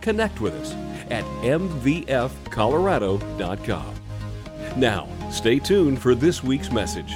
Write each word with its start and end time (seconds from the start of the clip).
connect 0.00 0.40
with 0.40 0.54
us 0.54 0.72
at 1.10 1.24
mvfcolorado.com. 1.42 3.94
Now, 4.76 5.08
stay 5.30 5.58
tuned 5.58 6.00
for 6.00 6.14
this 6.14 6.44
week's 6.44 6.70
message. 6.70 7.12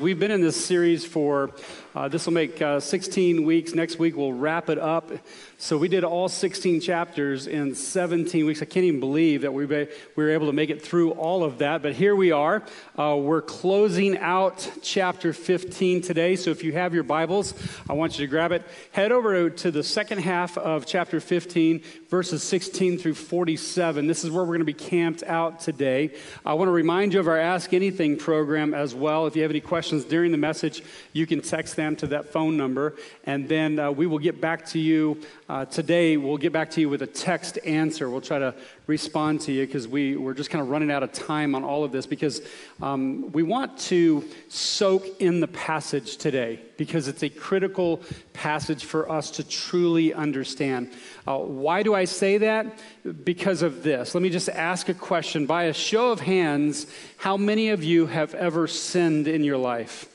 We've 0.00 0.18
been 0.18 0.30
in 0.30 0.40
this 0.40 0.56
series 0.56 1.04
for, 1.04 1.50
uh, 1.94 2.06
this 2.06 2.26
will 2.26 2.32
make 2.32 2.62
uh, 2.62 2.78
16 2.78 3.44
weeks. 3.44 3.74
Next 3.74 3.98
week 3.98 4.16
we'll 4.16 4.32
wrap 4.32 4.68
it 4.68 4.78
up. 4.78 5.10
So 5.58 5.76
we 5.76 5.88
did 5.88 6.04
all 6.04 6.28
16 6.28 6.80
chapters 6.80 7.46
in 7.46 7.74
17 7.74 8.46
weeks. 8.46 8.62
I 8.62 8.64
can't 8.64 8.84
even 8.84 9.00
believe 9.00 9.42
that 9.42 9.52
we, 9.52 9.66
we 9.66 9.88
were 10.14 10.30
able 10.30 10.46
to 10.46 10.52
make 10.52 10.70
it 10.70 10.80
through 10.80 11.10
all 11.12 11.42
of 11.42 11.58
that. 11.58 11.82
But 11.82 11.94
here 11.94 12.14
we 12.14 12.30
are. 12.30 12.62
Uh, 12.96 13.16
we're 13.16 13.42
closing 13.42 14.16
out 14.18 14.70
chapter 14.82 15.32
15 15.32 16.00
today. 16.00 16.36
So 16.36 16.50
if 16.50 16.62
you 16.62 16.72
have 16.74 16.94
your 16.94 17.02
Bibles, 17.02 17.54
I 17.88 17.94
want 17.94 18.18
you 18.18 18.24
to 18.24 18.30
grab 18.30 18.52
it. 18.52 18.64
Head 18.92 19.10
over 19.10 19.50
to 19.50 19.70
the 19.70 19.82
second 19.82 20.18
half 20.18 20.56
of 20.56 20.86
chapter 20.86 21.20
15, 21.20 21.82
verses 22.08 22.42
16 22.44 22.98
through 22.98 23.14
47. 23.14 24.06
This 24.06 24.24
is 24.24 24.30
where 24.30 24.44
we're 24.44 24.48
going 24.48 24.60
to 24.60 24.64
be 24.64 24.72
camped 24.72 25.24
out 25.24 25.60
today. 25.60 26.14
I 26.46 26.54
want 26.54 26.68
to 26.68 26.72
remind 26.72 27.14
you 27.14 27.20
of 27.20 27.26
our 27.26 27.38
Ask 27.38 27.74
Anything 27.74 28.16
program 28.16 28.74
as 28.74 28.94
well. 28.94 29.26
If 29.26 29.34
you 29.34 29.42
have 29.42 29.50
any 29.50 29.60
questions 29.60 30.04
during 30.04 30.30
the 30.30 30.38
message, 30.38 30.82
you 31.12 31.26
can 31.26 31.40
text 31.40 31.79
them 31.80 31.96
to 31.96 32.06
that 32.08 32.26
phone 32.26 32.56
number, 32.56 32.94
and 33.24 33.48
then 33.48 33.78
uh, 33.78 33.90
we 33.90 34.06
will 34.06 34.18
get 34.18 34.40
back 34.40 34.66
to 34.66 34.78
you 34.78 35.20
uh, 35.48 35.64
today, 35.64 36.16
we'll 36.16 36.36
get 36.36 36.52
back 36.52 36.70
to 36.70 36.80
you 36.80 36.88
with 36.88 37.02
a 37.02 37.06
text 37.06 37.58
answer. 37.64 38.08
We'll 38.08 38.20
try 38.20 38.38
to 38.38 38.54
respond 38.86 39.40
to 39.42 39.52
you 39.52 39.66
because 39.66 39.88
we, 39.88 40.16
we're 40.16 40.34
just 40.34 40.50
kind 40.50 40.62
of 40.62 40.68
running 40.68 40.90
out 40.90 41.02
of 41.02 41.12
time 41.12 41.54
on 41.54 41.64
all 41.64 41.82
of 41.82 41.90
this 41.90 42.06
because 42.06 42.40
um, 42.82 43.32
we 43.32 43.42
want 43.42 43.78
to 43.78 44.28
soak 44.48 45.20
in 45.20 45.40
the 45.40 45.48
passage 45.48 46.18
today 46.18 46.60
because 46.76 47.08
it's 47.08 47.22
a 47.22 47.28
critical 47.28 48.00
passage 48.32 48.84
for 48.84 49.10
us 49.10 49.30
to 49.32 49.42
truly 49.42 50.14
understand. 50.14 50.92
Uh, 51.26 51.38
why 51.38 51.82
do 51.82 51.94
I 51.94 52.04
say 52.04 52.38
that? 52.38 52.78
Because 53.24 53.62
of 53.62 53.82
this. 53.82 54.14
Let 54.14 54.22
me 54.22 54.30
just 54.30 54.48
ask 54.48 54.88
a 54.88 54.94
question. 54.94 55.46
By 55.46 55.64
a 55.64 55.74
show 55.74 56.12
of 56.12 56.20
hands, 56.20 56.86
how 57.16 57.36
many 57.36 57.70
of 57.70 57.82
you 57.82 58.06
have 58.06 58.34
ever 58.34 58.68
sinned 58.68 59.26
in 59.26 59.42
your 59.42 59.58
life? 59.58 60.06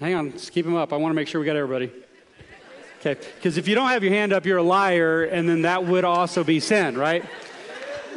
Hang 0.00 0.14
on, 0.14 0.32
just 0.32 0.52
keep 0.52 0.64
them 0.64 0.76
up. 0.76 0.94
I 0.94 0.96
want 0.96 1.12
to 1.12 1.14
make 1.14 1.28
sure 1.28 1.42
we 1.42 1.46
got 1.46 1.56
everybody. 1.56 1.92
Okay, 3.00 3.20
because 3.36 3.58
if 3.58 3.68
you 3.68 3.74
don't 3.74 3.90
have 3.90 4.02
your 4.02 4.14
hand 4.14 4.32
up, 4.32 4.46
you're 4.46 4.56
a 4.56 4.62
liar, 4.62 5.24
and 5.24 5.46
then 5.46 5.62
that 5.62 5.84
would 5.84 6.04
also 6.04 6.42
be 6.42 6.58
sin, 6.58 6.96
right? 6.96 7.22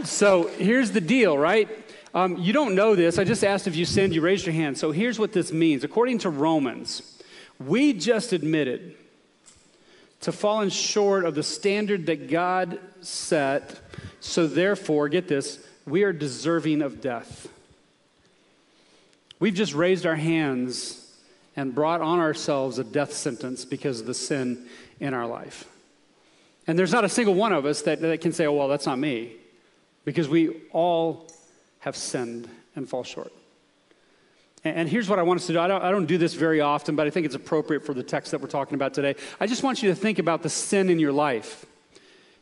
So 0.05 0.47
here's 0.47 0.91
the 0.91 1.01
deal, 1.01 1.37
right? 1.37 1.67
Um, 2.13 2.37
you 2.37 2.53
don't 2.53 2.75
know 2.75 2.95
this. 2.95 3.19
I 3.19 3.25
just 3.25 3.43
asked 3.43 3.67
if 3.67 3.75
you 3.75 3.83
sinned, 3.83 4.15
you 4.15 4.21
raised 4.21 4.45
your 4.45 4.53
hand. 4.53 4.77
So 4.77 4.91
here's 4.91 5.19
what 5.19 5.33
this 5.33 5.51
means. 5.51 5.83
According 5.83 6.19
to 6.19 6.29
Romans, 6.29 7.21
we 7.59 7.91
just 7.91 8.31
admitted 8.31 8.95
to 10.21 10.31
falling 10.31 10.69
short 10.69 11.25
of 11.25 11.35
the 11.35 11.43
standard 11.43 12.05
that 12.05 12.29
God 12.29 12.79
set. 13.01 13.77
So 14.21 14.47
therefore, 14.47 15.09
get 15.09 15.27
this, 15.27 15.59
we 15.85 16.03
are 16.03 16.13
deserving 16.13 16.81
of 16.81 17.01
death. 17.01 17.49
We've 19.37 19.53
just 19.53 19.73
raised 19.73 20.05
our 20.05 20.15
hands 20.15 21.02
and 21.55 21.73
brought 21.73 22.01
on 22.01 22.19
ourselves 22.19 22.79
a 22.79 22.83
death 22.83 23.13
sentence 23.13 23.65
because 23.65 23.99
of 23.99 24.05
the 24.05 24.13
sin 24.13 24.67
in 24.99 25.13
our 25.13 25.27
life. 25.27 25.65
And 26.65 26.79
there's 26.79 26.91
not 26.91 27.03
a 27.03 27.09
single 27.09 27.33
one 27.33 27.53
of 27.53 27.65
us 27.65 27.81
that, 27.83 28.01
that 28.01 28.21
can 28.21 28.31
say, 28.31 28.45
oh, 28.45 28.53
well, 28.53 28.67
that's 28.67 28.85
not 28.85 28.97
me, 28.97 29.33
because 30.05 30.29
we 30.29 30.61
all 30.71 31.29
have 31.79 31.95
sinned 31.95 32.49
and 32.75 32.87
fall 32.87 33.03
short. 33.03 33.31
And, 34.63 34.77
and 34.77 34.89
here's 34.89 35.09
what 35.09 35.19
I 35.19 35.23
want 35.23 35.41
us 35.41 35.47
to 35.47 35.53
do 35.53 35.59
I 35.59 35.67
don't, 35.67 35.83
I 35.83 35.91
don't 35.91 36.05
do 36.05 36.17
this 36.17 36.33
very 36.33 36.61
often, 36.61 36.95
but 36.95 37.05
I 37.05 37.09
think 37.09 37.25
it's 37.25 37.35
appropriate 37.35 37.85
for 37.85 37.93
the 37.93 38.03
text 38.03 38.31
that 38.31 38.41
we're 38.41 38.47
talking 38.47 38.75
about 38.75 38.93
today. 38.93 39.15
I 39.39 39.47
just 39.47 39.63
want 39.63 39.83
you 39.83 39.89
to 39.89 39.95
think 39.95 40.19
about 40.19 40.41
the 40.41 40.49
sin 40.49 40.89
in 40.89 40.99
your 40.99 41.11
life. 41.11 41.65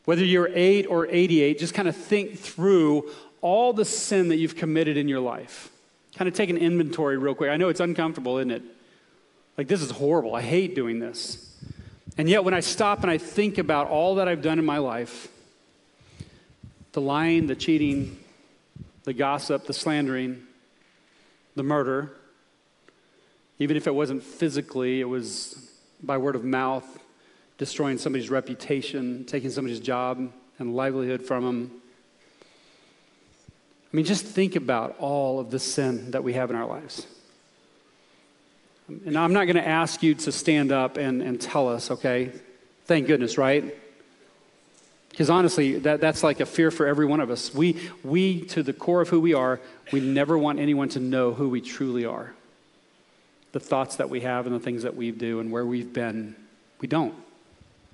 Whether 0.04 0.24
you're 0.24 0.50
8 0.52 0.86
or 0.86 1.06
88, 1.06 1.58
just 1.58 1.74
kind 1.74 1.86
of 1.86 1.96
think 1.96 2.38
through 2.38 3.10
all 3.40 3.72
the 3.72 3.84
sin 3.84 4.28
that 4.28 4.36
you've 4.36 4.56
committed 4.56 4.96
in 4.96 5.08
your 5.08 5.20
life. 5.20 5.70
Kind 6.16 6.28
of 6.28 6.34
take 6.34 6.50
an 6.50 6.58
inventory 6.58 7.16
real 7.16 7.34
quick. 7.34 7.50
I 7.50 7.56
know 7.56 7.68
it's 7.68 7.80
uncomfortable, 7.80 8.38
isn't 8.38 8.50
it? 8.50 8.62
Like, 9.56 9.68
this 9.68 9.82
is 9.82 9.90
horrible. 9.90 10.34
I 10.34 10.42
hate 10.42 10.74
doing 10.74 10.98
this. 10.98 11.48
And 12.18 12.28
yet, 12.28 12.44
when 12.44 12.54
I 12.54 12.60
stop 12.60 13.02
and 13.02 13.10
I 13.10 13.18
think 13.18 13.58
about 13.58 13.88
all 13.88 14.16
that 14.16 14.28
I've 14.28 14.42
done 14.42 14.58
in 14.58 14.64
my 14.64 14.78
life 14.78 15.28
the 16.92 17.00
lying, 17.00 17.46
the 17.46 17.56
cheating, 17.56 18.18
the 19.04 19.14
gossip, 19.14 19.66
the 19.66 19.72
slandering, 19.72 20.42
the 21.56 21.62
murder, 21.62 22.12
even 23.58 23.76
if 23.76 23.86
it 23.86 23.94
wasn't 23.94 24.22
physically, 24.22 25.00
it 25.00 25.08
was 25.08 25.70
by 26.02 26.18
word 26.18 26.36
of 26.36 26.44
mouth, 26.44 26.98
destroying 27.56 27.96
somebody's 27.96 28.28
reputation, 28.28 29.24
taking 29.24 29.50
somebody's 29.50 29.80
job 29.80 30.32
and 30.58 30.74
livelihood 30.74 31.22
from 31.22 31.44
them. 31.44 31.70
I 33.92 33.96
mean, 33.96 34.04
just 34.04 34.24
think 34.24 34.56
about 34.56 34.96
all 34.98 35.38
of 35.38 35.50
the 35.50 35.58
sin 35.58 36.10
that 36.10 36.24
we 36.24 36.32
have 36.32 36.50
in 36.50 36.56
our 36.56 36.66
lives. 36.66 37.06
And 38.88 39.16
I'm 39.16 39.32
not 39.32 39.44
going 39.44 39.56
to 39.56 39.66
ask 39.66 40.02
you 40.02 40.14
to 40.14 40.32
stand 40.32 40.72
up 40.72 40.96
and, 40.96 41.22
and 41.22 41.40
tell 41.40 41.68
us, 41.68 41.90
okay? 41.90 42.32
Thank 42.84 43.06
goodness, 43.06 43.38
right? 43.38 43.74
Because 45.10 45.30
honestly, 45.30 45.78
that, 45.80 46.00
that's 46.00 46.22
like 46.22 46.40
a 46.40 46.46
fear 46.46 46.70
for 46.70 46.86
every 46.86 47.06
one 47.06 47.20
of 47.20 47.30
us. 47.30 47.54
We, 47.54 47.90
we, 48.02 48.42
to 48.46 48.62
the 48.62 48.72
core 48.72 49.02
of 49.02 49.08
who 49.08 49.20
we 49.20 49.34
are, 49.34 49.60
we 49.92 50.00
never 50.00 50.36
want 50.38 50.58
anyone 50.58 50.88
to 50.90 51.00
know 51.00 51.32
who 51.32 51.48
we 51.48 51.60
truly 51.60 52.04
are. 52.04 52.34
The 53.52 53.60
thoughts 53.60 53.96
that 53.96 54.08
we 54.08 54.20
have 54.20 54.46
and 54.46 54.54
the 54.54 54.60
things 54.60 54.84
that 54.84 54.96
we 54.96 55.10
do 55.10 55.40
and 55.40 55.52
where 55.52 55.66
we've 55.66 55.92
been, 55.92 56.34
we 56.80 56.88
don't. 56.88 57.14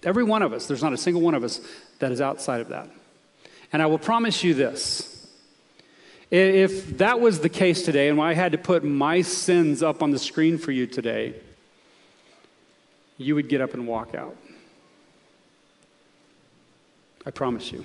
Every 0.04 0.22
one 0.22 0.42
of 0.42 0.52
us, 0.52 0.66
there's 0.66 0.82
not 0.82 0.92
a 0.92 0.96
single 0.96 1.20
one 1.20 1.34
of 1.34 1.42
us 1.42 1.60
that 1.98 2.12
is 2.12 2.20
outside 2.20 2.60
of 2.60 2.68
that. 2.68 2.88
And 3.72 3.82
I 3.82 3.86
will 3.86 3.98
promise 3.98 4.44
you 4.44 4.54
this 4.54 5.17
if 6.30 6.98
that 6.98 7.20
was 7.20 7.40
the 7.40 7.48
case 7.48 7.82
today, 7.82 8.08
and 8.08 8.20
I 8.20 8.34
had 8.34 8.52
to 8.52 8.58
put 8.58 8.84
my 8.84 9.22
sins 9.22 9.82
up 9.82 10.02
on 10.02 10.10
the 10.10 10.18
screen 10.18 10.58
for 10.58 10.72
you 10.72 10.86
today, 10.86 11.34
you 13.16 13.34
would 13.34 13.48
get 13.48 13.60
up 13.60 13.74
and 13.74 13.86
walk 13.86 14.14
out. 14.14 14.36
I 17.26 17.30
promise 17.30 17.72
you. 17.72 17.84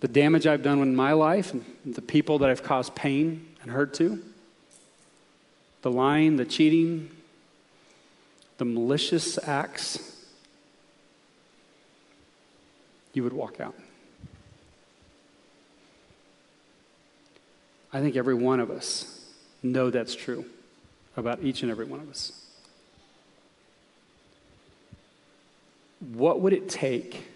The 0.00 0.08
damage 0.08 0.46
I've 0.46 0.62
done 0.62 0.80
in 0.80 0.94
my 0.94 1.12
life, 1.12 1.54
and 1.54 1.64
the 1.84 2.02
people 2.02 2.38
that 2.40 2.50
I've 2.50 2.62
caused 2.62 2.94
pain 2.94 3.46
and 3.62 3.70
hurt 3.70 3.94
to, 3.94 4.22
the 5.82 5.90
lying, 5.90 6.36
the 6.36 6.44
cheating, 6.44 7.10
the 8.58 8.64
malicious 8.64 9.38
acts, 9.46 10.16
you 13.12 13.22
would 13.22 13.32
walk 13.32 13.60
out. 13.60 13.74
I 17.96 18.00
think 18.02 18.14
every 18.14 18.34
one 18.34 18.60
of 18.60 18.70
us 18.70 19.24
know 19.62 19.88
that's 19.88 20.14
true 20.14 20.44
about 21.16 21.42
each 21.42 21.62
and 21.62 21.70
every 21.70 21.86
one 21.86 21.98
of 21.98 22.10
us. 22.10 22.30
What 26.12 26.42
would 26.42 26.52
it 26.52 26.68
take 26.68 27.26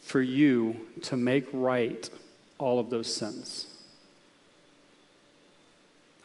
for 0.00 0.22
you 0.22 0.86
to 1.02 1.18
make 1.18 1.46
right 1.52 2.08
all 2.56 2.78
of 2.78 2.88
those 2.88 3.14
sins? 3.14 3.66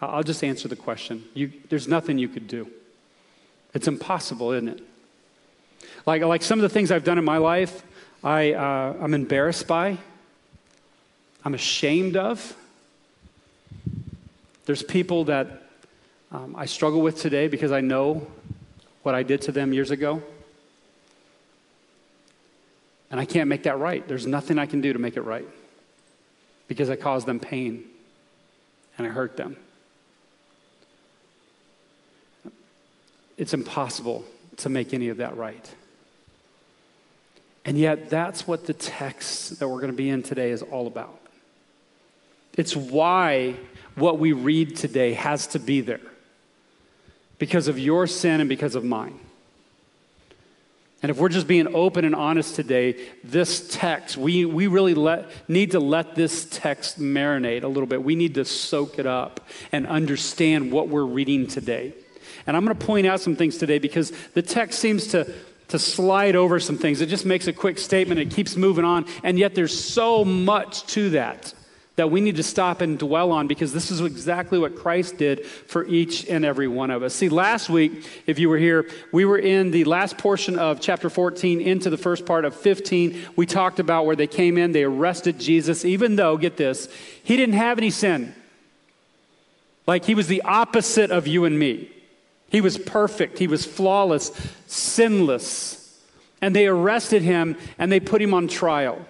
I'll 0.01 0.23
just 0.23 0.41
answer 0.41 0.69
the 0.69 0.77
question. 0.77 1.25
You, 1.33 1.51
there's 1.67 1.89
nothing 1.89 2.17
you 2.17 2.29
could 2.29 2.47
do. 2.47 2.71
It's 3.73 3.89
impossible, 3.89 4.53
isn't 4.53 4.69
it? 4.69 4.83
Like, 6.05 6.21
like 6.21 6.43
some 6.43 6.59
of 6.59 6.63
the 6.63 6.69
things 6.69 6.91
I've 6.91 7.03
done 7.03 7.17
in 7.17 7.25
my 7.25 7.39
life, 7.39 7.83
I, 8.23 8.53
uh, 8.53 8.95
I'm 9.01 9.13
embarrassed 9.13 9.67
by, 9.67 9.97
I'm 11.43 11.53
ashamed 11.53 12.15
of. 12.15 12.55
There's 14.71 14.83
people 14.83 15.25
that 15.25 15.63
um, 16.31 16.55
I 16.57 16.65
struggle 16.65 17.01
with 17.01 17.19
today 17.19 17.49
because 17.49 17.73
I 17.73 17.81
know 17.81 18.25
what 19.03 19.13
I 19.13 19.21
did 19.21 19.41
to 19.41 19.51
them 19.51 19.73
years 19.73 19.91
ago. 19.91 20.23
And 23.11 23.19
I 23.19 23.25
can't 23.25 23.49
make 23.49 23.63
that 23.63 23.79
right. 23.79 24.07
There's 24.07 24.25
nothing 24.25 24.57
I 24.57 24.65
can 24.65 24.79
do 24.79 24.93
to 24.93 24.97
make 24.97 25.17
it 25.17 25.23
right 25.23 25.45
because 26.69 26.89
I 26.89 26.95
caused 26.95 27.27
them 27.27 27.37
pain 27.37 27.83
and 28.97 29.05
I 29.05 29.09
hurt 29.09 29.35
them. 29.35 29.57
it's 33.37 33.53
impossible 33.53 34.23
to 34.55 34.69
make 34.69 34.93
any 34.93 35.09
of 35.09 35.17
that 35.17 35.35
right. 35.35 35.69
And 37.65 37.77
yet, 37.77 38.09
that's 38.09 38.47
what 38.47 38.67
the 38.67 38.73
text 38.73 39.59
that 39.59 39.67
we're 39.67 39.81
going 39.81 39.91
to 39.91 39.97
be 39.97 40.07
in 40.07 40.23
today 40.23 40.51
is 40.51 40.61
all 40.61 40.87
about. 40.87 41.19
It's 42.55 42.73
why 42.73 43.57
what 43.95 44.19
we 44.19 44.31
read 44.31 44.75
today 44.75 45.13
has 45.13 45.47
to 45.47 45.59
be 45.59 45.81
there 45.81 45.99
because 47.37 47.67
of 47.67 47.79
your 47.79 48.07
sin 48.07 48.39
and 48.39 48.49
because 48.49 48.75
of 48.75 48.83
mine. 48.83 49.19
And 51.03 51.09
if 51.09 51.17
we're 51.17 51.29
just 51.29 51.47
being 51.47 51.73
open 51.73 52.05
and 52.05 52.13
honest 52.13 52.55
today, 52.55 52.95
this 53.23 53.67
text, 53.69 54.17
we, 54.17 54.45
we 54.45 54.67
really 54.67 54.93
let, 54.93 55.31
need 55.49 55.71
to 55.71 55.79
let 55.79 56.13
this 56.13 56.45
text 56.51 56.99
marinate 56.99 57.63
a 57.63 57.67
little 57.67 57.87
bit. 57.87 58.03
We 58.03 58.15
need 58.15 58.35
to 58.35 58.45
soak 58.45 58.99
it 58.99 59.07
up 59.07 59.41
and 59.71 59.87
understand 59.87 60.71
what 60.71 60.89
we're 60.89 61.03
reading 61.03 61.47
today. 61.47 61.93
And 62.45 62.55
I'm 62.55 62.63
going 62.63 62.77
to 62.77 62.85
point 62.85 63.07
out 63.07 63.19
some 63.19 63.35
things 63.35 63.57
today 63.57 63.79
because 63.79 64.11
the 64.35 64.43
text 64.43 64.77
seems 64.77 65.07
to, 65.07 65.33
to 65.69 65.79
slide 65.79 66.35
over 66.35 66.59
some 66.59 66.77
things. 66.77 67.01
It 67.01 67.07
just 67.07 67.25
makes 67.25 67.47
a 67.47 67.53
quick 67.53 67.79
statement, 67.79 68.19
it 68.19 68.29
keeps 68.29 68.55
moving 68.55 68.85
on, 68.85 69.07
and 69.23 69.39
yet 69.39 69.55
there's 69.55 69.77
so 69.77 70.23
much 70.23 70.85
to 70.93 71.09
that 71.11 71.55
that 71.97 72.09
we 72.09 72.21
need 72.21 72.37
to 72.37 72.43
stop 72.43 72.81
and 72.81 72.97
dwell 72.97 73.31
on 73.31 73.47
because 73.47 73.73
this 73.73 73.91
is 73.91 73.99
exactly 73.99 74.57
what 74.57 74.75
Christ 74.75 75.17
did 75.17 75.45
for 75.45 75.85
each 75.85 76.25
and 76.27 76.45
every 76.45 76.67
one 76.67 76.89
of 76.89 77.03
us. 77.03 77.13
See, 77.13 77.27
last 77.27 77.69
week, 77.69 78.07
if 78.25 78.39
you 78.39 78.49
were 78.49 78.57
here, 78.57 78.89
we 79.11 79.25
were 79.25 79.37
in 79.37 79.71
the 79.71 79.83
last 79.83 80.17
portion 80.17 80.57
of 80.57 80.79
chapter 80.79 81.09
14 81.09 81.59
into 81.59 81.89
the 81.89 81.97
first 81.97 82.25
part 82.25 82.45
of 82.45 82.55
15. 82.55 83.19
We 83.35 83.45
talked 83.45 83.79
about 83.79 84.05
where 84.05 84.15
they 84.15 84.27
came 84.27 84.57
in, 84.57 84.71
they 84.71 84.83
arrested 84.83 85.37
Jesus, 85.37 85.83
even 85.83 86.15
though, 86.15 86.37
get 86.37 86.55
this, 86.55 86.87
he 87.23 87.35
didn't 87.35 87.55
have 87.55 87.77
any 87.77 87.89
sin. 87.89 88.33
Like 89.85 90.05
he 90.05 90.15
was 90.15 90.27
the 90.27 90.41
opposite 90.43 91.11
of 91.11 91.27
you 91.27 91.43
and 91.43 91.59
me. 91.59 91.91
He 92.49 92.61
was 92.61 92.77
perfect, 92.77 93.37
he 93.37 93.47
was 93.47 93.65
flawless, 93.65 94.31
sinless. 94.67 95.77
And 96.41 96.55
they 96.55 96.67
arrested 96.67 97.21
him 97.21 97.57
and 97.77 97.91
they 97.91 97.99
put 97.99 98.21
him 98.21 98.33
on 98.33 98.47
trial. 98.47 99.05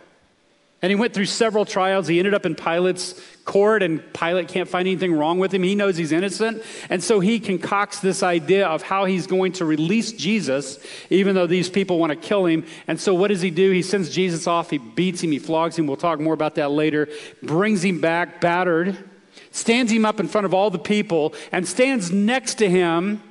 And 0.82 0.90
he 0.90 0.96
went 0.96 1.14
through 1.14 1.26
several 1.26 1.64
trials. 1.64 2.08
He 2.08 2.18
ended 2.18 2.34
up 2.34 2.44
in 2.44 2.56
Pilate's 2.56 3.14
court, 3.46 3.84
and 3.84 4.02
Pilate 4.14 4.48
can't 4.48 4.68
find 4.68 4.88
anything 4.88 5.14
wrong 5.14 5.38
with 5.38 5.54
him. 5.54 5.62
He 5.62 5.76
knows 5.76 5.96
he's 5.96 6.12
innocent. 6.12 6.64
And 6.90 7.04
so 7.04 7.20
he 7.20 7.40
concocts 7.40 8.00
this 8.00 8.24
idea 8.24 8.66
of 8.68 8.82
how 8.82 9.06
he's 9.06 9.28
going 9.28 9.52
to 9.54 9.66
release 9.66 10.12
Jesus, 10.12 10.80
even 11.12 11.36
though 11.36 11.46
these 11.46 11.70
people 11.70 12.00
want 12.00 12.10
to 12.10 12.16
kill 12.16 12.48
him. 12.48 12.66
And 12.88 13.00
so 13.00 13.14
what 13.14 13.28
does 13.28 13.42
he 13.42 13.52
do? 13.52 13.70
He 13.70 13.84
sends 13.84 14.10
Jesus 14.10 14.48
off. 14.48 14.72
He 14.72 14.80
beats 14.80 15.22
him. 15.22 15.32
He 15.32 15.38
flogs 15.38 15.78
him. 15.78 15.86
We'll 15.86 15.98
talk 15.98 16.20
more 16.20 16.34
about 16.34 16.56
that 16.56 16.72
later. 16.72 17.08
Brings 17.44 17.86
him 17.86 18.02
back, 18.02 18.42
battered, 18.42 18.98
stands 19.52 19.92
him 19.92 20.04
up 20.04 20.20
in 20.20 20.28
front 20.28 20.46
of 20.46 20.54
all 20.54 20.72
the 20.72 20.80
people, 20.80 21.36
and 21.52 21.68
stands 21.68 22.12
next 22.12 22.56
to 22.56 22.68
him 22.68 23.22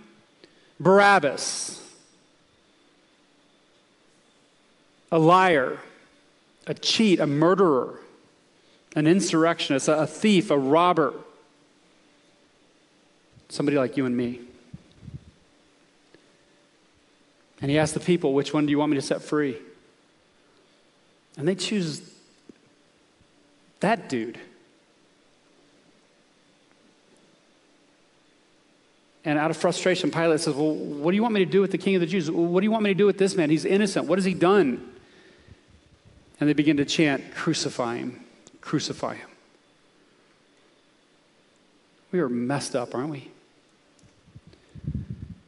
Barabbas, 0.79 1.83
a 5.11 5.19
liar 5.19 5.81
a 6.71 6.75
cheat, 6.75 7.19
a 7.19 7.27
murderer, 7.27 7.99
an 8.95 9.09
insurrectionist, 9.09 9.89
a, 9.89 10.07
thief, 10.07 10.53
a 10.53 10.57
robber. 10.57 11.13
Somebody 13.49 13.77
like 13.77 13.97
you 13.97 14.07
and 14.07 14.17
me. 14.17 14.41
And 17.61 17.73
he 17.73 17.77
asked 17.77 17.95
the 17.95 18.01
people, 18.01 18.35
Which 18.35 18.55
one 18.55 18.67
do 18.67 18.71
you 18.71 18.79
want 18.79 18.91
me 18.91 18.97
to 18.97 19.03
set 19.03 19.21
free? 19.21 19.59
And 21.37 21.49
they 21.49 21.57
choose 21.57 22.03
that 23.81 24.09
dude. 24.09 24.39
And 29.25 29.41
out 29.41 29.51
of 29.51 29.57
frustration, 29.57 30.13
Pilate 30.13 30.39
says, 30.39 30.55
Well, 30.55 30.73
what 30.73 31.11
do 31.11 31.17
you 31.17 31.23
want 31.23 31.35
me 31.35 31.45
to 31.45 31.51
do 31.51 31.61
with 31.61 31.73
the 31.73 31.79
king 31.79 31.97
of 31.97 32.01
the 32.01 32.07
Jews? 32.07 32.31
What 32.31 32.61
do 32.61 32.65
you 32.65 32.71
want 32.71 32.85
me 32.85 32.91
to 32.91 32.95
do 32.95 33.07
with 33.07 33.19
this 33.19 33.35
man? 33.35 33.51
He's 33.51 33.65
innocent. 33.65 34.07
What 34.07 34.19
has 34.19 34.25
he 34.25 34.35
done? 34.35 34.90
And 36.41 36.49
they 36.49 36.55
begin 36.55 36.79
to 36.79 36.87
chant, 36.87 37.35
Crucify 37.35 37.99
him, 37.99 38.25
crucify 38.63 39.15
him. 39.17 39.29
We 42.11 42.21
are 42.21 42.29
messed 42.29 42.75
up, 42.75 42.95
aren't 42.95 43.11
we? 43.11 43.31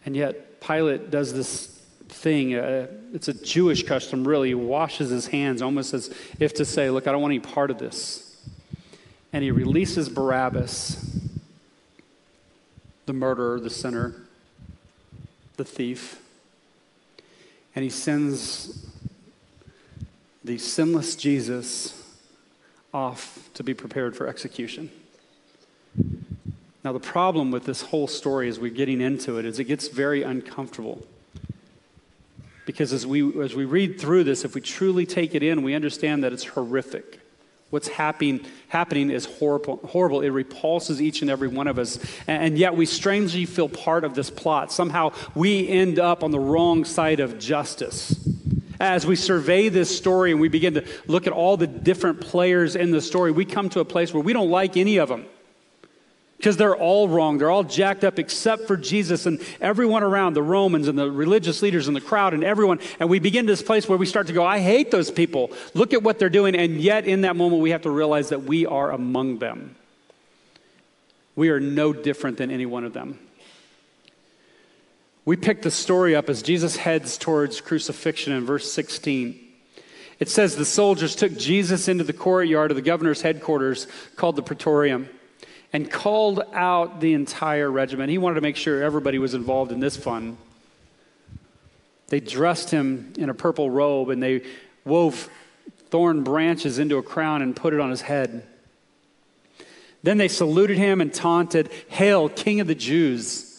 And 0.05 0.15
yet, 0.15 0.61
Pilate 0.61 1.11
does 1.11 1.33
this 1.33 1.81
thing. 2.09 2.55
Uh, 2.55 2.87
it's 3.13 3.29
a 3.29 3.35
Jewish 3.35 3.85
custom, 3.85 4.27
really. 4.27 4.49
He 4.49 4.55
washes 4.55 5.11
his 5.11 5.27
hands 5.27 5.63
almost 5.63 5.95
as 5.95 6.15
if 6.39 6.55
to 6.55 6.65
say, 6.65 6.91
Look, 6.91 7.09
I 7.09 7.13
don't 7.13 7.23
want 7.23 7.33
any 7.33 7.41
part 7.41 7.71
of 7.71 7.79
this. 7.79 8.29
And 9.33 9.43
he 9.43 9.51
releases 9.51 10.11
Barabbas, 10.11 11.21
the 13.07 13.13
murderer, 13.15 13.59
the 13.59 13.71
sinner, 13.71 14.15
the 15.57 15.65
thief. 15.65 16.21
And 17.75 17.83
he 17.83 17.91
sends 17.91 18.92
the 20.45 20.59
sinless 20.59 21.17
Jesus 21.17 21.99
off 22.93 23.51
to 23.55 23.63
be 23.63 23.75
prepared 23.75 24.17
for 24.17 24.27
execution. 24.27 24.91
Now, 26.85 26.93
the 26.93 27.01
problem 27.01 27.51
with 27.51 27.65
this 27.65 27.83
whole 27.83 28.09
story 28.09 28.49
as 28.49 28.59
we're 28.59 28.73
getting 28.73 29.01
into 29.01 29.39
it 29.39 29.45
is 29.45 29.59
it 29.59 29.65
gets 29.65 29.89
very 29.89 30.23
uncomfortable. 30.23 31.07
Because 32.67 32.93
as 32.93 33.07
we, 33.07 33.41
as 33.43 33.55
we 33.55 33.65
read 33.65 34.01
through 34.01 34.25
this, 34.25 34.45
if 34.45 34.55
we 34.55 34.61
truly 34.61 35.07
take 35.07 35.35
it 35.35 35.43
in, 35.43 35.63
we 35.63 35.75
understand 35.75 36.25
that 36.25 36.33
it's 36.33 36.45
horrific. 36.45 37.21
What's 37.71 37.89
happening, 37.89 38.45
happening 38.69 39.11
is 39.11 39.25
horrible, 39.25 39.79
horrible. 39.89 40.21
It 40.21 40.29
repulses 40.29 41.01
each 41.01 41.23
and 41.23 41.31
every 41.31 41.49
one 41.49 41.67
of 41.67 41.79
us. 41.79 41.99
And 42.27 42.59
yet 42.59 42.77
we 42.77 42.85
strangely 42.85 43.47
feel 43.47 43.69
part 43.69 44.05
of 44.05 44.15
this 44.15 44.29
plot. 44.29 44.73
Somehow 44.73 45.13
we 45.35 45.67
end 45.69 45.99
up 45.99 46.23
on 46.23 46.33
the 46.33 46.41
wrong 46.41 46.85
side 46.85 47.21
of 47.21 47.39
justice 47.39 48.15
as 48.83 49.07
we 49.07 49.15
survey 49.15 49.69
this 49.69 49.97
story 49.97 50.33
and 50.33 50.41
we 50.41 50.49
begin 50.49 50.75
to 50.75 50.85
look 51.07 51.29
at 51.29 51.33
all 51.33 51.57
the 51.57 51.69
different 51.69 52.21
players 52.21 52.75
in 52.75 52.91
the 52.91 53.01
story, 53.01 53.31
we 53.31 53.45
come 53.45 53.69
to 53.71 53.79
a 53.79 53.85
place 53.85 54.13
where 54.13 54.23
we 54.23 54.33
don't 54.33 54.51
like 54.51 54.77
any 54.77 54.97
of 54.97 55.09
them 55.09 55.25
because 56.37 56.57
they're 56.57 56.75
all 56.75 57.09
wrong. 57.09 57.39
They're 57.39 57.53
all 57.53 57.63
jacked 57.63 58.03
up 58.03 58.19
except 58.19 58.67
for 58.67 58.77
Jesus 58.77 59.25
and 59.25 59.41
everyone 59.61 60.03
around, 60.03 60.35
the 60.35 60.43
Romans 60.43 60.89
and 60.89 60.99
the 60.99 61.09
religious 61.09 61.63
leaders 61.63 61.87
and 61.87 61.97
the 61.97 62.01
crowd 62.01 62.35
and 62.35 62.43
everyone. 62.43 62.81
And 62.99 63.09
we 63.09 63.21
begin 63.21 63.47
to 63.47 63.53
this 63.53 63.63
place 63.63 63.89
where 63.89 63.97
we 63.97 64.05
start 64.05 64.27
to 64.27 64.33
go, 64.33 64.45
I 64.45 64.59
hate 64.59 64.91
those 64.91 65.13
people. 65.13 65.53
Look 65.75 65.93
at 65.93 66.03
what 66.03 66.19
they're 66.19 66.29
doing. 66.29 66.57
And 66.57 66.81
yet, 66.81 67.07
in 67.07 67.21
that 67.21 67.37
moment, 67.37 67.63
we 67.63 67.71
have 67.71 67.83
to 67.83 67.91
realize 67.91 68.31
that 68.31 68.43
we 68.43 68.67
are 68.67 68.91
among 68.91 69.39
them. 69.39 69.77
We 71.37 71.51
are 71.51 71.61
no 71.61 71.93
different 71.93 72.39
than 72.39 72.51
any 72.51 72.67
one 72.67 72.85
of 72.85 72.93
them. 72.93 73.21
We 75.25 75.37
pick 75.37 75.63
the 75.63 75.71
story 75.71 76.17
up 76.17 76.29
as 76.29 76.43
Jesus 76.43 76.77
heads 76.77 77.17
towards 77.17 77.61
crucifixion 77.61 78.33
in 78.33 78.45
verse 78.45 78.73
16. 78.73 79.39
It 80.19 80.29
says 80.29 80.57
the 80.57 80.65
soldiers 80.65 81.15
took 81.15 81.37
Jesus 81.37 81.89
into 81.89 82.05
the 82.05 82.13
courtyard 82.13 82.71
of 82.71 82.77
the 82.77 82.83
governor's 82.83 83.23
headquarters 83.23 83.87
called 84.17 84.37
the 84.37 84.43
Praetorium 84.43 85.09
and 85.73 85.91
called 85.91 86.43
out 86.53 87.01
the 87.01 87.15
entire 87.15 87.71
regiment. 87.71 88.11
He 88.11 88.19
wanted 88.19 88.37
to 88.37 88.41
make 88.41 88.57
sure 88.57 88.83
everybody 88.83 89.19
was 89.19 89.35
involved 89.35 89.73
in 89.73 89.81
this 89.81 89.97
fun. 89.97 90.37
They 92.09 92.21
dressed 92.21 92.71
him 92.71 93.13
in 93.17 93.31
a 93.31 93.35
purple 93.35 93.71
robe 93.71 94.11
and 94.11 94.23
they 94.23 94.43
wove 94.85 95.31
thorn 95.91 96.25
branches 96.25 96.79
into 96.79 96.99
a 96.99 97.03
crown 97.03 97.43
and 97.43 97.55
put 97.55 97.73
it 97.73 97.81
on 97.81 97.91
his 97.91 98.03
head. 98.03 98.45
Then 100.03 100.19
they 100.19 100.29
saluted 100.29 100.79
him 100.79 101.01
and 101.01 101.15
taunted, 101.15 101.71
Hail, 101.89 102.29
King 102.29 102.61
of 102.61 102.67
the 102.67 102.75
Jews! 102.75 103.52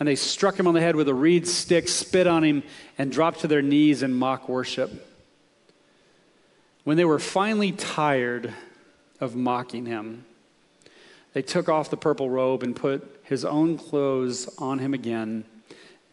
And 0.00 0.08
they 0.08 0.16
struck 0.16 0.58
him 0.58 0.66
on 0.66 0.74
the 0.74 0.80
head 0.80 0.96
with 0.96 1.08
a 1.08 1.14
reed 1.14 1.46
stick, 1.46 1.86
spit 1.86 2.26
on 2.26 2.42
him, 2.42 2.62
and 2.96 3.12
dropped 3.12 3.40
to 3.40 3.46
their 3.46 3.62
knees 3.62 4.02
in 4.02 4.14
mock 4.14 4.48
worship. 4.48 5.06
When 6.84 6.96
they 6.96 7.04
were 7.04 7.18
finally 7.18 7.70
tired 7.70 8.52
of 9.20 9.36
mocking 9.36 9.84
him, 9.84 10.24
they 11.34 11.42
took 11.42 11.68
off 11.68 11.90
the 11.90 11.98
purple 11.98 12.30
robe 12.30 12.62
and 12.62 12.74
put 12.74 13.20
his 13.24 13.44
own 13.44 13.76
clothes 13.76 14.48
on 14.58 14.78
him 14.78 14.94
again. 14.94 15.44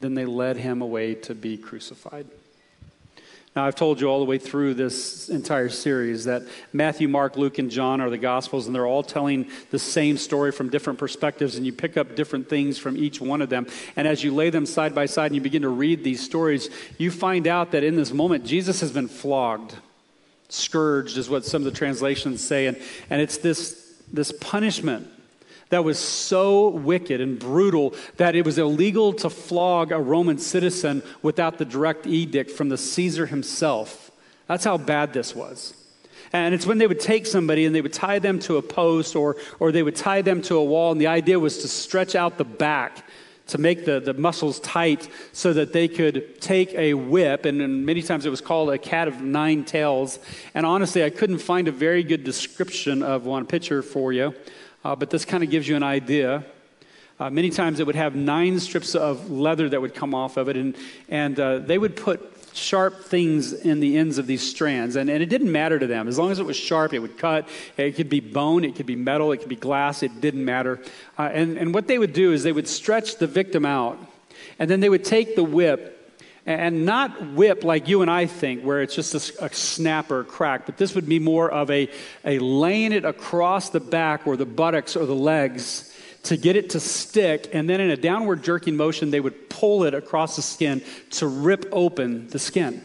Then 0.01 0.13
they 0.13 0.25
led 0.25 0.57
him 0.57 0.81
away 0.81 1.15
to 1.15 1.33
be 1.33 1.57
crucified. 1.57 2.27
Now, 3.57 3.65
I've 3.65 3.73
told 3.73 3.99
you 3.99 4.07
all 4.07 4.19
the 4.19 4.25
way 4.25 4.37
through 4.37 4.75
this 4.75 5.29
entire 5.29 5.69
series 5.69 6.25
that 6.25 6.43
Matthew, 6.73 7.07
Mark, 7.07 7.37
Luke, 7.37 7.57
and 7.57 7.71
John 7.71 8.01
are 8.01 8.09
the 8.11 8.17
Gospels, 8.19 8.67
and 8.67 8.75
they're 8.75 8.85
all 8.85 9.01
telling 9.01 9.49
the 9.71 9.79
same 9.79 10.17
story 10.17 10.51
from 10.51 10.69
different 10.69 10.99
perspectives, 10.99 11.55
and 11.55 11.65
you 11.65 11.73
pick 11.73 11.97
up 11.97 12.15
different 12.15 12.49
things 12.49 12.77
from 12.77 12.95
each 12.95 13.19
one 13.19 13.41
of 13.41 13.49
them. 13.49 13.65
And 13.95 14.07
as 14.07 14.23
you 14.23 14.31
lay 14.31 14.51
them 14.51 14.67
side 14.67 14.93
by 14.93 15.07
side 15.07 15.31
and 15.31 15.35
you 15.35 15.41
begin 15.41 15.63
to 15.63 15.69
read 15.69 16.03
these 16.03 16.23
stories, 16.23 16.69
you 16.99 17.09
find 17.09 17.47
out 17.47 17.71
that 17.71 17.83
in 17.83 17.95
this 17.95 18.13
moment, 18.13 18.45
Jesus 18.45 18.79
has 18.81 18.91
been 18.91 19.07
flogged. 19.07 19.73
Scourged 20.49 21.17
is 21.17 21.27
what 21.27 21.43
some 21.43 21.63
of 21.63 21.65
the 21.65 21.75
translations 21.75 22.43
say. 22.43 22.67
And, 22.67 22.79
and 23.09 23.21
it's 23.21 23.39
this, 23.39 23.91
this 24.13 24.31
punishment 24.33 25.07
that 25.69 25.83
was 25.83 25.99
so 25.99 26.69
wicked 26.69 27.21
and 27.21 27.37
brutal 27.39 27.93
that 28.17 28.35
it 28.35 28.45
was 28.45 28.57
illegal 28.57 29.13
to 29.13 29.29
flog 29.29 29.91
a 29.91 29.99
Roman 29.99 30.37
citizen 30.37 31.03
without 31.21 31.57
the 31.57 31.65
direct 31.65 32.07
edict 32.07 32.51
from 32.51 32.69
the 32.69 32.77
Caesar 32.77 33.25
himself. 33.25 34.11
That's 34.47 34.63
how 34.63 34.77
bad 34.77 35.13
this 35.13 35.35
was. 35.35 35.73
And 36.33 36.53
it's 36.53 36.65
when 36.65 36.77
they 36.77 36.87
would 36.87 36.99
take 36.99 37.25
somebody 37.25 37.65
and 37.65 37.73
they 37.73 37.81
would 37.81 37.93
tie 37.93 38.19
them 38.19 38.39
to 38.39 38.57
a 38.57 38.61
post 38.61 39.15
or, 39.15 39.37
or 39.59 39.71
they 39.71 39.83
would 39.83 39.95
tie 39.95 40.21
them 40.21 40.41
to 40.43 40.55
a 40.55 40.63
wall, 40.63 40.91
and 40.91 40.99
the 40.99 41.07
idea 41.07 41.39
was 41.39 41.59
to 41.59 41.67
stretch 41.67 42.15
out 42.15 42.37
the 42.37 42.43
back 42.43 43.03
to 43.47 43.57
make 43.57 43.85
the, 43.85 44.01
the 44.01 44.13
muscles 44.13 44.59
tight 44.59 45.07
so 45.31 45.53
that 45.53 45.71
they 45.71 45.87
could 45.87 46.41
take 46.41 46.73
a 46.73 46.93
whip, 46.93 47.45
and, 47.45 47.61
and 47.61 47.85
many 47.85 48.01
times 48.01 48.25
it 48.25 48.29
was 48.29 48.41
called 48.41 48.69
a 48.69 48.77
cat 48.77 49.07
of 49.07 49.21
nine 49.21 49.63
tails. 49.63 50.19
And 50.53 50.65
honestly, 50.65 51.03
I 51.03 51.09
couldn't 51.09 51.39
find 51.39 51.69
a 51.69 51.71
very 51.71 52.03
good 52.03 52.25
description 52.25 53.01
of 53.01 53.25
one 53.25 53.45
picture 53.45 53.81
for 53.81 54.11
you, 54.11 54.33
uh, 54.87 54.95
but 54.95 55.09
this 55.09 55.25
kind 55.25 55.43
of 55.43 55.49
gives 55.49 55.67
you 55.67 55.75
an 55.75 55.83
idea. 55.83 56.45
Uh, 57.19 57.29
many 57.29 57.49
times 57.49 57.81
it 57.81 57.85
would 57.85 57.97
have 57.97 58.15
nine 58.15 58.57
strips 58.57 58.95
of 58.95 59.29
leather 59.29 59.67
that 59.67 59.81
would 59.81 59.93
come 59.93 60.15
off 60.15 60.37
of 60.37 60.47
it, 60.47 60.55
and, 60.55 60.77
and 61.09 61.37
uh, 61.41 61.59
they 61.59 61.77
would 61.77 61.97
put 61.97 62.21
sharp 62.53 63.03
things 63.03 63.51
in 63.51 63.81
the 63.81 63.97
ends 63.97 64.17
of 64.17 64.27
these 64.27 64.41
strands. 64.41 64.95
And, 64.95 65.09
and 65.09 65.21
it 65.21 65.25
didn't 65.25 65.51
matter 65.51 65.77
to 65.77 65.87
them. 65.87 66.07
As 66.07 66.17
long 66.17 66.31
as 66.31 66.39
it 66.39 66.45
was 66.45 66.55
sharp, 66.55 66.93
it 66.93 66.99
would 66.99 67.17
cut. 67.17 67.49
It 67.75 67.97
could 67.97 68.07
be 68.07 68.21
bone, 68.21 68.63
it 68.63 68.75
could 68.77 68.85
be 68.85 68.95
metal, 68.95 69.33
it 69.33 69.39
could 69.39 69.49
be 69.49 69.57
glass, 69.57 70.03
it 70.03 70.21
didn't 70.21 70.45
matter. 70.45 70.79
Uh, 71.19 71.23
and, 71.33 71.57
and 71.57 71.73
what 71.73 71.87
they 71.87 71.99
would 71.99 72.13
do 72.13 72.31
is 72.31 72.43
they 72.43 72.53
would 72.53 72.69
stretch 72.69 73.17
the 73.17 73.27
victim 73.27 73.65
out, 73.65 73.99
and 74.57 74.69
then 74.69 74.79
they 74.79 74.89
would 74.89 75.03
take 75.03 75.35
the 75.35 75.43
whip 75.43 75.96
and 76.47 76.85
not 76.85 77.33
whip 77.33 77.65
like 77.65 77.89
you 77.89 78.01
and 78.01 78.09
I 78.09 78.25
think, 78.25 78.63
where 78.63 78.81
it's 78.81 78.95
just 78.95 79.13
a, 79.13 79.45
a, 79.45 79.53
snap 79.53 80.09
or 80.09 80.21
a 80.21 80.23
crack, 80.23 80.65
but 80.65 80.77
this 80.77 80.95
would 80.95 81.07
be 81.07 81.19
more 81.19 81.51
of 81.51 81.69
a, 81.69 81.89
a 82.23 82.39
laying 82.39 82.93
it 82.93 83.03
across 83.03 83.69
the 83.69 83.81
back 83.81 84.25
or 84.25 84.37
the 84.37 84.45
buttocks 84.45 84.95
or 84.95 85.05
the 85.05 85.13
legs 85.13 85.93
to 86.23 86.37
get 86.37 86.55
it 86.55 86.71
to 86.71 86.79
stick, 86.79 87.49
and 87.53 87.69
then 87.69 87.81
in 87.81 87.89
a 87.89 87.97
downward 87.97 88.43
jerking 88.43 88.77
motion, 88.77 89.11
they 89.11 89.19
would 89.19 89.49
pull 89.49 89.83
it 89.83 89.93
across 89.93 90.37
the 90.37 90.41
skin 90.41 90.81
to 91.11 91.27
rip 91.27 91.65
open 91.73 92.27
the 92.29 92.39
skin. 92.39 92.81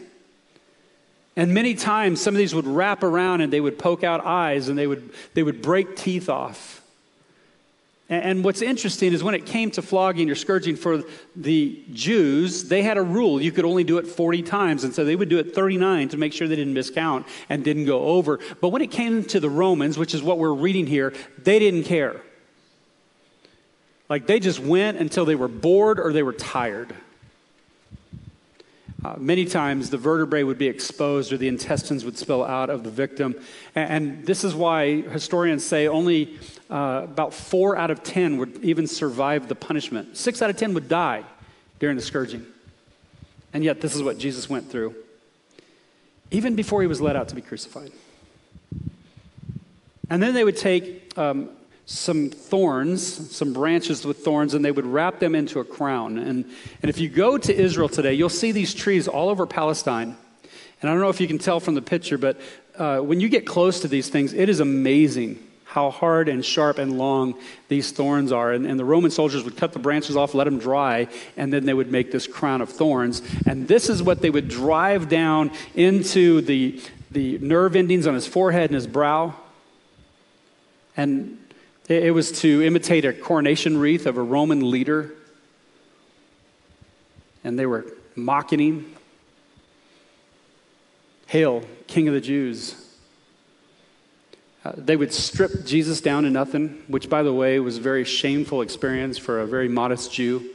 And 1.35 1.53
many 1.53 1.73
times, 1.73 2.21
some 2.21 2.35
of 2.35 2.37
these 2.37 2.53
would 2.53 2.67
wrap 2.67 3.01
around 3.01 3.41
and 3.41 3.51
they 3.51 3.61
would 3.61 3.79
poke 3.79 4.03
out 4.03 4.25
eyes 4.25 4.67
and 4.67 4.77
they 4.77 4.87
would, 4.87 5.09
they 5.33 5.41
would 5.41 5.61
break 5.61 5.95
teeth 5.95 6.29
off. 6.29 6.82
And 8.21 8.43
what's 8.43 8.61
interesting 8.61 9.13
is 9.13 9.23
when 9.23 9.33
it 9.33 9.45
came 9.45 9.71
to 9.71 9.81
flogging 9.81 10.29
or 10.29 10.35
scourging 10.35 10.75
for 10.75 11.03
the 11.35 11.83
Jews, 11.91 12.65
they 12.65 12.81
had 12.81 12.97
a 12.97 13.01
rule. 13.01 13.41
You 13.41 13.51
could 13.51 13.65
only 13.65 13.83
do 13.83 13.97
it 13.97 14.07
40 14.07 14.43
times. 14.43 14.83
And 14.83 14.93
so 14.93 15.05
they 15.05 15.15
would 15.15 15.29
do 15.29 15.39
it 15.39 15.55
39 15.55 16.09
to 16.09 16.17
make 16.17 16.33
sure 16.33 16.47
they 16.47 16.55
didn't 16.55 16.73
miscount 16.73 17.25
and 17.49 17.63
didn't 17.63 17.85
go 17.85 18.01
over. 18.01 18.39
But 18.61 18.69
when 18.69 18.81
it 18.81 18.91
came 18.91 19.23
to 19.25 19.39
the 19.39 19.49
Romans, 19.49 19.97
which 19.97 20.13
is 20.13 20.21
what 20.21 20.37
we're 20.37 20.53
reading 20.53 20.85
here, 20.85 21.13
they 21.41 21.59
didn't 21.59 21.83
care. 21.83 22.21
Like 24.09 24.27
they 24.27 24.39
just 24.39 24.59
went 24.59 24.97
until 24.97 25.25
they 25.25 25.35
were 25.35 25.47
bored 25.47 25.99
or 25.99 26.13
they 26.13 26.23
were 26.23 26.33
tired. 26.33 26.93
Uh, 29.03 29.15
many 29.17 29.43
times 29.43 29.89
the 29.89 29.97
vertebrae 29.97 30.43
would 30.43 30.57
be 30.57 30.67
exposed 30.67 31.33
or 31.33 31.37
the 31.37 31.47
intestines 31.47 32.05
would 32.05 32.17
spill 32.17 32.43
out 32.43 32.69
of 32.69 32.83
the 32.83 32.89
victim. 32.89 33.35
And, 33.75 33.89
and 33.89 34.25
this 34.25 34.43
is 34.43 34.55
why 34.55 35.01
historians 35.01 35.65
say 35.65 35.87
only 35.87 36.39
uh, 36.73 37.03
about 37.03 37.35
four 37.35 37.77
out 37.77 37.91
of 37.91 38.01
ten 38.01 38.37
would 38.37 38.63
even 38.63 38.87
survive 38.87 39.47
the 39.47 39.53
punishment. 39.53 40.17
Six 40.17 40.41
out 40.41 40.49
of 40.49 40.57
ten 40.57 40.73
would 40.73 40.89
die 40.89 41.23
during 41.77 41.95
the 41.95 42.01
scourging. 42.01 42.43
And 43.53 43.63
yet, 43.63 43.79
this 43.79 43.95
is 43.95 44.01
what 44.01 44.17
Jesus 44.17 44.49
went 44.49 44.71
through, 44.71 44.95
even 46.31 46.55
before 46.55 46.81
he 46.81 46.87
was 46.87 46.99
led 46.99 47.15
out 47.15 47.27
to 47.27 47.35
be 47.35 47.41
crucified. 47.41 47.91
And 50.09 50.21
then 50.21 50.33
they 50.33 50.43
would 50.43 50.57
take 50.57 51.15
um, 51.15 51.49
some 51.85 52.31
thorns, 52.31 53.35
some 53.35 53.53
branches 53.53 54.03
with 54.03 54.23
thorns, 54.23 54.55
and 54.55 54.65
they 54.65 54.71
would 54.71 54.87
wrap 54.87 55.19
them 55.19 55.35
into 55.35 55.59
a 55.59 55.63
crown. 55.63 56.17
And, 56.17 56.45
and 56.81 56.89
if 56.89 56.97
you 56.97 57.07
go 57.07 57.37
to 57.37 57.55
Israel 57.55 57.87
today, 57.87 58.15
you'll 58.15 58.29
see 58.29 58.51
these 58.51 58.73
trees 58.73 59.07
all 59.07 59.29
over 59.29 59.45
Palestine. 59.45 60.17
And 60.81 60.89
I 60.89 60.93
don't 60.93 61.01
know 61.01 61.09
if 61.09 61.21
you 61.21 61.27
can 61.27 61.37
tell 61.37 61.59
from 61.59 61.75
the 61.75 61.83
picture, 61.83 62.17
but 62.17 62.41
uh, 62.75 62.97
when 62.97 63.19
you 63.19 63.29
get 63.29 63.45
close 63.45 63.81
to 63.81 63.87
these 63.87 64.09
things, 64.09 64.33
it 64.33 64.49
is 64.49 64.59
amazing 64.59 65.37
how 65.73 65.89
hard 65.89 66.29
and 66.29 66.45
sharp 66.45 66.77
and 66.77 66.99
long 66.99 67.33
these 67.67 67.91
thorns 67.91 68.31
are. 68.31 68.51
And, 68.51 68.67
and, 68.67 68.79
the 68.79 68.85
Roman 68.85 69.09
soldiers 69.09 69.43
would 69.43 69.57
cut 69.57 69.73
the 69.73 69.79
branches 69.79 70.15
off, 70.15 70.35
let 70.35 70.43
them 70.43 70.59
dry, 70.59 71.07
and 71.35 71.51
then 71.51 71.65
they 71.65 71.73
would 71.73 71.91
make 71.91 72.11
this 72.11 72.27
crown 72.27 72.61
of 72.61 72.69
thorns. 72.69 73.23
And 73.47 73.67
this 73.67 73.89
is 73.89 74.03
what 74.03 74.21
they 74.21 74.29
would 74.29 74.49
drive 74.49 75.09
down 75.09 75.49
into 75.73 76.41
the, 76.41 76.79
the 77.09 77.39
nerve 77.39 77.75
endings 77.75 78.05
on 78.05 78.13
his 78.13 78.27
forehead 78.27 78.69
and 78.69 78.75
his 78.75 78.85
brow. 78.85 79.33
And 80.95 81.39
it 81.89 82.13
was 82.13 82.31
to 82.41 82.61
imitate 82.61 83.03
a 83.03 83.11
coronation 83.11 83.79
wreath 83.79 84.05
of 84.05 84.15
a 84.17 84.21
Roman 84.21 84.69
leader. 84.69 85.11
And 87.43 87.57
they 87.57 87.65
were 87.65 87.87
mocking 88.15 88.59
him. 88.59 88.95
Hail, 91.25 91.63
King 91.87 92.09
of 92.09 92.13
the 92.13 92.21
Jews. 92.21 92.82
Uh, 94.65 94.71
they 94.77 94.95
would 94.95 95.13
strip 95.13 95.65
Jesus 95.65 95.99
down 95.99 96.23
to 96.23 96.29
nothing, 96.29 96.83
which, 96.87 97.09
by 97.09 97.21
the 97.21 97.33
way, 97.33 97.59
was 97.59 97.77
a 97.77 97.81
very 97.81 98.05
shameful 98.05 98.61
experience 98.61 99.17
for 99.17 99.41
a 99.41 99.45
very 99.45 99.67
modest 99.67 100.13
Jew. 100.13 100.49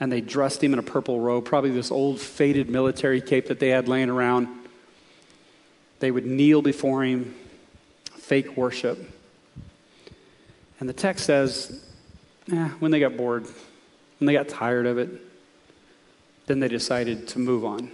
And 0.00 0.12
they 0.12 0.20
dressed 0.20 0.62
him 0.62 0.72
in 0.72 0.78
a 0.78 0.82
purple 0.82 1.20
robe, 1.20 1.44
probably 1.44 1.70
this 1.70 1.90
old 1.90 2.20
faded 2.20 2.68
military 2.68 3.20
cape 3.20 3.46
that 3.48 3.58
they 3.58 3.68
had 3.68 3.88
laying 3.88 4.10
around. 4.10 4.48
They 6.00 6.10
would 6.10 6.26
kneel 6.26 6.60
before 6.60 7.04
him, 7.04 7.34
fake 8.16 8.56
worship. 8.56 8.98
And 10.80 10.88
the 10.88 10.92
text 10.92 11.24
says, 11.24 11.80
eh, 12.52 12.68
when 12.80 12.90
they 12.90 13.00
got 13.00 13.16
bored, 13.16 13.44
when 14.18 14.26
they 14.26 14.32
got 14.32 14.48
tired 14.48 14.86
of 14.86 14.98
it, 14.98 15.08
then 16.46 16.60
they 16.60 16.68
decided 16.68 17.28
to 17.28 17.38
move 17.38 17.64
on. 17.64 17.90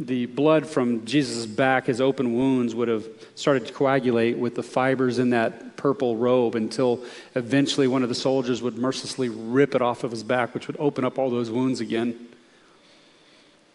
The 0.00 0.26
blood 0.26 0.66
from 0.66 1.04
Jesus' 1.04 1.46
back, 1.46 1.86
his 1.86 2.00
open 2.00 2.34
wounds, 2.34 2.74
would 2.74 2.88
have 2.88 3.06
started 3.34 3.66
to 3.66 3.72
coagulate 3.72 4.38
with 4.38 4.54
the 4.54 4.62
fibers 4.62 5.18
in 5.18 5.30
that 5.30 5.76
purple 5.76 6.16
robe 6.16 6.54
until 6.54 7.04
eventually 7.34 7.86
one 7.86 8.02
of 8.02 8.08
the 8.08 8.14
soldiers 8.14 8.62
would 8.62 8.76
mercilessly 8.76 9.28
rip 9.28 9.74
it 9.74 9.82
off 9.82 10.02
of 10.02 10.10
his 10.10 10.22
back, 10.22 10.54
which 10.54 10.66
would 10.66 10.76
open 10.78 11.04
up 11.04 11.18
all 11.18 11.30
those 11.30 11.50
wounds 11.50 11.80
again. 11.80 12.28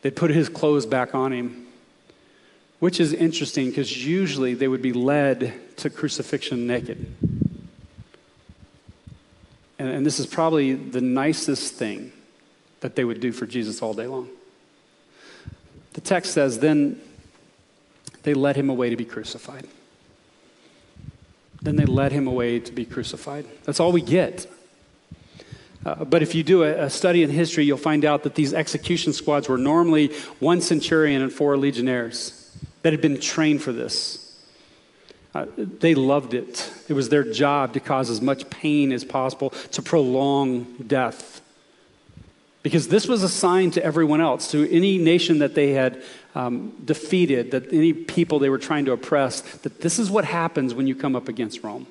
They'd 0.01 0.15
put 0.15 0.31
his 0.31 0.49
clothes 0.49 0.85
back 0.85 1.15
on 1.15 1.31
him 1.31 1.65
which 2.79 2.99
is 2.99 3.13
interesting 3.13 3.69
because 3.69 4.05
usually 4.05 4.53
they 4.53 4.67
would 4.67 4.81
be 4.81 4.93
led 4.93 5.53
to 5.77 5.89
crucifixion 5.89 6.67
naked. 6.67 7.05
And, 9.79 9.89
and, 9.89 10.05
this 10.05 10.19
is 10.19 10.25
probably 10.25 10.73
the 10.73 11.01
nicest 11.01 11.73
thing 11.73 12.11
that 12.79 12.95
they 12.95 13.03
would 13.03 13.19
do 13.19 13.31
for 13.31 13.45
Jesus 13.45 13.81
all 13.81 13.93
day 13.93 14.07
long. 14.07 14.29
The 15.95 16.01
text 16.01 16.33
says, 16.33 16.59
Then 16.59 17.01
they 18.23 18.33
led 18.33 18.57
him 18.57 18.69
away 18.69 18.89
to 18.89 18.97
be 18.97 19.05
crucified. 19.05 19.65
Then 21.61 21.77
they 21.77 21.85
led 21.85 22.11
him 22.11 22.27
away 22.27 22.59
to 22.59 22.71
be 22.73 22.83
crucified. 22.83 23.45
That's 23.63 23.79
all 23.79 23.93
we 23.93 24.01
get. 24.01 24.45
Uh, 25.85 26.03
but 26.03 26.21
if 26.21 26.35
you 26.35 26.43
do 26.43 26.63
a, 26.63 26.85
a, 26.85 26.89
study 26.89 27.23
in 27.23 27.29
history, 27.29 27.63
you'll 27.63 27.77
find 27.77 28.03
out 28.03 28.23
that 28.23 28.35
these 28.35 28.53
execution 28.53 29.13
squads 29.13 29.47
were 29.47 29.57
normally 29.57 30.11
one 30.39 30.59
centurion 30.59 31.21
and 31.21 31.31
four 31.31 31.55
legionnaires 31.55 32.53
that 32.81 32.91
had 32.91 33.01
been 33.01 33.19
trained 33.19 33.61
for 33.61 33.71
this. 33.71 34.37
Uh, 35.33 35.45
they 35.55 35.95
loved 35.95 36.33
it. 36.33 36.71
It 36.89 36.93
was 36.93 37.07
their 37.07 37.23
job 37.23 37.73
to 37.73 37.79
cause 37.79 38.09
as 38.09 38.19
much 38.19 38.49
pain 38.49 38.91
as 38.91 39.05
possible, 39.05 39.51
to 39.71 39.81
prolong 39.81 40.63
death. 40.85 41.41
Because 42.65 42.87
this 42.87 43.07
was 43.07 43.21
a 43.21 43.29
sign 43.29 43.69
to 43.69 43.85
everyone 43.85 44.21
else, 44.21 44.49
to 44.49 44.67
any 44.71 44.97
nation 44.97 45.37
that 45.37 45.53
they 45.53 45.73
had 45.73 46.01
um, 46.33 46.75
defeated, 46.83 47.51
that 47.51 47.71
any 47.71 47.93
people 47.93 48.39
they 48.39 48.49
were 48.49 48.57
trying 48.57 48.85
to 48.85 48.91
oppress, 48.91 49.41
that 49.57 49.81
this 49.81 49.99
is 49.99 50.09
what 50.09 50.25
happens 50.25 50.73
when 50.73 50.87
you 50.87 50.95
come 50.95 51.15
up 51.15 51.27
against 51.27 51.63
Rome. 51.63 51.85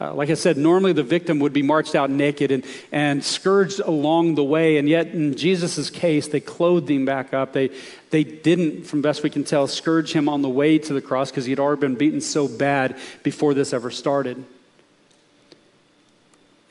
Uh, 0.00 0.14
like 0.14 0.30
I 0.30 0.34
said, 0.34 0.56
normally 0.56 0.94
the 0.94 1.02
victim 1.02 1.38
would 1.40 1.52
be 1.52 1.60
marched 1.60 1.94
out 1.94 2.08
naked 2.08 2.50
and, 2.50 2.64
and 2.92 3.22
scourged 3.22 3.80
along 3.80 4.36
the 4.36 4.42
way, 4.42 4.78
and 4.78 4.88
yet 4.88 5.08
in 5.08 5.36
Jesus' 5.36 5.90
case, 5.90 6.28
they 6.28 6.40
clothed 6.40 6.90
him 6.90 7.04
back 7.04 7.34
up. 7.34 7.52
They, 7.52 7.68
they 8.08 8.24
didn't, 8.24 8.84
from 8.84 9.02
best 9.02 9.22
we 9.22 9.28
can 9.28 9.44
tell, 9.44 9.66
scourge 9.66 10.14
him 10.14 10.30
on 10.30 10.40
the 10.40 10.48
way 10.48 10.78
to 10.78 10.94
the 10.94 11.02
cross 11.02 11.30
because 11.30 11.44
he 11.44 11.50
had 11.50 11.60
already 11.60 11.82
been 11.82 11.94
beaten 11.94 12.22
so 12.22 12.48
bad 12.48 12.96
before 13.22 13.52
this 13.52 13.74
ever 13.74 13.90
started. 13.90 14.42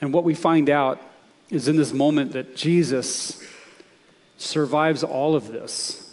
And 0.01 0.11
what 0.11 0.23
we 0.23 0.33
find 0.33 0.67
out 0.67 0.99
is 1.49 1.67
in 1.67 1.77
this 1.77 1.93
moment 1.93 2.33
that 2.33 2.55
Jesus 2.55 3.43
survives 4.37 5.03
all 5.03 5.35
of 5.35 5.51
this. 5.51 6.03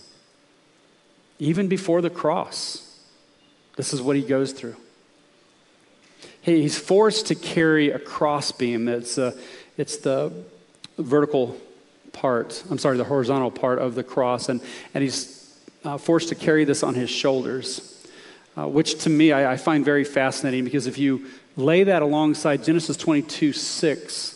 Even 1.38 1.68
before 1.68 2.00
the 2.00 2.10
cross, 2.10 3.00
this 3.76 3.92
is 3.92 4.00
what 4.00 4.16
he 4.16 4.22
goes 4.22 4.52
through 4.52 4.76
he's 6.44 6.78
forced 6.78 7.26
to 7.26 7.34
carry 7.34 7.90
a 7.90 7.98
crossbeam. 7.98 8.88
It's, 8.88 9.18
uh, 9.18 9.36
it's 9.76 9.98
the 9.98 10.32
vertical 10.98 11.56
part, 12.12 12.62
I'm 12.70 12.78
sorry, 12.78 12.96
the 12.96 13.04
horizontal 13.04 13.50
part 13.50 13.78
of 13.78 13.94
the 13.94 14.04
cross. 14.04 14.48
And, 14.48 14.60
and 14.92 15.02
he's 15.02 15.58
uh, 15.84 15.98
forced 15.98 16.28
to 16.28 16.34
carry 16.34 16.64
this 16.64 16.82
on 16.82 16.94
his 16.94 17.10
shoulders, 17.10 18.06
uh, 18.56 18.68
which 18.68 19.02
to 19.04 19.10
me 19.10 19.32
I, 19.32 19.52
I, 19.52 19.56
find 19.56 19.84
very 19.84 20.04
fascinating 20.04 20.64
because 20.64 20.86
if 20.86 20.96
you 20.96 21.26
lay 21.56 21.84
that 21.84 22.02
alongside 22.02 22.64
Genesis 22.64 22.96
22 22.96 23.52
6, 23.52 24.33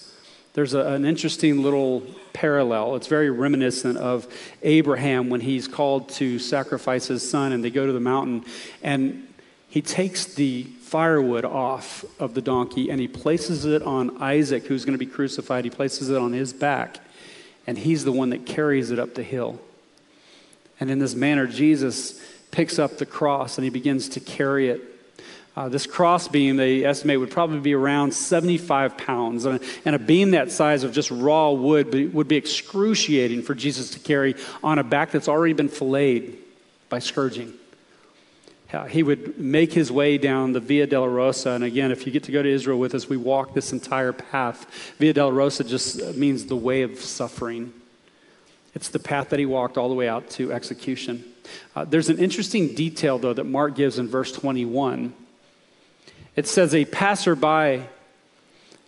there's 0.59 0.75
a, 0.75 0.81
an 0.81 1.05
interesting 1.05 1.63
little 1.63 2.01
parallel. 2.33 2.97
It's 2.97 3.07
very 3.07 3.31
reminiscent 3.31 3.97
of 3.97 4.27
Abraham 4.65 5.31
when 5.31 5.41
he's 5.41 5.69
called 5.69 6.09
to 6.15 6.41
sacrifice 6.41 7.07
his 7.07 7.31
son 7.31 7.53
and 7.53 7.63
they 7.63 7.71
go 7.71 7.87
to 7.87 7.93
the 7.93 8.01
mountain. 8.01 8.45
And 8.83 9.33
he 9.69 9.81
takes 9.81 10.25
the 10.25 10.65
firewood 10.65 11.45
off 11.45 12.05
of 12.19 12.35
the 12.35 12.43
donkey 12.43 12.91
and 12.91 13.01
he 13.01 13.07
places 13.07 13.67
it 13.67 13.83
on 13.83 14.21
Isaac, 14.21 14.67
who's 14.67 14.85
going 14.85 14.99
to 14.99 14.99
be 14.99 15.07
crucified. 15.07 15.63
He 15.63 15.71
places 15.71 16.11
it 16.11 16.17
on 16.17 16.33
his 16.33 16.53
back, 16.53 16.99
and 17.69 17.79
he's 17.79 18.03
the 18.03 18.11
one 18.11 18.31
that 18.31 18.45
carries 18.45 18.91
it 18.91 18.99
up 18.99 19.15
the 19.15 19.23
hill. 19.23 19.61
And 20.81 20.91
in 20.91 20.99
this 20.99 21.15
manner, 21.15 21.47
Jesus 21.47 22.21
picks 22.51 22.81
up 22.81 22.99
the 22.99 23.07
cross 23.07 23.59
and 23.59 23.65
he 23.65 23.71
begins 23.71 24.09
to 24.09 24.19
carry 24.19 24.71
it. 24.71 24.83
Uh, 25.59 25.69
this 25.69 25.89
cross 25.89 26.29
beam, 26.29 26.57
they 26.57 26.85
estimate, 26.85 27.19
would 27.19 27.33
probably 27.33 27.59
be 27.59 27.75
around 27.75 28.15
75 28.15 28.97
pounds. 28.97 29.45
And 29.45 29.61
a, 29.61 29.67
and 29.85 29.97
a 29.97 29.99
beam 29.99 30.31
that 30.31 30.53
size 30.53 30.85
of 30.85 30.93
just 30.93 31.11
raw 31.11 31.51
wood 31.51 31.91
be, 31.91 32.07
would 32.07 32.29
be 32.29 32.37
excruciating 32.37 33.43
for 33.43 33.57
Jesus 33.57 33.91
to 33.91 33.99
carry 33.99 34.37
on 34.63 34.79
a 34.79 34.85
back 34.85 35.11
that's 35.11 35.27
already 35.27 35.55
been 35.55 35.69
filleted 35.69 36.39
by 36.89 37.01
scourging. 37.01 37.55
Uh, 38.73 38.85
he 38.85 39.03
would 39.03 39.37
make 39.37 39.73
his 39.73 39.91
way 39.91 40.17
down 40.17 40.53
the 40.53 40.61
Via 40.61 40.87
Dolorosa. 40.87 41.57
And 41.57 41.65
again, 41.65 41.91
if 41.91 42.07
you 42.07 42.13
get 42.13 42.23
to 42.25 42.31
go 42.31 42.41
to 42.41 42.49
Israel 42.49 42.79
with 42.79 42.95
us, 42.95 43.09
we 43.09 43.17
walk 43.17 43.53
this 43.53 43.73
entire 43.73 44.13
path. 44.13 44.95
Via 44.99 45.13
Dolorosa 45.13 45.67
just 45.67 46.15
means 46.15 46.45
the 46.45 46.55
way 46.55 46.83
of 46.83 47.01
suffering. 47.01 47.73
It's 48.77 48.91
the 48.91 49.01
path 49.01 49.31
that 49.31 49.41
he 49.41 49.47
walked 49.47 49.77
all 49.77 49.89
the 49.89 49.97
way 49.97 50.09
out 50.09 50.31
to 50.31 50.53
execution. 50.53 51.25
Uh, 51.75 51.85
there's 51.85 52.11
an 52.11 52.19
interesting 52.21 52.77
detail, 52.77 53.19
though, 53.19 53.35
that 53.35 53.43
Mark 53.43 53.75
gives 53.75 53.99
in 53.99 54.07
verse 54.07 54.31
21. 54.31 55.15
It 56.39 56.47
says, 56.47 56.73
A 56.73 56.85
passerby 56.85 57.83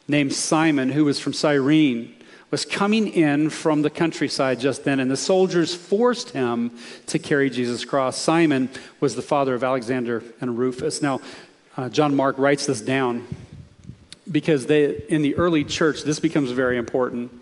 named 0.06 0.32
Simon, 0.32 0.88
who 0.88 1.06
was 1.06 1.18
from 1.18 1.32
Cyrene, 1.32 2.14
was 2.52 2.64
coming 2.64 3.08
in 3.08 3.50
from 3.50 3.82
the 3.82 3.90
countryside 3.90 4.60
just 4.60 4.84
then, 4.84 5.00
and 5.00 5.10
the 5.10 5.16
soldiers 5.16 5.74
forced 5.74 6.30
him 6.30 6.70
to 7.06 7.18
carry 7.18 7.50
Jesus' 7.50 7.84
cross. 7.84 8.16
Simon 8.16 8.68
was 9.00 9.16
the 9.16 9.22
father 9.22 9.52
of 9.56 9.64
Alexander 9.64 10.22
and 10.40 10.60
Rufus. 10.60 11.02
Now, 11.02 11.22
uh, 11.76 11.88
John 11.88 12.14
Mark 12.14 12.38
writes 12.38 12.66
this 12.66 12.80
down 12.80 13.26
because 14.30 14.66
they, 14.66 15.02
in 15.08 15.22
the 15.22 15.34
early 15.34 15.64
church, 15.64 16.04
this 16.04 16.20
becomes 16.20 16.52
very 16.52 16.78
important. 16.78 17.32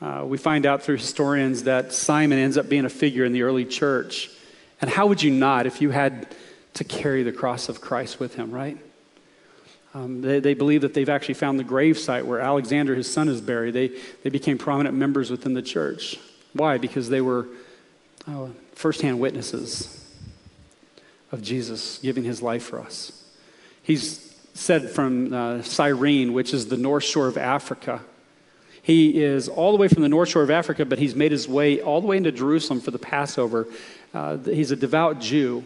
Uh, 0.00 0.22
we 0.24 0.38
find 0.38 0.66
out 0.66 0.84
through 0.84 0.98
historians 0.98 1.64
that 1.64 1.92
Simon 1.92 2.38
ends 2.38 2.56
up 2.56 2.68
being 2.68 2.84
a 2.84 2.90
figure 2.90 3.24
in 3.24 3.32
the 3.32 3.42
early 3.42 3.64
church. 3.64 4.30
And 4.80 4.88
how 4.88 5.08
would 5.08 5.20
you 5.20 5.32
not 5.32 5.66
if 5.66 5.82
you 5.82 5.90
had 5.90 6.28
to 6.74 6.84
carry 6.84 7.22
the 7.22 7.32
cross 7.32 7.68
of 7.68 7.80
Christ 7.80 8.20
with 8.20 8.34
him, 8.34 8.50
right? 8.50 8.78
Um, 9.94 10.22
they, 10.22 10.40
they, 10.40 10.54
believe 10.54 10.80
that 10.80 10.92
they've 10.92 11.08
actually 11.08 11.34
found 11.34 11.58
the 11.58 11.64
grave 11.64 11.96
site 11.96 12.26
where 12.26 12.40
Alexander, 12.40 12.96
his 12.96 13.10
son, 13.10 13.28
is 13.28 13.40
buried. 13.40 13.74
They, 13.74 13.92
they 14.24 14.30
became 14.30 14.58
prominent 14.58 14.96
members 14.96 15.30
within 15.30 15.54
the 15.54 15.62
church. 15.62 16.18
Why? 16.52 16.78
Because 16.78 17.08
they 17.08 17.20
were 17.20 17.46
oh, 18.28 18.50
firsthand 18.72 19.20
witnesses 19.20 20.04
of 21.30 21.42
Jesus 21.42 21.98
giving 21.98 22.24
his 22.24 22.42
life 22.42 22.64
for 22.64 22.80
us. 22.80 23.24
He's 23.82 24.34
said 24.54 24.90
from 24.90 25.32
uh, 25.32 25.62
Cyrene, 25.62 26.32
which 26.32 26.52
is 26.52 26.66
the 26.66 26.76
north 26.76 27.04
shore 27.04 27.28
of 27.28 27.38
Africa. 27.38 28.00
He 28.82 29.22
is 29.22 29.48
all 29.48 29.70
the 29.70 29.78
way 29.78 29.88
from 29.88 30.02
the 30.02 30.08
north 30.08 30.28
shore 30.28 30.42
of 30.42 30.50
Africa, 30.50 30.84
but 30.84 30.98
he's 30.98 31.14
made 31.14 31.30
his 31.30 31.48
way 31.48 31.80
all 31.80 32.00
the 32.00 32.06
way 32.06 32.16
into 32.16 32.32
Jerusalem 32.32 32.80
for 32.80 32.90
the 32.90 32.98
Passover. 32.98 33.68
Uh, 34.12 34.38
he's 34.38 34.72
a 34.72 34.76
devout 34.76 35.20
Jew 35.20 35.64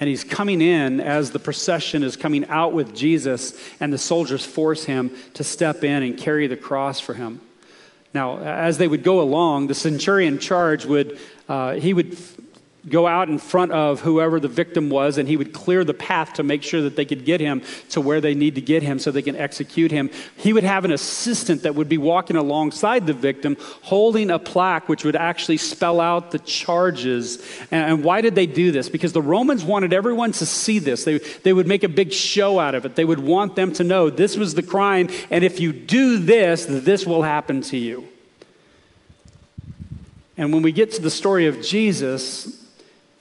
and 0.00 0.08
he's 0.08 0.24
coming 0.24 0.62
in 0.62 0.98
as 0.98 1.30
the 1.30 1.38
procession 1.38 2.02
is 2.02 2.16
coming 2.16 2.46
out 2.48 2.72
with 2.72 2.96
Jesus, 2.96 3.56
and 3.78 3.92
the 3.92 3.98
soldiers 3.98 4.44
force 4.44 4.84
him 4.84 5.14
to 5.34 5.44
step 5.44 5.84
in 5.84 6.02
and 6.02 6.18
carry 6.18 6.46
the 6.46 6.56
cross 6.56 6.98
for 6.98 7.12
him. 7.12 7.42
Now, 8.12 8.38
as 8.38 8.78
they 8.78 8.88
would 8.88 9.04
go 9.04 9.20
along, 9.20 9.66
the 9.66 9.74
centurion 9.74 10.38
charge 10.38 10.86
would, 10.86 11.18
uh, 11.48 11.74
he 11.74 11.92
would 11.92 12.18
go 12.88 13.06
out 13.06 13.28
in 13.28 13.38
front 13.38 13.72
of 13.72 14.00
whoever 14.00 14.40
the 14.40 14.48
victim 14.48 14.88
was 14.90 15.18
and 15.18 15.28
he 15.28 15.36
would 15.36 15.52
clear 15.52 15.84
the 15.84 15.94
path 15.94 16.34
to 16.34 16.42
make 16.42 16.62
sure 16.62 16.82
that 16.82 16.96
they 16.96 17.04
could 17.04 17.24
get 17.24 17.40
him 17.40 17.62
to 17.90 18.00
where 18.00 18.20
they 18.20 18.34
need 18.34 18.54
to 18.54 18.60
get 18.60 18.82
him 18.82 18.98
so 18.98 19.10
they 19.10 19.22
can 19.22 19.36
execute 19.36 19.90
him. 19.90 20.10
He 20.36 20.52
would 20.52 20.64
have 20.64 20.84
an 20.84 20.92
assistant 20.92 21.62
that 21.62 21.74
would 21.74 21.88
be 21.88 21.98
walking 21.98 22.36
alongside 22.36 23.06
the 23.06 23.12
victim 23.12 23.56
holding 23.82 24.30
a 24.30 24.38
plaque 24.38 24.88
which 24.88 25.04
would 25.04 25.16
actually 25.16 25.58
spell 25.58 26.00
out 26.00 26.30
the 26.30 26.38
charges. 26.38 27.46
And, 27.70 28.00
why 28.04 28.20
did 28.20 28.34
they 28.34 28.46
do 28.46 28.70
this? 28.70 28.88
Because 28.88 29.12
the 29.12 29.22
Romans 29.22 29.64
wanted 29.64 29.92
everyone 29.92 30.32
to 30.32 30.46
see 30.46 30.78
this. 30.78 31.04
They, 31.04 31.18
they 31.18 31.52
would 31.52 31.66
make 31.66 31.84
a 31.84 31.88
big 31.88 32.12
show 32.12 32.58
out 32.58 32.74
of 32.74 32.86
it. 32.86 32.96
They 32.96 33.04
would 33.04 33.20
want 33.20 33.56
them 33.56 33.72
to 33.74 33.84
know 33.84 34.08
this 34.08 34.36
was 34.36 34.54
the 34.54 34.62
crime 34.62 35.08
and 35.30 35.44
if 35.44 35.60
you 35.60 35.72
do 35.72 36.18
this, 36.18 36.66
this 36.66 37.06
will 37.06 37.22
happen 37.22 37.60
to 37.62 37.76
you. 37.76 38.08
And 40.36 40.54
when 40.54 40.62
we 40.62 40.72
get 40.72 40.92
to 40.92 41.02
the 41.02 41.10
story 41.10 41.46
of 41.46 41.60
Jesus, 41.60 42.59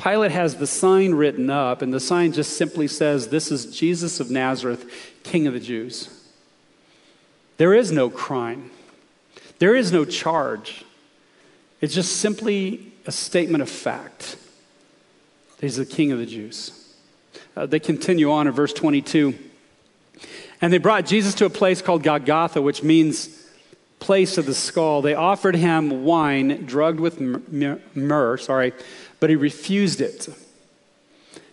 Pilate 0.02 0.32
has 0.32 0.56
the 0.56 0.66
sign 0.66 1.14
written 1.14 1.50
up, 1.50 1.82
and 1.82 1.94
the 1.94 2.00
sign 2.00 2.32
just 2.32 2.56
simply 2.56 2.88
says, 2.88 3.28
This 3.28 3.52
is 3.52 3.78
Jesus 3.78 4.22
of 4.22 4.32
Nazareth, 4.32 4.90
King 5.24 5.46
of 5.46 5.54
the 5.54 5.60
Jews. 5.60 6.10
There 7.58 7.74
is 7.74 7.92
no 7.92 8.10
crime, 8.10 8.72
there 9.60 9.76
is 9.76 9.92
no 9.92 10.06
charge. 10.06 10.86
It's 11.82 11.94
just 11.94 12.18
simply 12.18 12.92
a 13.06 13.12
statement 13.12 13.62
of 13.62 13.70
fact. 13.70 14.38
He's 15.62 15.78
the 15.78 15.86
King 15.86 16.12
of 16.12 16.20
the 16.20 16.26
Jews. 16.26 16.94
Uh, 17.56 17.66
they 17.66 17.80
continue 17.80 18.32
on 18.32 18.48
in 18.48 18.54
verse 18.54 18.74
22. 18.74 19.34
And 20.62 20.74
they 20.74 20.78
brought 20.78 21.06
Jesus 21.06 21.34
to 21.36 21.46
a 21.46 21.50
place 21.50 21.82
called 21.82 22.04
Golgotha, 22.04 22.62
which 22.62 22.84
means 22.84 23.48
place 24.00 24.38
of 24.38 24.46
the 24.46 24.54
skull. 24.54 25.02
They 25.02 25.14
offered 25.14 25.56
him 25.56 26.04
wine 26.04 26.66
drugged 26.66 27.00
with 27.00 27.20
myrrh, 27.96 28.38
sorry, 28.38 28.74
but 29.20 29.30
he 29.30 29.36
refused 29.36 30.02
it. 30.02 30.30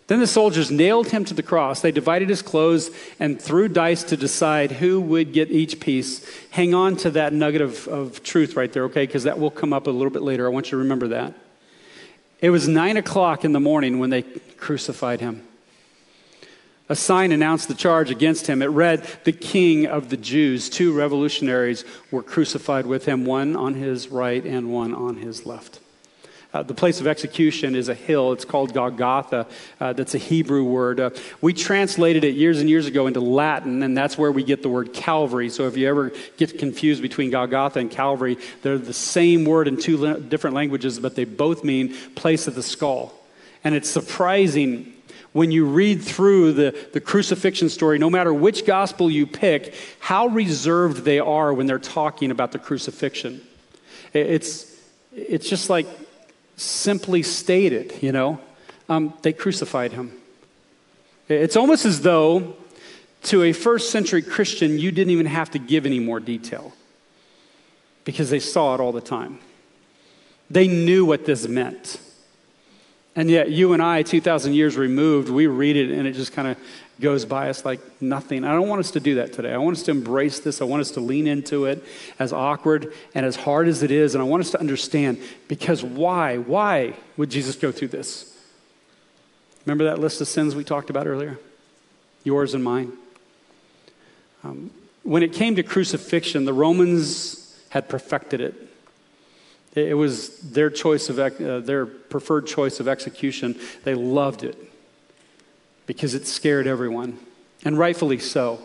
Then 0.09 0.21
the 0.21 0.27
soldiers 0.27 0.71
nailed 0.71 1.09
him 1.09 1.25
to 1.25 1.35
the 1.35 1.43
cross. 1.43 1.81
They 1.81 1.91
divided 1.91 2.29
his 2.29 2.41
clothes 2.43 2.91
and 3.19 3.41
threw 3.43 3.69
dice 3.69 4.05
to 4.05 4.17
decide 4.17 4.71
who 4.71 5.01
would 5.01 5.33
get 5.33 5.51
each 5.51 5.81
piece. 5.81 6.25
Hang 6.51 6.75
on 6.75 6.97
to 6.99 7.11
that 7.11 7.33
nugget 7.33 7.61
of, 7.61 7.89
of 7.89 8.23
truth 8.23 8.55
right 8.55 8.73
there, 8.73 8.85
okay? 8.85 9.05
Because 9.05 9.25
that 9.25 9.41
will 9.41 9.51
come 9.51 9.73
up 9.73 9.89
a 9.89 9.91
little 9.91 10.13
bit 10.13 10.23
later. 10.23 10.47
I 10.47 10.51
want 10.51 10.67
you 10.67 10.73
to 10.73 10.77
remember 10.77 11.09
that. 11.09 11.35
It 12.41 12.51
was 12.51 12.69
nine 12.69 12.97
o'clock 12.97 13.45
in 13.45 13.53
the 13.53 13.61
morning 13.61 13.99
when 13.99 14.11
they 14.11 14.23
crucified 14.23 15.21
him. 15.21 15.43
A 16.89 16.95
sign 16.95 17.33
announced 17.33 17.67
the 17.67 17.75
charge 17.75 18.11
against 18.11 18.47
him. 18.47 18.63
It 18.63 18.67
read, 18.67 19.05
The 19.25 19.33
King 19.33 19.87
of 19.87 20.09
the 20.09 20.17
Jews. 20.17 20.71
Two 20.71 20.93
revolutionaries 20.93 21.85
were 22.13 22.23
crucified 22.23 22.87
with 22.87 23.07
him, 23.07 23.25
one 23.25 23.57
on 23.57 23.75
his 23.75 24.09
right 24.09 24.45
and 24.45 24.73
one 24.73 24.95
on 24.95 25.17
his 25.17 25.47
left. 25.47 25.81
Uh, 26.57 26.63
the 26.63 26.73
place 26.73 27.03
of 27.03 27.07
execution 27.07 27.75
is 27.75 27.91
a 27.91 27.95
hill. 27.95 28.33
It's 28.33 28.47
called 28.47 28.73
Golgotha. 28.73 29.47
Uh, 29.79 29.93
that's 29.93 30.15
a 30.15 30.19
Hebrew 30.19 30.65
word. 30.65 30.99
Uh, 30.99 31.11
we 31.43 31.53
translated 31.53 32.25
it 32.25 32.35
years 32.35 32.61
and 32.61 32.71
years 32.71 32.87
ago 32.87 33.07
into 33.07 33.21
Latin, 33.21 33.83
and 33.83 33.95
that's 33.95 34.17
where 34.17 34.33
we 34.33 34.43
get 34.43 34.63
the 34.63 34.71
word 34.71 34.95
Calvary. 34.95 35.51
So 35.51 35.67
if 35.67 35.77
you 35.77 35.87
ever 35.87 36.13
get 36.39 36.59
confused 36.59 37.03
between 37.03 37.29
Golgotha 37.29 37.79
and 37.79 37.91
Calvary, 37.91 38.39
they're 38.63 38.79
the 38.79 38.95
same 38.95 39.45
word 39.45 39.69
in 39.69 39.77
two 39.77 39.99
la- 39.99 40.15
different 40.15 40.57
languages, 40.57 40.99
but 40.99 41.15
they 41.15 41.27
both 41.27 41.63
mean 41.63 41.95
place 42.15 42.47
of 42.47 42.55
the 42.55 42.63
skull. 42.63 43.13
And 43.63 43.75
it's 43.75 43.91
surprising 43.91 44.95
when 45.35 45.51
you 45.51 45.67
read 45.67 46.03
through 46.03 46.55
the, 46.55 46.89
the 46.95 47.03
crucifixion 47.03 47.69
story, 47.69 47.99
no 47.99 48.09
matter 48.09 48.33
which 48.33 48.65
gospel 48.65 49.11
you 49.11 49.27
pick, 49.27 49.75
how 49.99 50.29
reserved 50.29 51.05
they 51.05 51.19
are 51.19 51.53
when 51.53 51.67
they're 51.67 51.79
talking 51.79 52.31
about 52.31 52.53
the 52.53 52.59
crucifixion. 52.59 53.43
It's, 54.15 54.75
it's 55.13 55.51
just 55.51 55.69
like 55.69 55.87
simply 56.57 57.23
stated, 57.23 58.03
you 58.03 58.13
know, 58.13 58.41
um, 58.89 59.15
they 59.23 59.33
crucified 59.33 59.93
him. 59.93 60.13
It's 61.29 61.57
almost 61.57 61.85
as 61.85 62.01
though 62.03 62.57
to 63.25 63.43
a 63.43 63.53
first 63.53 63.91
century 63.91 64.23
Christian, 64.23 64.79
you 64.79 64.93
didn't 64.93 65.11
even 65.11 65.27
have 65.27 65.51
to 65.51 65.59
give 65.59 65.85
any 65.87 65.99
more 65.99 66.21
detail 66.21 66.73
because 68.05 68.31
they 68.31 68.39
saw 68.39 68.75
it 68.75 68.81
all 68.81 68.93
the 68.93 69.01
time. 69.01 69.41
They 70.49 70.69
knew 70.69 71.05
what 71.05 71.25
this 71.25 71.49
meant. 71.49 72.01
And 73.17 73.31
yet, 73.31 73.51
you 73.51 73.73
and 73.73 73.83
I, 73.83 74.03
2,000 74.03 74.55
years 74.55 74.77
removed, 74.77 75.29
we 75.29 75.47
read 75.47 75.77
it 75.77 75.91
and 75.91 76.07
it 76.07 76.13
just 76.13 76.33
kind 76.33 76.49
of 76.49 76.59
goes 77.01 77.25
by 77.25 77.51
us 77.51 77.65
like 77.65 77.81
nothing. 78.01 78.45
I 78.45 78.53
don't 78.53 78.69
want 78.69 78.81
us 78.81 78.93
to 78.93 79.01
do 79.01 79.17
that 79.17 79.33
today. 79.33 79.53
I 79.53 79.59
want 79.59 79.77
us 79.77 79.83
to 79.85 79.91
embrace 79.91 80.41
this. 80.41 80.63
I 80.63 80.65
want 80.65 80.81
us 80.81 80.93
to 80.93 81.01
lean 81.01 81.27
into 81.27 81.67
it 81.67 81.85
as 82.19 82.33
awkward 82.33 82.93
and 83.15 83.27
as 83.27 83.37
hard 83.37 83.69
as 83.69 83.83
it 83.83 83.91
is. 83.91 84.15
And 84.15 84.23
I 84.23 84.27
want 84.27 84.43
us 84.43 84.51
to 84.53 84.61
understand 84.61 85.21
because 85.49 85.83
why? 85.83 86.39
Why 86.39 86.95
would 87.17 87.31
Jesus 87.31 87.57
go 87.57 87.71
through 87.71 87.89
this? 87.89 88.35
Remember 89.67 89.85
that 89.85 89.99
list 89.99 90.21
of 90.21 90.29
sins 90.29 90.55
we 90.55 90.65
talked 90.65 90.89
about 90.89 91.07
earlier? 91.07 91.39
Yours 92.25 92.55
and 92.55 92.65
mine. 92.65 92.93
Um, 94.43 94.71
when 95.03 95.23
it 95.23 95.33
came 95.33 95.57
to 95.57 95.63
crucifixion, 95.63 96.45
the 96.45 96.53
Romans 96.53 97.61
had 97.71 97.89
perfected 97.89 98.41
it. 98.41 98.55
It 99.75 99.95
was 99.95 100.39
their 100.39 100.71
choice 100.71 101.11
of 101.11 101.19
uh, 101.19 101.61
their 101.61 101.85
preferred 101.85 102.47
choice 102.47 102.81
of 102.81 102.89
execution. 102.89 103.59
They 103.85 103.95
loved 103.95 104.43
it 104.43 104.57
because 105.87 106.15
it 106.15 106.27
scared 106.27 106.67
everyone, 106.67 107.19
and 107.65 107.79
rightfully 107.79 108.19
so. 108.19 108.61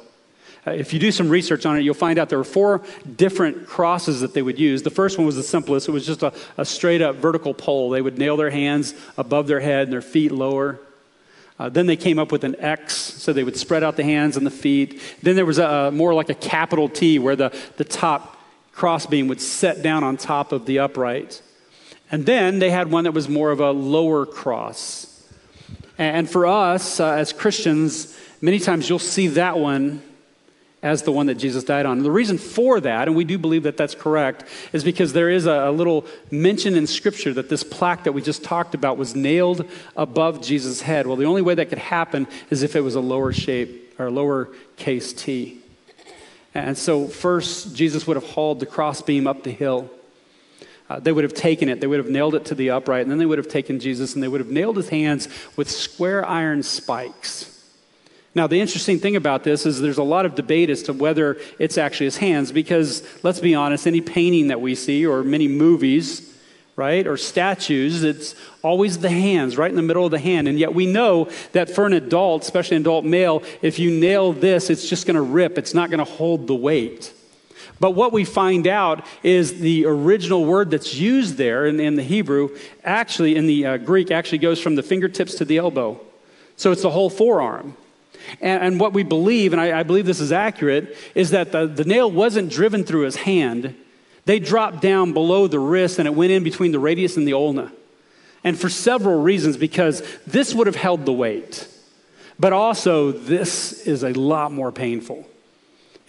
Uh, 0.65 0.71
if 0.71 0.93
you 0.93 0.99
do 0.99 1.11
some 1.11 1.29
research 1.29 1.65
on 1.65 1.77
it, 1.77 1.81
you'll 1.81 1.93
find 1.93 2.19
out 2.19 2.29
there 2.29 2.37
were 2.37 2.43
four 2.43 2.83
different 3.15 3.65
crosses 3.65 4.21
that 4.21 4.33
they 4.33 4.41
would 4.41 4.59
use. 4.59 4.83
The 4.83 4.91
first 4.91 5.17
one 5.17 5.25
was 5.25 5.35
the 5.35 5.43
simplest. 5.43 5.87
It 5.87 5.91
was 5.91 6.05
just 6.05 6.21
a, 6.21 6.33
a 6.57 6.65
straight 6.65 7.01
up 7.01 7.15
vertical 7.15 7.53
pole. 7.53 7.89
They 7.89 8.01
would 8.01 8.19
nail 8.19 8.37
their 8.37 8.51
hands 8.51 8.93
above 9.17 9.47
their 9.47 9.59
head 9.59 9.83
and 9.83 9.93
their 9.93 10.01
feet 10.01 10.31
lower. 10.31 10.79
Uh, 11.57 11.69
then 11.69 11.85
they 11.85 11.95
came 11.95 12.19
up 12.19 12.31
with 12.31 12.43
an 12.43 12.55
X, 12.59 12.95
so 12.95 13.33
they 13.33 13.43
would 13.43 13.57
spread 13.57 13.83
out 13.83 13.95
the 13.95 14.03
hands 14.03 14.37
and 14.37 14.45
the 14.45 14.51
feet. 14.51 14.99
Then 15.21 15.35
there 15.35 15.45
was 15.45 15.59
a, 15.59 15.91
more 15.91 16.13
like 16.13 16.29
a 16.29 16.35
capital 16.35 16.89
T, 16.89 17.19
where 17.19 17.35
the, 17.35 17.55
the 17.77 17.83
top 17.83 18.37
crossbeam 18.71 19.27
would 19.27 19.41
set 19.41 19.81
down 19.81 20.03
on 20.03 20.17
top 20.17 20.51
of 20.51 20.65
the 20.65 20.79
upright. 20.79 21.41
And 22.11 22.25
then 22.25 22.59
they 22.59 22.69
had 22.69 22.91
one 22.91 23.03
that 23.05 23.13
was 23.13 23.29
more 23.29 23.51
of 23.51 23.59
a 23.59 23.71
lower 23.71 24.25
cross. 24.25 25.10
And 26.01 26.27
for 26.27 26.47
us 26.47 26.99
uh, 26.99 27.11
as 27.11 27.31
Christians, 27.31 28.17
many 28.41 28.57
times 28.57 28.89
you'll 28.89 28.97
see 28.97 29.27
that 29.27 29.59
one 29.59 30.01
as 30.81 31.03
the 31.03 31.11
one 31.11 31.27
that 31.27 31.35
Jesus 31.35 31.63
died 31.63 31.85
on. 31.85 31.97
And 31.97 32.03
the 32.03 32.09
reason 32.09 32.39
for 32.39 32.79
that, 32.79 33.07
and 33.07 33.15
we 33.15 33.23
do 33.23 33.37
believe 33.37 33.61
that 33.63 33.77
that's 33.77 33.93
correct, 33.93 34.45
is 34.73 34.83
because 34.83 35.13
there 35.13 35.29
is 35.29 35.45
a, 35.45 35.51
a, 35.51 35.71
little 35.71 36.07
mention 36.31 36.73
in 36.73 36.87
Scripture 36.87 37.33
that 37.33 37.49
this 37.49 37.63
plaque 37.63 38.05
that 38.05 38.13
we 38.13 38.23
just 38.23 38.43
talked 38.43 38.73
about 38.73 38.97
was 38.97 39.15
nailed 39.15 39.69
above 39.95 40.41
Jesus' 40.41 40.81
head. 40.81 41.05
Well, 41.05 41.17
the 41.17 41.25
only 41.25 41.43
way 41.43 41.53
that 41.53 41.69
could 41.69 41.77
happen 41.77 42.25
is 42.49 42.63
if 42.63 42.75
it 42.75 42.81
was 42.81 42.95
a 42.95 42.99
lower 42.99 43.31
shape 43.31 43.93
or 43.99 44.09
lower 44.09 44.49
case 44.77 45.13
T. 45.13 45.59
And 46.55 46.75
so, 46.75 47.07
first, 47.09 47.75
Jesus 47.75 48.07
would 48.07 48.17
have 48.17 48.27
hauled 48.27 48.59
the 48.59 48.65
crossbeam 48.65 49.27
up 49.27 49.43
the 49.43 49.51
hill. 49.51 49.87
Uh, 50.91 50.99
they 50.99 51.13
would 51.13 51.23
have 51.23 51.33
taken 51.33 51.69
it, 51.69 51.79
they 51.79 51.87
would 51.87 51.99
have 51.99 52.09
nailed 52.09 52.35
it 52.35 52.43
to 52.43 52.53
the 52.53 52.69
upright, 52.69 53.03
and 53.03 53.09
then 53.09 53.17
they 53.17 53.25
would 53.25 53.37
have 53.37 53.47
taken 53.47 53.79
Jesus 53.79 54.13
and 54.13 54.21
they 54.21 54.27
would 54.27 54.41
have 54.41 54.51
nailed 54.51 54.75
his 54.75 54.89
hands 54.89 55.29
with 55.55 55.71
square 55.71 56.27
iron 56.27 56.61
spikes. 56.61 57.65
Now, 58.35 58.45
the 58.45 58.59
interesting 58.59 58.99
thing 58.99 59.15
about 59.15 59.45
this 59.45 59.65
is 59.65 59.79
there's 59.79 59.99
a 59.99 60.03
lot 60.03 60.25
of 60.25 60.35
debate 60.35 60.69
as 60.69 60.83
to 60.83 60.93
whether 60.93 61.37
it's 61.59 61.77
actually 61.77 62.07
his 62.07 62.17
hands, 62.17 62.51
because 62.51 63.07
let's 63.23 63.39
be 63.39 63.55
honest, 63.55 63.87
any 63.87 64.01
painting 64.01 64.47
that 64.47 64.59
we 64.59 64.75
see 64.75 65.05
or 65.05 65.23
many 65.23 65.47
movies, 65.47 66.37
right, 66.75 67.07
or 67.07 67.15
statues, 67.15 68.03
it's 68.03 68.35
always 68.61 68.99
the 68.99 69.09
hands, 69.09 69.57
right 69.57 69.69
in 69.69 69.77
the 69.77 69.81
middle 69.81 70.03
of 70.03 70.11
the 70.11 70.19
hand. 70.19 70.49
And 70.49 70.59
yet 70.59 70.75
we 70.75 70.87
know 70.87 71.29
that 71.53 71.69
for 71.69 71.85
an 71.85 71.93
adult, 71.93 72.43
especially 72.43 72.75
an 72.75 72.83
adult 72.83 73.05
male, 73.05 73.43
if 73.61 73.79
you 73.79 73.91
nail 73.91 74.33
this, 74.33 74.69
it's 74.69 74.89
just 74.89 75.07
going 75.07 75.15
to 75.15 75.21
rip, 75.21 75.57
it's 75.57 75.73
not 75.73 75.89
going 75.89 76.05
to 76.05 76.11
hold 76.11 76.47
the 76.47 76.55
weight. 76.55 77.13
But 77.81 77.95
what 77.95 78.13
we 78.13 78.25
find 78.25 78.67
out 78.67 79.03
is 79.23 79.59
the 79.59 79.87
original 79.87 80.45
word 80.45 80.69
that's 80.69 80.93
used 80.93 81.37
there 81.37 81.65
in, 81.65 81.79
in 81.79 81.95
the 81.95 82.03
Hebrew, 82.03 82.55
actually, 82.83 83.35
in 83.35 83.47
the 83.47 83.65
uh, 83.65 83.77
Greek, 83.77 84.11
actually 84.11 84.37
goes 84.37 84.61
from 84.61 84.75
the 84.75 84.83
fingertips 84.83 85.33
to 85.39 85.45
the 85.45 85.57
elbow. 85.57 85.99
So 86.57 86.71
it's 86.71 86.83
the 86.83 86.91
whole 86.91 87.09
forearm. 87.09 87.75
And, 88.39 88.63
and 88.63 88.79
what 88.79 88.93
we 88.93 89.01
believe, 89.01 89.51
and 89.51 89.59
I, 89.59 89.79
I, 89.79 89.81
believe 89.81 90.05
this 90.05 90.19
is 90.19 90.31
accurate, 90.31 90.95
is 91.15 91.31
that 91.31 91.51
the, 91.51 91.65
the 91.65 91.83
nail 91.83 92.11
wasn't 92.11 92.51
driven 92.51 92.83
through 92.83 93.01
his 93.05 93.15
hand. 93.15 93.75
They 94.25 94.37
dropped 94.37 94.83
down 94.83 95.13
below 95.13 95.47
the 95.47 95.57
wrist 95.57 95.97
and 95.97 96.07
it 96.07 96.13
went 96.13 96.31
in 96.31 96.43
between 96.43 96.71
the 96.71 96.77
radius 96.77 97.17
and 97.17 97.27
the 97.27 97.33
ulna. 97.33 97.71
And 98.43 98.59
for 98.59 98.69
several 98.69 99.23
reasons, 99.23 99.57
because 99.57 100.03
this 100.27 100.53
would 100.53 100.67
have 100.67 100.75
held 100.75 101.07
the 101.07 101.13
weight, 101.13 101.67
but 102.37 102.53
also 102.53 103.11
this 103.11 103.87
is 103.87 104.03
a 104.03 104.13
lot 104.13 104.51
more 104.51 104.71
painful. 104.71 105.25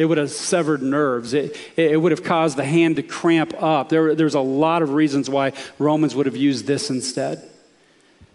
It 0.02 0.06
would 0.06 0.18
have 0.18 0.32
severed 0.32 0.82
nerves. 0.82 1.32
It, 1.32 1.56
it 1.76 1.96
would 1.96 2.10
have 2.10 2.24
caused 2.24 2.56
the 2.56 2.64
hand 2.64 2.96
to 2.96 3.04
cramp 3.04 3.54
up. 3.62 3.88
There, 3.88 4.16
there's 4.16 4.34
a 4.34 4.40
lot 4.40 4.82
of 4.82 4.94
reasons 4.94 5.30
why 5.30 5.52
Romans 5.78 6.16
would 6.16 6.26
have 6.26 6.34
used 6.34 6.66
this 6.66 6.90
instead. 6.90 7.48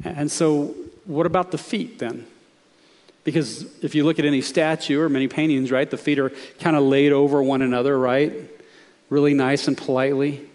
And 0.02 0.32
so, 0.32 0.74
what 1.04 1.26
about 1.26 1.52
the 1.52 1.58
feet 1.58 2.00
then? 2.00 2.26
Because 3.26 3.66
if 3.84 3.96
you 3.96 4.06
look 4.06 4.18
at 4.18 4.24
any 4.24 4.40
statue 4.40 5.02
or 5.02 5.10
many 5.10 5.28
paintings, 5.28 5.70
right, 5.70 5.90
the 5.90 5.98
feet 5.98 6.20
are 6.20 6.32
kind 6.62 6.78
of 6.78 6.84
laid 6.84 7.12
over 7.12 7.44
one 7.44 7.62
another, 7.62 8.00
right? 8.00 8.32
Really 9.10 9.34
nice 9.34 9.68
and 9.68 9.78
politely. 9.78 10.48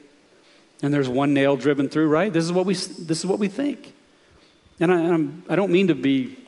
And 0.81 0.95
there's 0.95 1.11
one 1.11 1.35
nail 1.35 1.57
driven 1.57 1.91
through, 1.91 2.09
right? 2.09 2.33
This 2.33 2.45
is 2.45 2.53
what 2.53 2.65
we, 2.65 2.73
this 2.73 3.19
is 3.19 3.27
what 3.27 3.39
we 3.39 3.49
think. 3.49 3.93
And 4.81 4.91
I, 4.91 4.97
I'm, 4.97 5.43
I 5.47 5.57
don't 5.57 5.73
mean 5.73 5.89
to 5.89 5.95
be 5.95 6.39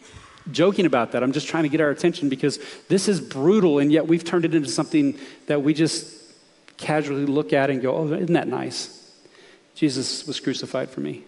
joking 0.51 0.87
about 0.87 1.13
that. 1.13 1.23
I'm 1.23 1.33
just 1.33 1.49
trying 1.49 1.63
to 1.63 1.69
get 1.69 1.81
our 1.81 1.91
attention 1.91 2.29
because 2.29 2.59
this 2.89 3.09
is 3.09 3.21
brutal, 3.21 3.79
and 3.79 3.91
yet 3.93 4.07
we've 4.07 4.25
turned 4.25 4.45
it 4.45 4.55
into 4.55 4.69
something 4.69 5.19
that 5.47 5.63
we 5.63 5.75
just 5.75 6.23
casually 6.77 7.27
look 7.27 7.53
at 7.53 7.71
and 7.71 7.81
go, 7.81 7.97
oh, 7.97 8.13
isn't 8.13 8.33
that 8.33 8.49
nice? 8.49 9.13
Jesus 9.75 10.27
was 10.27 10.41
crucified 10.41 10.91
for 10.91 11.01
me. 11.01 11.25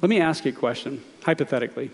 Let 0.00 0.08
me 0.08 0.20
ask 0.20 0.44
you 0.44 0.52
a 0.52 0.54
question, 0.54 1.02
hypothetically. 1.24 1.90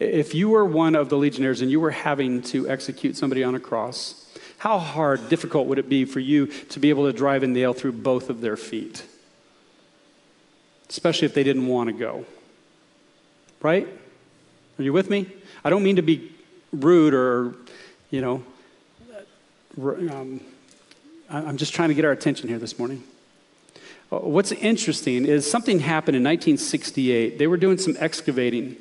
If 0.00 0.34
you 0.34 0.48
were 0.48 0.64
one 0.64 0.96
of 0.96 1.08
the 1.08 1.16
legionnaires 1.16 1.60
and 1.60 1.70
you 1.70 1.78
were 1.78 1.90
having 1.90 2.42
to 2.42 2.68
execute 2.68 3.16
somebody 3.16 3.44
on 3.44 3.54
a 3.54 3.60
cross, 3.60 4.20
how 4.58 4.78
hard, 4.78 5.28
difficult 5.28 5.66
would 5.66 5.78
it 5.78 5.88
be 5.88 6.04
for 6.04 6.20
you 6.20 6.46
to 6.46 6.80
be 6.80 6.88
able 6.88 7.04
to 7.04 7.12
drive 7.12 7.42
a 7.42 7.46
nail 7.46 7.74
through 7.74 7.92
both 7.92 8.30
of 8.30 8.40
their 8.40 8.56
feet? 8.56 9.04
Especially 10.88 11.26
if 11.26 11.34
they 11.34 11.44
didn't 11.44 11.66
want 11.66 11.88
to 11.88 11.92
go. 11.92 12.24
Right? 13.64 13.88
Are 14.78 14.82
you 14.82 14.92
with 14.92 15.08
me? 15.08 15.26
I 15.64 15.70
don't 15.70 15.82
mean 15.82 15.96
to 15.96 16.02
be 16.02 16.30
rude 16.70 17.14
or, 17.14 17.54
you 18.10 18.20
know, 18.20 18.44
um, 19.80 20.42
I'm 21.30 21.56
just 21.56 21.72
trying 21.72 21.88
to 21.88 21.94
get 21.94 22.04
our 22.04 22.12
attention 22.12 22.50
here 22.50 22.58
this 22.58 22.78
morning. 22.78 23.02
Uh, 24.12 24.18
what's 24.18 24.52
interesting 24.52 25.24
is 25.24 25.50
something 25.50 25.80
happened 25.80 26.14
in 26.14 26.22
1968. 26.22 27.38
They 27.38 27.46
were 27.46 27.56
doing 27.56 27.78
some 27.78 27.96
excavating 27.98 28.76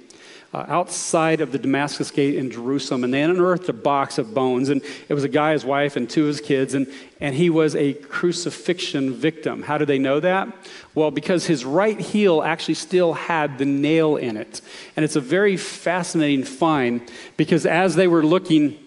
uh, 0.54 0.66
outside 0.68 1.42
of 1.42 1.52
the 1.52 1.58
Damascus 1.58 2.12
Gate 2.12 2.36
in 2.36 2.52
Jerusalem, 2.52 3.04
and 3.04 3.14
they 3.14 3.24
unearthed 3.24 3.68
a 3.70 3.74
box 3.74 4.20
of 4.20 4.34
bones. 4.36 4.70
And 4.70 4.82
it 5.10 5.14
was 5.14 5.24
a 5.24 5.30
guy, 5.30 5.54
his 5.54 5.66
wife, 5.66 5.96
and 5.96 6.08
two 6.08 6.22
of 6.22 6.28
his 6.28 6.42
kids, 6.42 6.76
and, 6.76 6.88
and 7.20 7.34
he 7.34 7.50
was 7.50 7.76
a 7.76 7.94
crucifixion 7.94 9.14
victim. 9.14 9.64
How 9.64 9.80
do 9.80 9.86
they 9.86 9.98
know 9.98 10.20
that? 10.20 10.48
Well, 10.94 11.10
because 11.10 11.48
his 11.48 11.66
right 11.66 12.00
heel 12.00 12.44
actually 12.44 12.76
still 12.76 13.14
had 13.14 13.58
the 13.58 13.66
nail 13.66 14.16
in 14.16 14.38
it. 14.38 14.62
And 14.96 15.04
it's 15.04 15.16
a 15.16 15.22
very 15.22 15.58
fascinating 15.58 16.44
find 16.44 17.02
because 17.36 17.66
as 17.66 17.96
they 17.96 18.08
were 18.08 18.24
looking, 18.24 18.78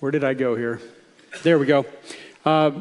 where 0.00 0.10
did 0.10 0.24
I 0.24 0.34
go 0.34 0.56
here? 0.56 0.80
There 1.44 1.58
we 1.58 1.66
go. 1.66 1.86
Uh, 2.44 2.72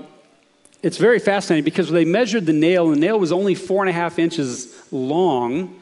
it's 0.82 0.98
very 0.98 1.20
fascinating 1.20 1.66
because 1.66 1.92
they 1.92 2.06
measured 2.06 2.48
the 2.48 2.54
nail, 2.54 2.88
and 2.88 2.96
the 2.96 3.00
nail 3.00 3.20
was 3.20 3.32
only 3.32 3.54
four 3.54 3.84
and 3.84 3.90
a 3.90 3.94
half 3.94 4.18
inches 4.18 4.92
long. 4.92 5.79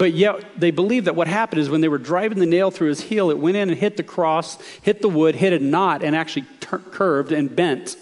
But 0.00 0.14
yet, 0.14 0.58
they 0.58 0.70
believe 0.70 1.04
that 1.04 1.14
what 1.14 1.28
happened 1.28 1.60
is 1.60 1.68
when 1.68 1.82
they 1.82 1.88
were 1.88 1.98
driving 1.98 2.38
the 2.38 2.46
nail 2.46 2.70
through 2.70 2.88
his 2.88 3.02
heel, 3.02 3.30
it 3.30 3.36
went 3.36 3.58
in 3.58 3.68
and 3.68 3.78
hit 3.78 3.98
the 3.98 4.02
cross, 4.02 4.56
hit 4.80 5.02
the 5.02 5.10
wood, 5.10 5.34
hit 5.34 5.52
a 5.52 5.58
knot, 5.58 6.02
and 6.02 6.16
actually 6.16 6.46
tur- 6.58 6.78
curved 6.78 7.32
and 7.32 7.54
bent. 7.54 7.98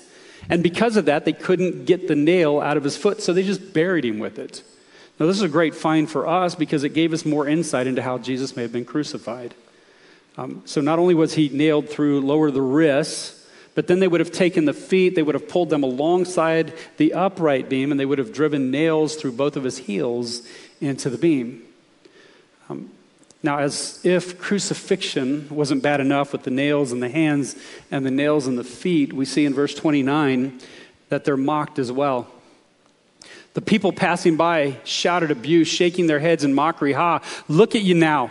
And 0.49 0.63
because 0.63 0.97
of 0.97 1.07
that, 1.07 1.25
they 1.25 1.33
couldn't 1.33 1.87
get 1.87 2.07
the 2.07 2.15
nail 2.15 2.61
out 2.61 2.77
of 2.77 2.85
his 2.85 2.97
foot, 2.97 3.21
so 3.21 3.33
they 3.33 3.43
just 3.43 3.75
buried 3.75 4.05
him 4.05 4.21
with 4.21 4.39
it. 4.39 4.63
Now, 5.19 5.27
this 5.27 5.35
is 5.35 5.43
a 5.43 5.49
great 5.49 5.75
find 5.75 6.09
for 6.09 6.29
us 6.29 6.55
because 6.55 6.85
it 6.85 6.91
gave 6.91 7.13
us 7.13 7.27
more 7.27 7.49
insight 7.49 7.89
into 7.89 8.01
how 8.01 8.19
Jesus 8.19 8.55
may 8.55 8.63
have 8.63 8.73
been 8.73 8.85
crucified. 8.85 9.57
Um, 10.37 10.63
so, 10.67 10.81
not 10.81 11.01
only 11.01 11.15
was 11.17 11.35
he 11.35 11.49
nailed 11.49 11.89
through 11.89 12.21
lower 12.21 12.53
the 12.53 12.63
wrists, 12.63 13.45
but 13.75 13.89
then 13.89 13.99
they 13.99 14.07
would 14.07 14.21
have 14.21 14.31
taken 14.31 14.67
the 14.67 14.73
feet, 14.73 15.17
they 15.17 15.25
would 15.25 15.35
have 15.35 15.49
pulled 15.49 15.71
them 15.71 15.83
alongside 15.83 16.75
the 16.97 17.15
upright 17.15 17.69
beam, 17.69 17.91
and 17.91 17.99
they 17.99 18.07
would 18.07 18.19
have 18.19 18.33
driven 18.33 18.71
nails 18.71 19.17
through 19.17 19.33
both 19.33 19.57
of 19.57 19.65
his 19.65 19.79
heels 19.79 20.47
into 20.81 21.11
the 21.11 21.19
beam. 21.19 21.65
Now, 23.42 23.59
as 23.59 24.01
if 24.05 24.38
crucifixion 24.38 25.48
wasn't 25.48 25.83
bad 25.83 26.01
enough 26.01 26.33
with 26.33 26.42
the 26.42 26.51
nails 26.51 26.90
in 26.90 27.01
the 27.01 27.09
hands 27.09 27.55
and 27.90 28.05
the 28.05 28.11
nails 28.11 28.48
in 28.48 28.57
the 28.57 28.64
feet, 28.64 29.12
we 29.12 29.24
see 29.24 29.44
in 29.44 29.55
verse 29.55 29.74
29 29.74 30.59
that 31.09 31.24
they're 31.24 31.37
mocked 31.37 31.79
as 31.79 31.92
well. 31.92 32.27
The 33.55 33.61
people 33.61 33.92
passing 33.92 34.37
by 34.37 34.77
shouted 34.85 35.31
abuse, 35.31 35.68
shaking 35.68 36.07
their 36.07 36.18
heads 36.18 36.44
in 36.44 36.53
mockery. 36.53 36.92
Ha, 36.92 37.22
look 37.48 37.74
at 37.74 37.83
you 37.83 37.94
now, 37.94 38.31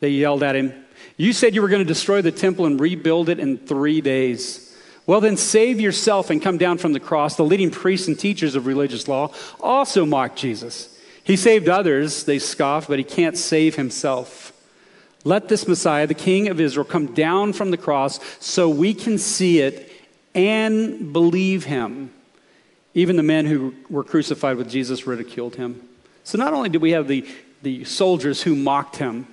they 0.00 0.10
yelled 0.10 0.42
at 0.42 0.56
him. 0.56 0.72
You 1.16 1.32
said 1.32 1.54
you 1.54 1.62
were 1.62 1.68
going 1.68 1.82
to 1.82 1.88
destroy 1.88 2.22
the 2.22 2.32
temple 2.32 2.66
and 2.66 2.80
rebuild 2.80 3.28
it 3.28 3.38
in 3.38 3.58
three 3.58 4.00
days. 4.00 4.76
Well, 5.06 5.20
then 5.20 5.36
save 5.36 5.80
yourself 5.80 6.30
and 6.30 6.42
come 6.42 6.58
down 6.58 6.78
from 6.78 6.92
the 6.92 7.00
cross. 7.00 7.36
The 7.36 7.44
leading 7.44 7.70
priests 7.70 8.08
and 8.08 8.18
teachers 8.18 8.54
of 8.54 8.66
religious 8.66 9.08
law 9.08 9.32
also 9.60 10.04
mocked 10.04 10.36
Jesus. 10.38 10.97
He 11.28 11.36
saved 11.36 11.68
others, 11.68 12.24
they 12.24 12.38
scoffed, 12.38 12.88
but 12.88 12.98
he 12.98 13.04
can't 13.04 13.36
save 13.36 13.76
himself. 13.76 14.50
Let 15.24 15.48
this 15.48 15.68
Messiah, 15.68 16.06
the 16.06 16.14
King 16.14 16.48
of 16.48 16.58
Israel, 16.58 16.86
come 16.86 17.12
down 17.12 17.52
from 17.52 17.70
the 17.70 17.76
cross 17.76 18.18
so 18.40 18.70
we 18.70 18.94
can 18.94 19.18
see 19.18 19.60
it 19.60 19.92
and 20.34 21.12
believe 21.12 21.64
him. 21.64 22.14
Even 22.94 23.16
the 23.16 23.22
men 23.22 23.44
who 23.44 23.74
were 23.90 24.04
crucified 24.04 24.56
with 24.56 24.70
Jesus 24.70 25.06
ridiculed 25.06 25.56
him. 25.56 25.86
So 26.24 26.38
not 26.38 26.54
only 26.54 26.70
do 26.70 26.80
we 26.80 26.92
have 26.92 27.08
the, 27.08 27.26
the 27.60 27.84
soldiers 27.84 28.40
who 28.40 28.56
mocked 28.56 28.96
him, 28.96 29.26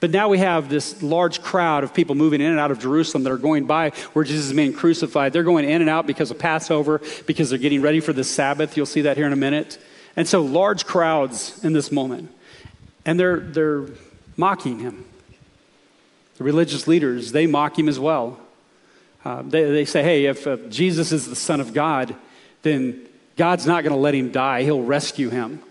but 0.00 0.10
now 0.10 0.28
we 0.28 0.36
have 0.36 0.68
this 0.68 1.02
large 1.02 1.40
crowd 1.40 1.82
of 1.82 1.94
people 1.94 2.14
moving 2.14 2.42
in 2.42 2.50
and 2.50 2.60
out 2.60 2.70
of 2.70 2.78
Jerusalem 2.78 3.22
that 3.24 3.32
are 3.32 3.38
going 3.38 3.64
by 3.64 3.88
where 4.12 4.22
Jesus 4.26 4.48
is 4.48 4.52
being 4.52 4.74
crucified. 4.74 5.32
They're 5.32 5.44
going 5.44 5.64
in 5.64 5.80
and 5.80 5.88
out 5.88 6.06
because 6.06 6.30
of 6.30 6.38
Passover, 6.38 7.00
because 7.26 7.48
they're 7.48 7.58
getting 7.58 7.80
ready 7.80 8.00
for 8.00 8.12
the 8.12 8.22
Sabbath. 8.22 8.76
You'll 8.76 8.84
see 8.84 9.00
that 9.00 9.16
here 9.16 9.26
in 9.26 9.32
a 9.32 9.36
minute. 9.36 9.78
And 10.16 10.26
so 10.26 10.42
large 10.42 10.86
crowds 10.86 11.62
in 11.62 11.74
this 11.74 11.92
moment. 11.92 12.32
And 13.04 13.20
they're, 13.20 13.38
they're 13.38 13.88
mocking 14.36 14.80
him. 14.80 15.04
The 16.38 16.44
religious 16.44 16.88
leaders, 16.88 17.32
they 17.32 17.46
mock 17.46 17.78
him 17.78 17.88
as 17.88 18.00
well. 18.00 18.40
Uh, 19.24 19.42
they, 19.42 19.64
they 19.64 19.84
say, 19.84 20.02
hey, 20.02 20.26
if 20.26 20.46
uh, 20.46 20.56
Jesus 20.68 21.12
is 21.12 21.26
the 21.26 21.36
Son 21.36 21.60
of 21.60 21.74
God, 21.74 22.14
then 22.62 23.06
God's 23.36 23.66
not 23.66 23.82
going 23.82 23.94
to 23.94 24.00
let 24.00 24.14
him 24.14 24.30
die. 24.30 24.62
He'll 24.62 24.82
rescue 24.82 25.30
him. 25.30 25.62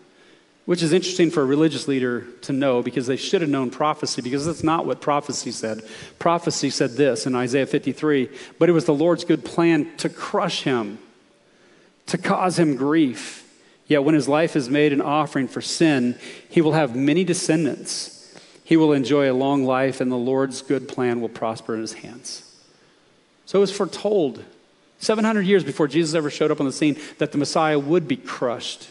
which 0.65 0.81
is 0.81 0.93
interesting 0.93 1.29
for 1.29 1.41
a 1.41 1.45
religious 1.45 1.87
leader 1.87 2.25
to 2.41 2.51
know 2.51 2.81
because 2.81 3.07
they 3.07 3.15
should 3.15 3.41
have 3.41 3.49
known 3.49 3.69
prophecy 3.69 4.21
because 4.21 4.45
that's 4.45 4.63
not 4.63 4.85
what 4.85 4.99
prophecy 4.99 5.51
said. 5.51 5.81
Prophecy 6.19 6.69
said 6.69 6.91
this 6.91 7.25
in 7.25 7.35
Isaiah 7.35 7.67
53 7.67 8.29
but 8.57 8.67
it 8.67 8.71
was 8.71 8.85
the 8.85 8.93
Lord's 8.93 9.23
good 9.23 9.45
plan 9.45 9.95
to 9.97 10.09
crush 10.09 10.63
him, 10.63 10.97
to 12.07 12.17
cause 12.17 12.57
him 12.57 12.75
grief. 12.75 13.44
Yet 13.87 14.03
when 14.03 14.15
his 14.15 14.27
life 14.27 14.55
is 14.55 14.69
made 14.69 14.93
an 14.93 15.01
offering 15.01 15.47
for 15.47 15.61
sin, 15.61 16.17
he 16.49 16.61
will 16.61 16.73
have 16.73 16.95
many 16.95 17.23
descendants. 17.23 18.35
He 18.63 18.77
will 18.77 18.93
enjoy 18.93 19.31
a 19.31 19.33
long 19.33 19.63
life, 19.63 20.01
and 20.01 20.11
the 20.11 20.15
Lord's 20.15 20.61
good 20.61 20.87
plan 20.87 21.21
will 21.21 21.29
prosper 21.29 21.75
in 21.75 21.81
his 21.81 21.93
hands. 21.93 22.41
So 23.45 23.59
it 23.59 23.61
was 23.61 23.71
foretold 23.71 24.43
700 24.99 25.41
years 25.41 25.63
before 25.63 25.87
Jesus 25.87 26.15
ever 26.15 26.31
showed 26.31 26.49
up 26.49 26.59
on 26.59 26.65
the 26.65 26.71
scene 26.71 26.97
that 27.19 27.31
the 27.31 27.37
Messiah 27.37 27.77
would 27.77 28.07
be 28.07 28.15
crushed 28.15 28.89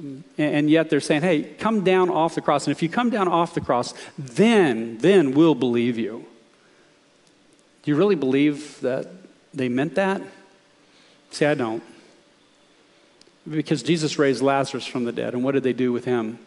um, 0.00 0.24
and 0.38 0.70
yet 0.70 0.88
they're 0.88 1.00
saying, 1.00 1.22
hey, 1.22 1.42
come 1.42 1.84
down 1.84 2.10
off 2.10 2.34
the 2.34 2.40
cross. 2.40 2.66
And 2.66 2.74
if 2.74 2.82
you 2.82 2.88
come 2.88 3.10
down 3.10 3.28
off 3.28 3.54
the 3.54 3.60
cross, 3.60 3.92
then, 4.18 4.98
then 4.98 5.32
we'll 5.32 5.54
believe 5.54 5.98
you. 5.98 6.24
Do 7.82 7.90
you 7.90 7.96
really 7.96 8.14
believe 8.14 8.80
that 8.80 9.08
they 9.52 9.68
meant 9.68 9.96
that? 9.96 10.22
See, 11.30 11.44
I 11.44 11.54
don't. 11.54 11.82
Because 13.48 13.82
Jesus 13.82 14.18
raised 14.18 14.42
Lazarus 14.42 14.86
from 14.86 15.04
the 15.04 15.12
dead. 15.12 15.34
And 15.34 15.42
what 15.42 15.52
did 15.52 15.62
they 15.62 15.72
do 15.72 15.92
with 15.92 16.04
him? 16.04 16.38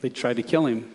They 0.00 0.08
tried 0.08 0.36
to 0.36 0.42
kill 0.42 0.66
him. 0.66 0.94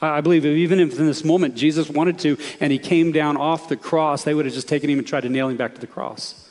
I 0.00 0.20
believe 0.20 0.44
even 0.44 0.80
if 0.80 0.98
in 0.98 1.06
this 1.06 1.24
moment 1.24 1.54
Jesus 1.54 1.88
wanted 1.88 2.18
to 2.20 2.36
and 2.60 2.72
he 2.72 2.78
came 2.78 3.12
down 3.12 3.36
off 3.36 3.68
the 3.68 3.76
cross, 3.76 4.24
they 4.24 4.34
would 4.34 4.44
have 4.44 4.54
just 4.54 4.68
taken 4.68 4.90
him 4.90 4.98
and 4.98 5.06
tried 5.06 5.22
to 5.22 5.28
nail 5.28 5.48
him 5.48 5.56
back 5.56 5.74
to 5.74 5.80
the 5.80 5.86
cross. 5.86 6.48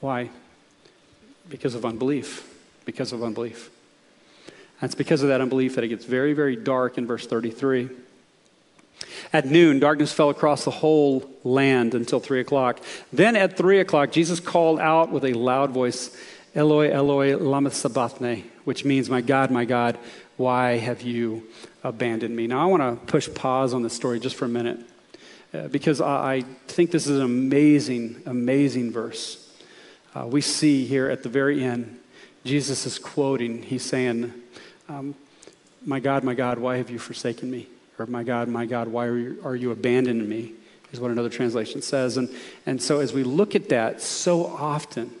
Why? 0.00 0.30
Because 1.48 1.74
of 1.74 1.84
unbelief 1.84 2.46
because 2.84 3.12
of 3.12 3.22
unbelief. 3.22 3.70
And 4.80 4.88
it's 4.88 4.94
because 4.94 5.22
of 5.22 5.28
that 5.28 5.40
unbelief 5.40 5.74
that 5.74 5.84
it 5.84 5.88
gets 5.88 6.04
very, 6.04 6.32
very 6.32 6.56
dark 6.56 6.98
in 6.98 7.06
verse 7.06 7.26
33. 7.26 7.90
At 9.32 9.46
noon, 9.46 9.78
darkness 9.78 10.12
fell 10.12 10.30
across 10.30 10.64
the 10.64 10.70
whole 10.70 11.30
land 11.44 11.94
until 11.94 12.20
3 12.20 12.40
o'clock. 12.40 12.80
Then 13.12 13.36
at 13.36 13.56
3 13.56 13.80
o'clock, 13.80 14.12
Jesus 14.12 14.40
called 14.40 14.80
out 14.80 15.10
with 15.10 15.24
a 15.24 15.34
loud 15.34 15.70
voice, 15.70 16.16
Eloi, 16.54 16.90
Eloi, 16.90 17.36
lama 17.36 17.70
sabachthani, 17.70 18.44
which 18.64 18.84
means, 18.84 19.08
My 19.08 19.20
God, 19.20 19.50
my 19.50 19.64
God, 19.64 19.96
why 20.36 20.78
have 20.78 21.02
you 21.02 21.46
abandoned 21.84 22.34
me? 22.34 22.48
Now, 22.48 22.62
I 22.62 22.64
want 22.64 22.82
to 22.82 23.06
push 23.06 23.32
pause 23.32 23.72
on 23.72 23.82
this 23.82 23.92
story 23.92 24.18
just 24.18 24.34
for 24.34 24.46
a 24.46 24.48
minute 24.48 24.80
uh, 25.54 25.68
because 25.68 26.00
I, 26.00 26.34
I, 26.34 26.44
think 26.66 26.90
this 26.90 27.06
is 27.06 27.18
an 27.18 27.24
amazing, 27.24 28.22
amazing 28.26 28.90
verse. 28.90 29.48
Uh, 30.14 30.26
we 30.26 30.40
see 30.40 30.86
here 30.86 31.08
at 31.08 31.22
the 31.22 31.28
very 31.28 31.62
end 31.62 31.98
Jesus 32.44 32.86
is 32.86 32.98
quoting, 32.98 33.62
he's 33.62 33.84
saying, 33.84 34.32
um, 34.88 35.14
My 35.84 36.00
God, 36.00 36.24
my 36.24 36.34
God, 36.34 36.58
why 36.58 36.78
have 36.78 36.90
you 36.90 36.98
forsaken 36.98 37.50
me? 37.50 37.68
Or, 37.98 38.06
My 38.06 38.24
God, 38.24 38.48
my 38.48 38.66
God, 38.66 38.88
why 38.88 39.06
are 39.06 39.18
you, 39.18 39.40
are 39.44 39.54
you 39.54 39.70
abandoning 39.70 40.28
me? 40.28 40.54
Is 40.90 40.98
what 40.98 41.12
another 41.12 41.28
translation 41.28 41.80
says. 41.82 42.16
And, 42.16 42.28
and 42.66 42.82
so, 42.82 42.98
as 42.98 43.12
we 43.12 43.22
look 43.22 43.54
at 43.54 43.68
that, 43.68 44.00
so 44.00 44.46
often 44.46 45.12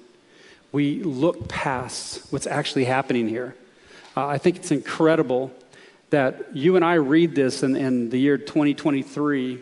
we 0.72 1.02
look 1.02 1.48
past 1.48 2.32
what's 2.32 2.46
actually 2.46 2.84
happening 2.84 3.28
here. 3.28 3.54
Uh, 4.16 4.26
I 4.26 4.38
think 4.38 4.56
it's 4.56 4.70
incredible 4.70 5.50
that 6.10 6.56
you 6.56 6.76
and 6.76 6.84
I 6.84 6.94
read 6.94 7.34
this 7.34 7.62
in, 7.62 7.76
in 7.76 8.10
the 8.10 8.18
year 8.18 8.36
2023, 8.38 9.60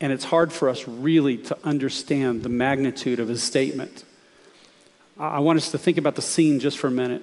and 0.00 0.12
it's 0.12 0.24
hard 0.24 0.52
for 0.52 0.68
us 0.68 0.86
really 0.86 1.38
to 1.38 1.58
understand 1.64 2.42
the 2.42 2.48
magnitude 2.48 3.20
of 3.20 3.28
his 3.28 3.42
statement. 3.42 4.04
I 5.18 5.40
want 5.40 5.58
us 5.58 5.70
to 5.72 5.78
think 5.78 5.98
about 5.98 6.16
the 6.16 6.22
scene 6.22 6.60
just 6.60 6.78
for 6.78 6.86
a 6.86 6.90
minute. 6.90 7.22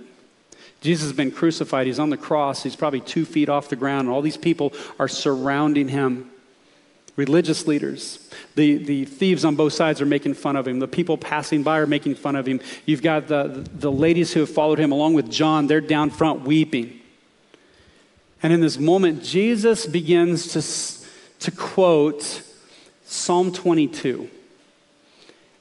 Jesus 0.81 1.07
has 1.07 1.17
been 1.17 1.31
crucified. 1.31 1.87
He's 1.87 1.99
on 1.99 2.11
the 2.11 2.17
cross. 2.17 2.61
He's 2.61 2.75
probably 2.75 3.01
two 3.01 3.25
feet 3.25 3.49
off 3.49 3.69
the 3.69 3.75
ground. 3.75 4.01
And 4.01 4.09
all 4.09 4.21
these 4.21 4.37
people 4.37 4.73
are 4.99 5.07
surrounding 5.07 5.87
him. 5.87 6.29
Religious 7.17 7.65
leaders. 7.65 8.29
The, 8.55 8.77
the 8.77 9.05
thieves 9.05 9.43
on 9.43 9.55
both 9.55 9.73
sides 9.73 9.99
are 10.01 10.05
making 10.05 10.35
fun 10.35 10.55
of 10.55 10.67
him. 10.67 10.79
The 10.79 10.87
people 10.87 11.17
passing 11.17 11.63
by 11.63 11.79
are 11.79 11.87
making 11.87 12.15
fun 12.15 12.35
of 12.35 12.47
him. 12.47 12.61
You've 12.85 13.01
got 13.01 13.27
the, 13.27 13.67
the 13.73 13.91
ladies 13.91 14.33
who 14.33 14.41
have 14.41 14.49
followed 14.51 14.79
him 14.79 14.91
along 14.91 15.15
with 15.15 15.29
John. 15.29 15.65
They're 15.65 15.81
down 15.81 16.11
front 16.11 16.43
weeping. 16.43 17.01
And 18.43 18.53
in 18.53 18.61
this 18.61 18.77
moment, 18.77 19.23
Jesus 19.23 19.87
begins 19.87 20.53
to, 20.53 21.45
to 21.45 21.51
quote 21.51 22.43
Psalm 23.05 23.51
22. 23.51 24.29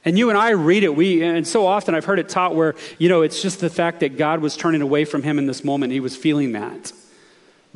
And 0.05 0.15
you 0.17 0.29
and 0.29 0.37
I 0.37 0.51
read 0.51 0.83
it, 0.83 0.95
we, 0.95 1.23
and 1.23 1.45
so 1.45 1.65
often 1.65 1.95
I've 1.95 2.05
heard 2.05 2.19
it 2.19 2.29
taught 2.29 2.55
where, 2.55 2.75
you 2.99 3.09
know, 3.09 3.23
it's 3.23 3.41
just 3.41 3.59
the 3.59 3.69
fact 3.69 4.01
that 4.01 4.15
God 4.15 4.41
was 4.41 4.55
turning 4.55 4.83
away 4.83 5.05
from 5.05 5.23
him 5.23 5.39
in 5.39 5.47
this 5.47 5.63
moment. 5.63 5.91
He 5.91 5.99
was 5.99 6.15
feeling 6.15 6.51
that. 6.51 6.93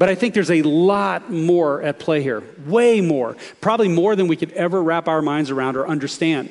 But 0.02 0.10
I 0.10 0.16
think 0.16 0.34
there's 0.34 0.50
a 0.50 0.64
lot 0.64 1.32
more 1.32 1.80
at 1.84 2.00
play 2.00 2.24
here, 2.24 2.42
way 2.66 3.02
more, 3.02 3.38
probably 3.62 3.88
more 3.88 4.16
than 4.16 4.28
we 4.28 4.36
could 4.36 4.52
ever 4.54 4.82
wrap 4.82 5.08
our 5.08 5.22
minds 5.22 5.52
around 5.52 5.78
or 5.78 5.86
understand. 5.86 6.50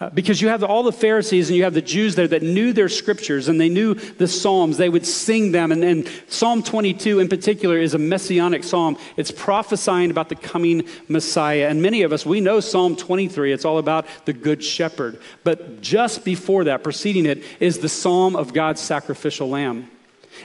Uh, 0.00 0.10
because 0.10 0.42
you 0.42 0.48
have 0.48 0.64
all 0.64 0.82
the 0.82 0.90
Pharisees 0.90 1.50
and 1.50 1.56
you 1.56 1.62
have 1.62 1.74
the 1.74 1.80
Jews 1.80 2.16
there 2.16 2.26
that 2.26 2.42
knew 2.42 2.72
their 2.72 2.88
scriptures 2.88 3.46
and 3.46 3.60
they 3.60 3.68
knew 3.68 3.94
the 3.94 4.26
Psalms. 4.26 4.76
They 4.76 4.88
would 4.88 5.06
sing 5.06 5.52
them. 5.52 5.70
And, 5.70 5.84
and 5.84 6.10
Psalm 6.26 6.64
22 6.64 7.20
in 7.20 7.28
particular 7.28 7.78
is 7.78 7.94
a 7.94 7.98
messianic 7.98 8.64
psalm. 8.64 8.98
It's 9.16 9.30
prophesying 9.30 10.10
about 10.10 10.28
the 10.28 10.34
coming 10.34 10.88
Messiah. 11.06 11.68
And 11.68 11.80
many 11.80 12.02
of 12.02 12.12
us, 12.12 12.26
we 12.26 12.40
know 12.40 12.58
Psalm 12.58 12.96
23. 12.96 13.52
It's 13.52 13.64
all 13.64 13.78
about 13.78 14.04
the 14.24 14.32
Good 14.32 14.64
Shepherd. 14.64 15.20
But 15.44 15.80
just 15.80 16.24
before 16.24 16.64
that, 16.64 16.82
preceding 16.82 17.24
it, 17.24 17.44
is 17.60 17.78
the 17.78 17.88
psalm 17.88 18.34
of 18.34 18.52
God's 18.52 18.80
sacrificial 18.80 19.48
lamb. 19.48 19.88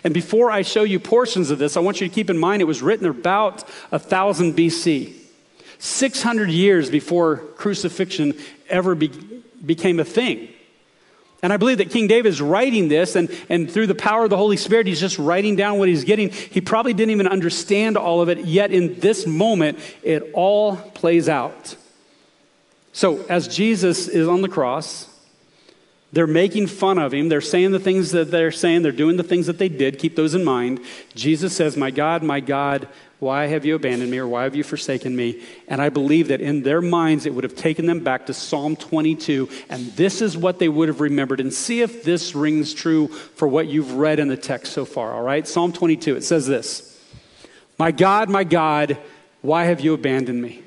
And 0.03 0.13
before 0.13 0.51
I 0.51 0.61
show 0.61 0.83
you 0.83 0.99
portions 0.99 1.51
of 1.51 1.59
this, 1.59 1.77
I 1.77 1.79
want 1.79 2.01
you 2.01 2.07
to 2.07 2.13
keep 2.13 2.29
in 2.29 2.37
mind 2.37 2.61
it 2.61 2.65
was 2.65 2.81
written 2.81 3.05
about 3.05 3.67
1000 3.89 4.53
BC. 4.55 5.13
600 5.79 6.49
years 6.49 6.89
before 6.89 7.37
crucifixion 7.57 8.33
ever 8.69 8.95
be, 8.95 9.09
became 9.65 9.99
a 9.99 10.05
thing. 10.05 10.47
And 11.43 11.51
I 11.51 11.57
believe 11.57 11.79
that 11.79 11.89
King 11.89 12.07
David 12.07 12.29
is 12.29 12.41
writing 12.41 12.87
this, 12.87 13.17
and, 13.17 13.29
and 13.49 13.69
through 13.69 13.87
the 13.87 13.95
power 13.95 14.23
of 14.23 14.29
the 14.29 14.37
Holy 14.37 14.55
Spirit, 14.55 14.87
he's 14.87 15.01
just 15.01 15.19
writing 15.19 15.57
down 15.57 15.77
what 15.77 15.89
he's 15.89 16.05
getting. 16.05 16.29
He 16.29 16.61
probably 16.61 16.93
didn't 16.93 17.11
even 17.11 17.27
understand 17.27 17.97
all 17.97 18.21
of 18.21 18.29
it, 18.29 18.45
yet 18.45 18.71
in 18.71 18.97
this 19.01 19.27
moment, 19.27 19.77
it 20.03 20.31
all 20.33 20.77
plays 20.77 21.27
out. 21.27 21.75
So, 22.93 23.25
as 23.25 23.49
Jesus 23.49 24.07
is 24.07 24.25
on 24.29 24.41
the 24.41 24.47
cross, 24.47 25.09
they're 26.13 26.27
making 26.27 26.67
fun 26.67 26.99
of 26.99 27.11
him. 27.11 27.27
They're 27.27 27.41
saying 27.41 27.71
the 27.71 27.79
things 27.79 28.11
that 28.11 28.29
they're 28.29 28.51
saying. 28.51 28.83
They're 28.83 28.91
doing 28.91 29.17
the 29.17 29.23
things 29.23 29.47
that 29.47 29.57
they 29.57 29.67
did. 29.67 29.97
Keep 29.97 30.15
those 30.15 30.35
in 30.35 30.43
mind. 30.43 30.79
Jesus 31.15 31.55
says, 31.55 31.75
My 31.75 31.89
God, 31.89 32.21
my 32.21 32.39
God, 32.39 32.87
why 33.17 33.47
have 33.47 33.65
you 33.65 33.73
abandoned 33.73 34.11
me 34.11 34.19
or 34.19 34.27
why 34.27 34.43
have 34.43 34.55
you 34.55 34.63
forsaken 34.63 35.15
me? 35.15 35.41
And 35.67 35.81
I 35.81 35.89
believe 35.89 36.27
that 36.27 36.39
in 36.39 36.61
their 36.61 36.81
minds 36.81 37.25
it 37.25 37.33
would 37.33 37.43
have 37.43 37.55
taken 37.55 37.87
them 37.87 38.01
back 38.01 38.27
to 38.27 38.33
Psalm 38.33 38.75
22, 38.75 39.49
and 39.69 39.87
this 39.93 40.21
is 40.21 40.37
what 40.37 40.59
they 40.59 40.69
would 40.69 40.87
have 40.87 41.01
remembered. 41.01 41.39
And 41.39 41.51
see 41.51 41.81
if 41.81 42.03
this 42.03 42.35
rings 42.35 42.75
true 42.75 43.07
for 43.07 43.47
what 43.47 43.67
you've 43.67 43.93
read 43.93 44.19
in 44.19 44.27
the 44.27 44.37
text 44.37 44.73
so 44.73 44.85
far, 44.85 45.13
all 45.13 45.23
right? 45.23 45.47
Psalm 45.47 45.73
22, 45.73 46.15
it 46.15 46.23
says 46.23 46.45
this 46.45 47.01
My 47.79 47.91
God, 47.91 48.29
my 48.29 48.43
God, 48.43 48.99
why 49.41 49.63
have 49.65 49.81
you 49.81 49.95
abandoned 49.95 50.41
me? 50.41 50.61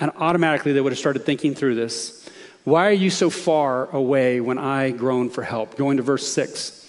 And 0.00 0.10
automatically 0.16 0.72
they 0.72 0.80
would 0.80 0.92
have 0.92 0.98
started 0.98 1.24
thinking 1.24 1.54
through 1.54 1.76
this. 1.76 2.25
Why 2.66 2.88
are 2.88 2.92
you 2.92 3.10
so 3.10 3.30
far 3.30 3.88
away 3.94 4.40
when 4.40 4.58
I 4.58 4.90
groan 4.90 5.30
for 5.30 5.44
help? 5.44 5.76
Going 5.76 5.98
to 5.98 6.02
verse 6.02 6.26
6. 6.26 6.84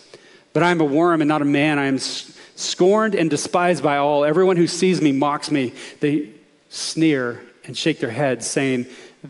But 0.52 0.63
I 0.63 0.72
am 0.72 0.82
a 0.82 0.84
worm 0.84 1.22
and 1.22 1.28
not 1.28 1.44
a 1.44 1.46
man. 1.46 1.78
I 1.78 1.86
am 1.86 2.00
scorned 2.00 3.13
and 3.13 3.30
despised 3.30 3.84
by 3.84 3.98
all. 3.98 4.26
Everyone 4.26 4.58
who 4.58 4.66
sees 4.66 5.04
me 5.04 5.12
mocks 5.12 5.52
me. 5.52 5.76
They 6.00 6.32
sneer 6.70 7.44
and 7.63 7.78
shake 7.78 8.00
their 8.00 8.10
heads, 8.10 8.48
saying, 8.48 8.88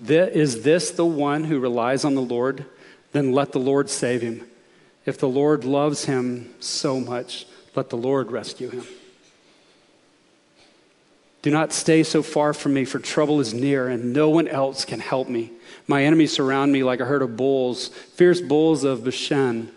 Is 0.08 0.64
this 0.64 0.92
the 0.92 1.06
one 1.06 1.44
who 1.44 1.60
relies 1.60 2.06
on 2.06 2.16
the 2.16 2.22
Lord? 2.22 2.66
Then 3.12 3.34
let 3.34 3.52
the 3.52 3.60
Lord 3.60 3.90
save 3.90 4.22
him. 4.22 4.48
If 5.06 5.18
the 5.18 5.28
Lord 5.28 5.66
loves 5.66 6.06
him 6.06 6.56
so 6.62 7.02
much, 7.02 7.46
let 7.76 7.90
the 7.90 7.98
Lord 7.98 8.32
rescue 8.32 8.70
him. 8.70 8.86
Do 11.48 11.52
not 11.52 11.72
stay 11.72 12.04
so 12.04 12.24
far 12.24 12.54
from 12.54 12.74
me, 12.74 12.84
for 12.84 13.00
trouble 13.00 13.40
is 13.40 13.54
near, 13.54 13.88
and 13.88 14.12
no 14.12 14.28
one 14.28 14.50
else 14.50 14.84
can 14.84 15.00
help 15.00 15.30
me. 15.30 15.54
My 15.88 16.04
enemies 16.04 16.34
surround 16.34 16.74
me 16.74 16.84
like 16.84 17.00
a 17.00 17.06
herd 17.06 17.22
of 17.22 17.38
bulls. 17.38 17.88
Fierce 17.88 18.42
bulls 18.42 18.84
of 18.84 19.06
Bashan 19.06 19.72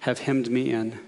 have 0.00 0.18
hemmed 0.18 0.50
me 0.50 0.70
in. 0.70 0.98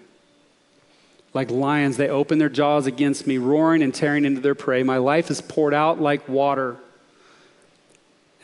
Like 1.35 1.51
lions, 1.51 1.99
they 1.99 2.09
open 2.09 2.39
their 2.39 2.49
jaws 2.49 2.87
against 2.87 3.27
me, 3.27 3.37
roaring 3.37 3.83
and 3.83 3.95
tearing 3.95 4.25
into 4.25 4.41
their 4.41 4.55
prey. 4.55 4.83
My 4.83 4.97
life 4.97 5.31
is 5.31 5.43
poured 5.43 5.75
out 5.75 6.01
like 6.01 6.27
water, 6.27 6.79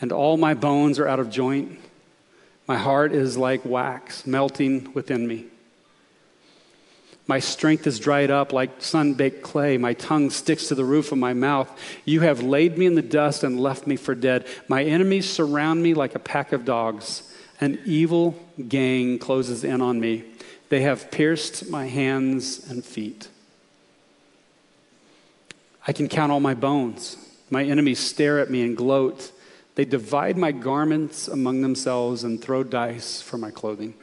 and 0.02 0.12
all 0.12 0.36
my 0.36 0.52
bones 0.52 0.98
are 0.98 1.08
out 1.08 1.18
of 1.18 1.30
joint. 1.30 1.78
My 2.68 2.76
heart 2.76 3.12
is 3.12 3.38
like 3.38 3.64
wax 3.64 4.26
melting 4.26 4.92
within 4.92 5.26
me. 5.26 5.46
My 7.28 7.40
strength 7.40 7.86
is 7.86 7.98
dried 7.98 8.30
up 8.30 8.52
like 8.52 8.82
sun 8.82 9.14
baked 9.14 9.42
clay. 9.42 9.78
My 9.78 9.94
tongue 9.94 10.30
sticks 10.30 10.68
to 10.68 10.74
the 10.74 10.84
roof 10.84 11.10
of 11.10 11.18
my 11.18 11.32
mouth. 11.32 11.70
You 12.04 12.20
have 12.20 12.42
laid 12.42 12.78
me 12.78 12.86
in 12.86 12.94
the 12.94 13.02
dust 13.02 13.42
and 13.42 13.58
left 13.58 13.86
me 13.86 13.96
for 13.96 14.14
dead. 14.14 14.46
My 14.68 14.84
enemies 14.84 15.28
surround 15.28 15.82
me 15.82 15.94
like 15.94 16.14
a 16.14 16.20
pack 16.20 16.52
of 16.52 16.64
dogs. 16.64 17.32
An 17.60 17.80
evil 17.84 18.38
gang 18.68 19.18
closes 19.18 19.64
in 19.64 19.80
on 19.80 19.98
me. 19.98 20.24
They 20.68 20.82
have 20.82 21.10
pierced 21.10 21.68
my 21.68 21.86
hands 21.86 22.70
and 22.70 22.84
feet. 22.84 23.28
I 25.86 25.92
can 25.92 26.08
count 26.08 26.32
all 26.32 26.40
my 26.40 26.54
bones. 26.54 27.16
My 27.50 27.64
enemies 27.64 27.98
stare 27.98 28.38
at 28.40 28.50
me 28.50 28.62
and 28.62 28.76
gloat. 28.76 29.32
They 29.74 29.84
divide 29.84 30.36
my 30.36 30.52
garments 30.52 31.28
among 31.28 31.62
themselves 31.62 32.24
and 32.24 32.42
throw 32.42 32.62
dice 32.64 33.20
for 33.20 33.38
my 33.38 33.50
clothing. 33.50 33.94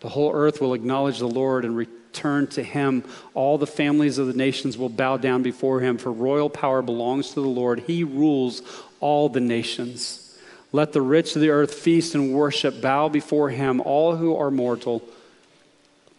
The 0.00 0.08
whole 0.10 0.32
earth 0.32 0.60
will 0.60 0.74
acknowledge 0.74 1.18
the 1.18 1.28
Lord 1.28 1.64
and 1.64 1.76
return 1.76 2.46
to 2.48 2.62
him. 2.62 3.04
All 3.34 3.58
the 3.58 3.66
families 3.66 4.18
of 4.18 4.26
the 4.26 4.32
nations 4.32 4.78
will 4.78 4.88
bow 4.88 5.16
down 5.16 5.42
before 5.42 5.80
him, 5.80 5.98
for 5.98 6.12
royal 6.12 6.48
power 6.48 6.82
belongs 6.82 7.30
to 7.30 7.40
the 7.40 7.48
Lord. 7.48 7.80
He 7.80 8.04
rules 8.04 8.62
all 9.00 9.28
the 9.28 9.40
nations. 9.40 10.38
Let 10.70 10.92
the 10.92 11.02
rich 11.02 11.34
of 11.34 11.42
the 11.42 11.50
earth 11.50 11.74
feast 11.74 12.14
and 12.14 12.32
worship, 12.32 12.80
bow 12.80 13.08
before 13.08 13.50
him, 13.50 13.80
all 13.80 14.16
who 14.16 14.36
are 14.36 14.50
mortal, 14.50 15.02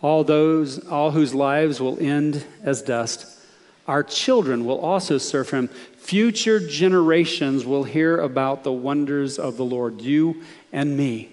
all 0.02 0.24
those 0.24 0.80
all 0.88 1.12
whose 1.12 1.34
lives 1.34 1.80
will 1.80 2.00
end 2.00 2.46
as 2.64 2.82
dust. 2.82 3.26
Our 3.88 4.04
children 4.04 4.66
will 4.66 4.80
also 4.80 5.18
serve 5.18 5.50
him. 5.50 5.68
Future 5.98 6.60
generations 6.60 7.66
will 7.66 7.84
hear 7.84 8.18
about 8.20 8.64
the 8.64 8.72
wonders 8.72 9.38
of 9.40 9.58
the 9.58 9.66
Lord, 9.66 10.02
you 10.02 10.44
and 10.72 10.96
me. 10.96 11.30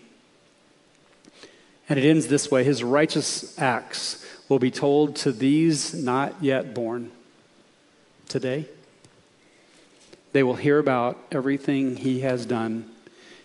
And 1.88 1.99
it 1.99 2.09
ends 2.09 2.27
this 2.27 2.51
way 2.51 2.64
His 2.64 2.83
righteous 2.83 3.59
acts 3.59 4.25
will 4.49 4.59
be 4.59 4.70
told 4.70 5.16
to 5.16 5.33
these 5.33 5.94
not 5.94 6.35
yet 6.42 6.75
born. 6.75 7.11
Today, 8.29 8.66
they 10.33 10.42
will 10.42 10.57
hear 10.57 10.79
about 10.79 11.18
everything 11.33 11.96
He 11.96 12.20
has 12.20 12.46
done 12.46 12.90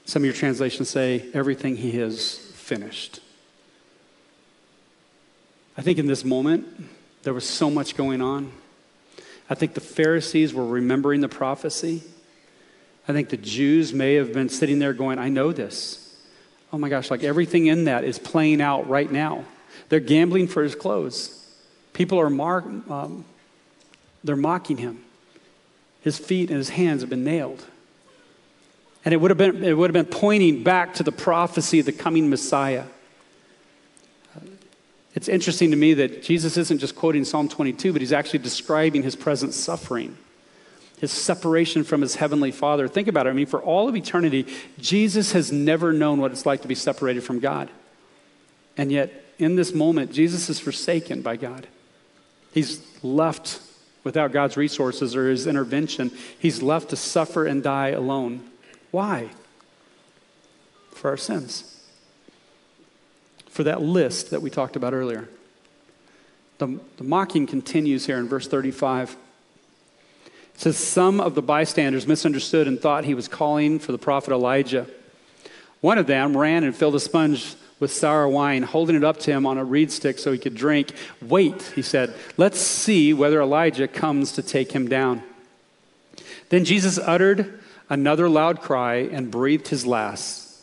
some 0.06 0.24
of 0.24 0.26
your 0.26 0.34
translations 0.34 0.90
say, 0.90 1.30
everything 1.34 1.78
he 1.78 1.92
has 1.92 2.38
finished. 2.38 3.22
I 5.78 5.82
think 5.82 6.00
in 6.00 6.08
this 6.08 6.26
moment, 6.26 6.68
there 7.24 7.34
was 7.34 7.48
so 7.48 7.70
much 7.70 7.96
going 7.96 8.22
on. 8.22 8.52
I 9.50 9.56
think 9.56 9.74
the 9.74 9.80
Pharisees 9.82 10.54
were 10.54 10.66
remembering 10.66 11.22
the 11.22 11.30
prophecy. 11.30 12.04
I 13.08 13.14
think 13.14 13.30
the 13.30 13.38
Jews 13.38 13.94
may 13.94 14.16
have 14.16 14.34
been 14.34 14.50
sitting 14.50 14.80
there 14.80 14.94
going, 14.94 15.18
I 15.18 15.30
know 15.30 15.52
this. 15.52 16.11
Oh 16.74 16.78
my 16.78 16.90
gosh, 16.90 17.12
like 17.12 17.24
everything 17.24 17.68
in 17.68 17.86
that 17.86 18.04
is 18.04 18.18
playing 18.18 18.62
out 18.62 18.88
right 18.88 19.12
now. 19.12 19.46
They're 19.90 20.00
gambling 20.00 20.48
for 20.48 20.64
his 20.64 20.76
clothes. 20.76 21.38
People 21.94 22.20
are 22.20 22.30
mark, 22.30 22.66
um, 22.90 23.26
they're 24.24 24.36
mocking 24.36 24.78
him. 24.78 25.04
His 26.02 26.18
feet 26.18 26.50
and 26.50 26.58
his 26.58 26.70
hands 26.70 27.02
have 27.02 27.10
been 27.10 27.24
nailed. 27.24 27.66
And 29.04 29.14
it 29.14 29.18
would 29.18 29.32
have 29.32 29.38
been, 29.38 29.64
it 29.64 29.74
would 29.74 29.94
have 29.94 30.06
been 30.06 30.20
pointing 30.20 30.64
back 30.64 30.96
to 30.96 31.04
the 31.04 31.12
prophecy 31.12 31.80
of 31.80 31.86
the 31.86 31.92
coming 31.92 32.30
Messiah. 32.30 32.86
It's 35.14 35.28
interesting 35.28 35.72
to 35.72 35.78
me 35.78 35.94
that 35.96 36.24
Jesus 36.24 36.56
isn't 36.56 36.78
just 36.80 36.96
quoting 36.96 37.26
Psalm 37.26 37.50
22, 37.50 37.92
but 37.92 38.02
he's 38.02 38.14
actually 38.14 38.40
describing 38.40 39.04
his 39.04 39.16
present 39.16 39.54
suffering, 39.54 40.18
his 41.02 41.12
separation 41.12 41.84
from 41.84 42.02
his 42.02 42.16
heavenly 42.16 42.52
Father. 42.52 42.88
Think 42.88 43.08
about 43.08 43.26
it. 43.26 43.32
I 43.32 43.34
mean, 43.34 43.48
for 43.48 43.60
all 43.60 43.90
of 43.90 43.96
eternity, 43.96 44.46
Jesus 44.78 45.32
has 45.32 45.52
never 45.52 45.92
known 45.92 46.22
what 46.22 46.32
it's 46.32 46.46
like 46.46 46.62
to 46.62 46.68
be 46.68 46.76
separated 46.76 47.24
from 47.24 47.40
God. 47.40 47.72
And 48.78 48.92
yet, 48.92 49.12
in 49.40 49.56
this 49.56 49.74
moment, 49.74 50.12
Jesus 50.14 50.48
is 50.48 50.60
forsaken 50.60 51.24
by 51.24 51.38
God. 51.38 51.66
He's 52.54 52.86
left 53.02 53.62
without 54.04 54.32
God's 54.32 54.58
resources 54.58 55.16
or 55.16 55.28
his 55.28 55.48
intervention. 55.48 56.12
He's 56.38 56.62
left 56.62 56.92
to 56.92 56.96
suffer 56.96 57.48
and 57.48 57.64
die 57.64 57.90
alone. 57.90 58.48
Why? 58.92 59.30
For 60.92 61.10
our 61.10 61.18
sins. 61.18 61.84
For 63.50 63.64
that 63.64 63.82
list 63.82 64.30
that 64.30 64.44
we 64.44 64.52
talked 64.52 64.76
about 64.76 64.94
earlier. 64.94 65.28
The, 66.60 66.80
the 66.98 67.04
mocking 67.04 67.48
continues 67.48 68.06
here 68.06 68.20
in 68.20 68.28
verse 68.28 68.48
35. 68.48 69.18
Says, 70.62 70.78
Some 70.78 71.20
of 71.20 71.34
the 71.34 71.42
bystanders 71.42 72.06
misunderstood 72.06 72.68
and 72.68 72.80
thought 72.80 73.04
he 73.04 73.16
was 73.16 73.28
calling 73.28 73.80
for 73.80 73.92
the 73.92 73.98
prophet 73.98 74.32
Elijah. 74.32 74.86
One 75.80 75.98
of 75.98 76.06
them 76.06 76.38
ran 76.38 76.64
and 76.64 76.76
filled 76.76 76.94
a 76.94 77.00
sponge 77.00 77.56
with 77.80 77.92
sour 77.92 78.28
wine, 78.28 78.62
holding 78.62 78.96
it 78.96 79.04
up 79.04 79.18
to 79.22 79.32
him 79.32 79.48
on 79.48 79.58
a 79.58 79.64
reed 79.64 79.92
stick 79.92 80.20
so 80.20 80.32
he 80.32 80.38
could 80.38 80.54
drink. 80.54 80.94
Wait, 81.20 81.64
he 81.74 81.82
said, 81.82 82.14
let's 82.38 82.60
see 82.60 83.12
whether 83.12 83.42
Elijah 83.42 83.88
comes 83.88 84.34
to 84.34 84.44
take 84.44 84.72
him 84.72 84.88
down. 84.88 85.24
Then 86.50 86.64
Jesus 86.64 87.00
uttered 87.00 87.60
another 87.90 88.30
loud 88.30 88.62
cry 88.62 88.98
and 88.98 89.32
breathed 89.32 89.70
his 89.70 89.88
last. 89.88 90.62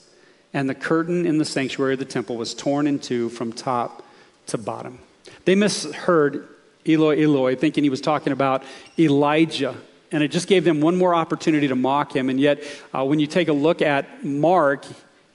And 0.55 0.71
the 0.71 0.77
curtain 0.77 1.27
in 1.27 1.39
the 1.39 1.45
sanctuary 1.45 1.95
of 1.95 1.99
the 1.99 2.05
temple 2.05 2.37
was 2.37 2.55
torn 2.55 2.87
in 2.87 3.01
two 3.01 3.31
from 3.31 3.53
top 3.53 4.05
to 4.47 4.59
bottom. 4.59 5.01
They 5.45 5.57
misheard 5.57 6.47
Eloi, 6.87 7.21
Eloi, 7.21 7.57
thinking 7.57 7.83
he 7.83 7.91
was 7.91 8.01
talking 8.01 8.33
about 8.33 8.63
Elijah. 8.97 9.75
And 10.11 10.23
it 10.23 10.29
just 10.29 10.49
gave 10.49 10.65
them 10.65 10.81
one 10.81 10.97
more 10.97 11.15
opportunity 11.15 11.69
to 11.69 11.77
mock 11.77 12.15
him. 12.15 12.31
And 12.31 12.41
yet, 12.41 12.63
uh, 12.95 13.05
when 13.05 13.19
you 13.19 13.27
take 13.27 13.49
a 13.49 13.53
look 13.53 13.83
at 13.83 14.25
Mark, 14.25 14.87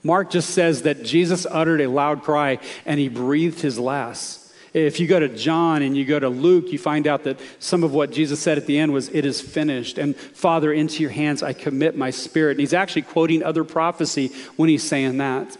Mark 0.02 0.30
just 0.30 0.50
says 0.50 0.82
that 0.82 1.04
Jesus 1.04 1.46
uttered 1.48 1.80
a 1.80 1.86
loud 1.88 2.22
cry 2.22 2.58
and 2.84 2.98
he 2.98 3.08
breathed 3.08 3.60
his 3.60 3.78
last. 3.78 4.40
If 4.74 4.98
you 4.98 5.06
go 5.06 5.20
to 5.20 5.28
John 5.28 5.82
and 5.82 5.96
you 5.96 6.04
go 6.04 6.18
to 6.18 6.28
Luke, 6.28 6.72
you 6.72 6.78
find 6.78 7.06
out 7.06 7.22
that 7.24 7.38
some 7.60 7.84
of 7.84 7.94
what 7.94 8.10
Jesus 8.10 8.40
said 8.40 8.58
at 8.58 8.66
the 8.66 8.76
end 8.76 8.92
was, 8.92 9.08
It 9.08 9.24
is 9.24 9.40
finished. 9.40 9.98
And 9.98 10.16
Father, 10.16 10.72
into 10.72 11.00
your 11.00 11.12
hands 11.12 11.44
I 11.44 11.52
commit 11.52 11.96
my 11.96 12.10
spirit. 12.10 12.52
And 12.52 12.60
he's 12.60 12.74
actually 12.74 13.02
quoting 13.02 13.44
other 13.44 13.62
prophecy 13.62 14.32
when 14.56 14.68
he's 14.68 14.82
saying 14.82 15.18
that. 15.18 15.56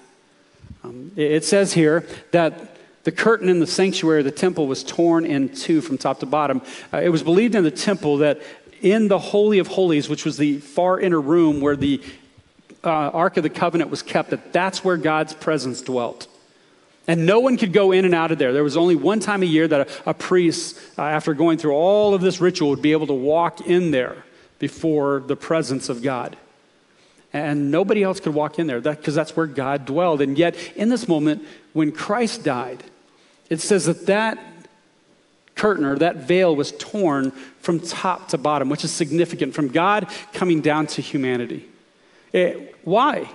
Um, 0.82 1.12
it 1.16 1.44
says 1.44 1.72
here 1.72 2.06
that 2.32 2.76
the 3.04 3.12
curtain 3.12 3.48
in 3.48 3.60
the 3.60 3.66
sanctuary 3.66 4.20
of 4.20 4.24
the 4.24 4.30
temple 4.30 4.66
was 4.66 4.82
torn 4.82 5.24
in 5.24 5.50
two 5.50 5.80
from 5.80 5.96
top 5.96 6.20
to 6.20 6.26
bottom. 6.26 6.60
Uh, 6.92 6.98
it 6.98 7.10
was 7.10 7.22
believed 7.22 7.54
in 7.54 7.62
the 7.62 7.70
temple 7.70 8.18
that 8.18 8.40
in 8.84 9.08
the 9.08 9.18
Holy 9.18 9.58
of 9.58 9.66
Holies, 9.66 10.10
which 10.10 10.26
was 10.26 10.36
the 10.36 10.58
far 10.58 11.00
inner 11.00 11.20
room 11.20 11.62
where 11.62 11.74
the 11.74 12.02
uh, 12.84 12.88
Ark 12.90 13.38
of 13.38 13.42
the 13.42 13.48
Covenant 13.48 13.90
was 13.90 14.02
kept, 14.02 14.28
that 14.28 14.52
that's 14.52 14.84
where 14.84 14.98
God's 14.98 15.32
presence 15.32 15.80
dwelt. 15.80 16.28
And 17.08 17.24
no 17.24 17.40
one 17.40 17.56
could 17.56 17.72
go 17.72 17.92
in 17.92 18.04
and 18.04 18.14
out 18.14 18.30
of 18.30 18.38
there. 18.38 18.52
There 18.52 18.62
was 18.62 18.76
only 18.76 18.94
one 18.94 19.20
time 19.20 19.42
a 19.42 19.46
year 19.46 19.66
that 19.66 19.88
a, 19.88 20.10
a 20.10 20.14
priest, 20.14 20.78
uh, 20.98 21.02
after 21.02 21.32
going 21.32 21.56
through 21.56 21.72
all 21.72 22.12
of 22.12 22.20
this 22.20 22.42
ritual, 22.42 22.70
would 22.70 22.82
be 22.82 22.92
able 22.92 23.06
to 23.06 23.14
walk 23.14 23.62
in 23.62 23.90
there 23.90 24.22
before 24.58 25.20
the 25.26 25.36
presence 25.36 25.88
of 25.88 26.02
God. 26.02 26.36
And 27.32 27.70
nobody 27.70 28.02
else 28.02 28.20
could 28.20 28.34
walk 28.34 28.58
in 28.58 28.66
there 28.66 28.82
because 28.82 29.14
that, 29.14 29.20
that's 29.20 29.36
where 29.36 29.46
God 29.46 29.86
dwelled. 29.86 30.20
And 30.20 30.36
yet, 30.36 30.56
in 30.76 30.90
this 30.90 31.08
moment, 31.08 31.42
when 31.72 31.90
Christ 31.90 32.44
died, 32.44 32.84
it 33.48 33.60
says 33.60 33.86
that 33.86 34.06
that 34.06 34.38
curtain 35.64 35.86
or 35.86 35.96
that 35.96 36.16
veil 36.16 36.54
was 36.54 36.72
torn 36.72 37.30
from 37.60 37.80
top 37.80 38.28
to 38.28 38.36
bottom, 38.36 38.68
which 38.68 38.84
is 38.84 38.90
significant 38.92 39.54
from 39.54 39.68
God 39.68 40.06
coming 40.34 40.60
down 40.60 40.86
to 40.88 41.00
humanity. 41.00 41.66
It, 42.34 42.38
eh, 42.38 42.72
why? 42.82 43.30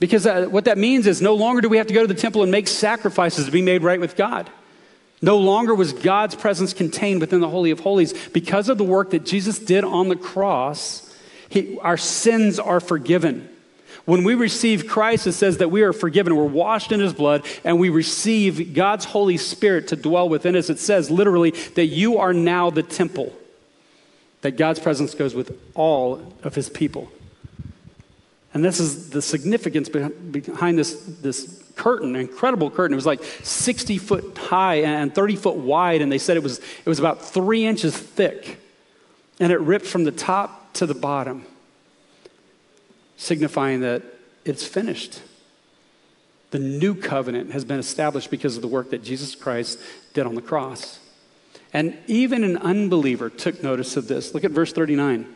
Because 0.00 0.26
uh, 0.26 0.46
what 0.46 0.64
that 0.64 0.78
means 0.78 1.06
is 1.06 1.22
no 1.22 1.34
longer 1.34 1.60
do 1.60 1.68
we 1.68 1.76
have 1.76 1.86
to 1.86 1.94
go 1.94 2.00
to 2.00 2.12
the 2.12 2.20
temple 2.20 2.42
and 2.42 2.50
make 2.50 2.66
sacrifices 2.66 3.46
to 3.46 3.52
be 3.52 3.62
made 3.62 3.84
right 3.84 4.00
with 4.00 4.16
God. 4.16 4.50
No 5.22 5.38
longer 5.38 5.76
was 5.76 5.92
God's 5.92 6.34
presence 6.34 6.72
contained 6.72 7.20
within 7.20 7.38
the 7.38 7.48
Holy 7.48 7.70
of 7.70 7.78
Holies. 7.78 8.12
Because 8.30 8.68
of 8.68 8.76
the 8.76 8.82
work 8.82 9.10
that 9.10 9.24
Jesus 9.24 9.60
did 9.60 9.84
on 9.84 10.08
the 10.08 10.16
cross, 10.16 11.14
he, 11.48 11.78
our 11.78 11.96
sins 11.96 12.58
are 12.58 12.80
forgiven. 12.80 13.48
When 14.06 14.22
we 14.24 14.34
receive 14.34 14.86
Christ, 14.86 15.26
it 15.26 15.32
says 15.32 15.58
that 15.58 15.70
we 15.70 15.82
are 15.82 15.92
forgiven. 15.92 16.36
We're 16.36 16.44
washed 16.44 16.92
in 16.92 17.00
his 17.00 17.12
blood, 17.12 17.44
and 17.64 17.78
we 17.78 17.90
receive 17.90 18.72
God's 18.72 19.04
Holy 19.04 19.36
Spirit 19.36 19.88
to 19.88 19.96
dwell 19.96 20.28
within 20.28 20.56
us. 20.56 20.70
It 20.70 20.78
says 20.78 21.10
literally 21.10 21.50
that 21.74 21.86
you 21.86 22.18
are 22.18 22.32
now 22.32 22.70
the 22.70 22.84
temple, 22.84 23.32
that 24.42 24.52
God's 24.52 24.78
presence 24.78 25.14
goes 25.14 25.34
with 25.34 25.58
all 25.74 26.32
of 26.44 26.54
his 26.54 26.70
people. 26.70 27.10
And 28.54 28.64
this 28.64 28.80
is 28.80 29.10
the 29.10 29.20
significance 29.20 29.88
behind 29.88 30.78
this, 30.78 30.94
this 31.20 31.62
curtain, 31.74 32.16
incredible 32.16 32.70
curtain. 32.70 32.94
It 32.94 32.96
was 32.96 33.06
like 33.06 33.22
60 33.42 33.98
foot 33.98 34.38
high 34.38 34.76
and 34.76 35.14
30 35.14 35.36
foot 35.36 35.56
wide, 35.56 36.00
and 36.00 36.10
they 36.10 36.18
said 36.18 36.36
it 36.36 36.42
was, 36.42 36.58
it 36.58 36.86
was 36.86 36.98
about 37.00 37.22
three 37.22 37.66
inches 37.66 37.98
thick. 37.98 38.60
And 39.40 39.52
it 39.52 39.60
ripped 39.60 39.84
from 39.84 40.04
the 40.04 40.12
top 40.12 40.72
to 40.74 40.86
the 40.86 40.94
bottom, 40.94 41.44
signifying 43.16 43.80
that 43.80 44.02
it's 44.44 44.66
finished. 44.66 45.20
The 46.50 46.58
new 46.58 46.94
covenant 46.94 47.52
has 47.52 47.64
been 47.64 47.78
established 47.78 48.30
because 48.30 48.56
of 48.56 48.62
the 48.62 48.68
work 48.68 48.90
that 48.90 49.02
Jesus 49.02 49.34
Christ 49.34 49.78
did 50.14 50.26
on 50.26 50.34
the 50.34 50.42
cross. 50.42 51.00
And 51.72 51.96
even 52.06 52.44
an 52.44 52.56
unbeliever 52.56 53.28
took 53.28 53.62
notice 53.62 53.96
of 53.96 54.08
this. 54.08 54.32
Look 54.32 54.44
at 54.44 54.52
verse 54.52 54.72
39. 54.72 55.26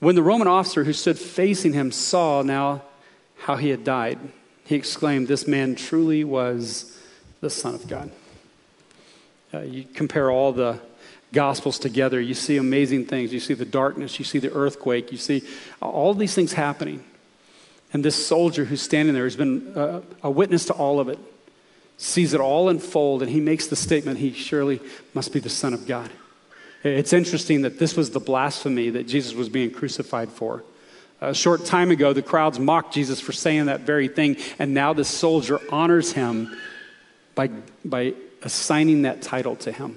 When 0.00 0.14
the 0.14 0.22
Roman 0.22 0.48
officer 0.48 0.84
who 0.84 0.92
stood 0.92 1.18
facing 1.18 1.72
him 1.72 1.90
saw 1.90 2.42
now 2.42 2.82
how 3.38 3.56
he 3.56 3.70
had 3.70 3.84
died, 3.84 4.18
he 4.64 4.74
exclaimed, 4.74 5.28
This 5.28 5.46
man 5.46 5.74
truly 5.74 6.24
was 6.24 6.98
the 7.40 7.50
Son 7.50 7.74
of 7.74 7.88
God. 7.88 8.10
Uh, 9.52 9.60
you 9.60 9.84
compare 9.84 10.30
all 10.30 10.52
the 10.52 10.78
Gospels 11.32 11.78
together, 11.78 12.20
you 12.20 12.34
see 12.34 12.56
amazing 12.56 13.04
things. 13.04 13.32
You 13.32 13.40
see 13.40 13.54
the 13.54 13.66
darkness, 13.66 14.18
you 14.18 14.24
see 14.24 14.38
the 14.38 14.52
earthquake, 14.52 15.12
you 15.12 15.18
see 15.18 15.42
all 15.82 16.14
these 16.14 16.34
things 16.34 16.54
happening. 16.54 17.04
And 17.92 18.04
this 18.04 18.26
soldier 18.26 18.64
who's 18.64 18.82
standing 18.82 19.14
there 19.14 19.24
has 19.24 19.36
been 19.36 19.72
a, 19.74 20.02
a 20.22 20.30
witness 20.30 20.66
to 20.66 20.72
all 20.72 21.00
of 21.00 21.08
it, 21.08 21.18
sees 21.96 22.32
it 22.32 22.40
all 22.40 22.68
unfold, 22.68 23.22
and 23.22 23.30
he 23.30 23.40
makes 23.40 23.66
the 23.66 23.76
statement 23.76 24.18
he 24.18 24.32
surely 24.32 24.80
must 25.14 25.32
be 25.32 25.40
the 25.40 25.50
Son 25.50 25.74
of 25.74 25.86
God. 25.86 26.10
It's 26.84 27.12
interesting 27.12 27.62
that 27.62 27.78
this 27.78 27.96
was 27.96 28.10
the 28.10 28.20
blasphemy 28.20 28.90
that 28.90 29.08
Jesus 29.08 29.34
was 29.34 29.48
being 29.48 29.70
crucified 29.70 30.30
for. 30.30 30.64
A 31.20 31.34
short 31.34 31.64
time 31.64 31.90
ago, 31.90 32.12
the 32.12 32.22
crowds 32.22 32.60
mocked 32.60 32.94
Jesus 32.94 33.20
for 33.20 33.32
saying 33.32 33.66
that 33.66 33.80
very 33.80 34.06
thing, 34.06 34.36
and 34.58 34.72
now 34.72 34.92
this 34.92 35.08
soldier 35.08 35.60
honors 35.70 36.12
him 36.12 36.56
by, 37.34 37.48
by 37.84 38.14
assigning 38.42 39.02
that 39.02 39.20
title 39.20 39.56
to 39.56 39.72
him. 39.72 39.96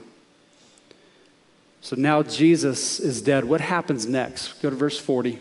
So 1.81 1.95
now 1.95 2.21
Jesus 2.21 2.99
is 2.99 3.23
dead. 3.23 3.43
What 3.43 3.59
happens 3.59 4.07
next? 4.07 4.61
Go 4.61 4.69
to 4.69 4.75
verse 4.75 4.99
40. 4.99 5.39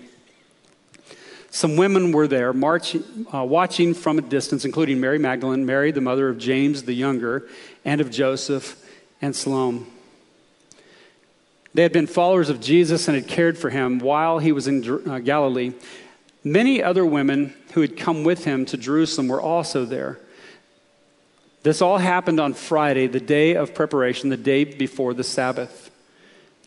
Some 1.50 1.76
women 1.76 2.12
were 2.12 2.26
there 2.26 2.52
marching, 2.52 3.04
uh, 3.32 3.44
watching 3.44 3.92
from 3.92 4.18
a 4.18 4.22
distance, 4.22 4.64
including 4.64 5.00
Mary 5.00 5.18
Magdalene, 5.18 5.66
Mary, 5.66 5.90
the 5.90 6.00
mother 6.00 6.28
of 6.28 6.38
James 6.38 6.84
the 6.84 6.94
younger, 6.94 7.46
and 7.84 8.00
of 8.00 8.10
Joseph 8.10 8.82
and 9.20 9.36
Salome. 9.36 9.84
They 11.74 11.82
had 11.82 11.92
been 11.92 12.06
followers 12.06 12.48
of 12.48 12.60
Jesus 12.60 13.06
and 13.06 13.16
had 13.16 13.28
cared 13.28 13.58
for 13.58 13.70
him 13.70 13.98
while 13.98 14.38
he 14.38 14.52
was 14.52 14.66
in 14.66 15.08
uh, 15.08 15.18
Galilee. 15.18 15.72
Many 16.42 16.82
other 16.82 17.04
women 17.04 17.54
who 17.74 17.82
had 17.82 17.96
come 17.96 18.24
with 18.24 18.44
him 18.44 18.64
to 18.66 18.76
Jerusalem 18.76 19.28
were 19.28 19.40
also 19.40 19.84
there. 19.84 20.18
This 21.62 21.82
all 21.82 21.98
happened 21.98 22.40
on 22.40 22.54
Friday, 22.54 23.06
the 23.06 23.20
day 23.20 23.54
of 23.54 23.74
preparation, 23.74 24.30
the 24.30 24.36
day 24.36 24.64
before 24.64 25.12
the 25.12 25.22
Sabbath. 25.22 25.89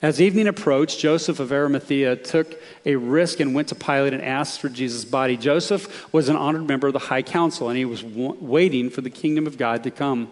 As 0.03 0.19
evening 0.19 0.49
approached, 0.49 0.99
Joseph 0.99 1.39
of 1.39 1.53
Arimathea 1.53 2.17
took 2.17 2.61
a 2.85 2.97
risk 2.97 3.39
and 3.39 3.55
went 3.55 3.69
to 3.69 3.75
Pilate 3.75 4.13
and 4.13 4.21
asked 4.21 4.59
for 4.59 4.67
Jesus' 4.67 5.05
body. 5.05 5.37
Joseph 5.37 6.13
was 6.13 6.27
an 6.27 6.35
honored 6.35 6.67
member 6.67 6.87
of 6.87 6.93
the 6.93 6.99
high 6.99 7.21
council, 7.21 7.69
and 7.69 7.77
he 7.77 7.85
was 7.85 8.03
waiting 8.03 8.89
for 8.89 8.99
the 8.99 9.09
kingdom 9.09 9.47
of 9.47 9.57
God 9.57 9.81
to 9.83 9.91
come. 9.91 10.29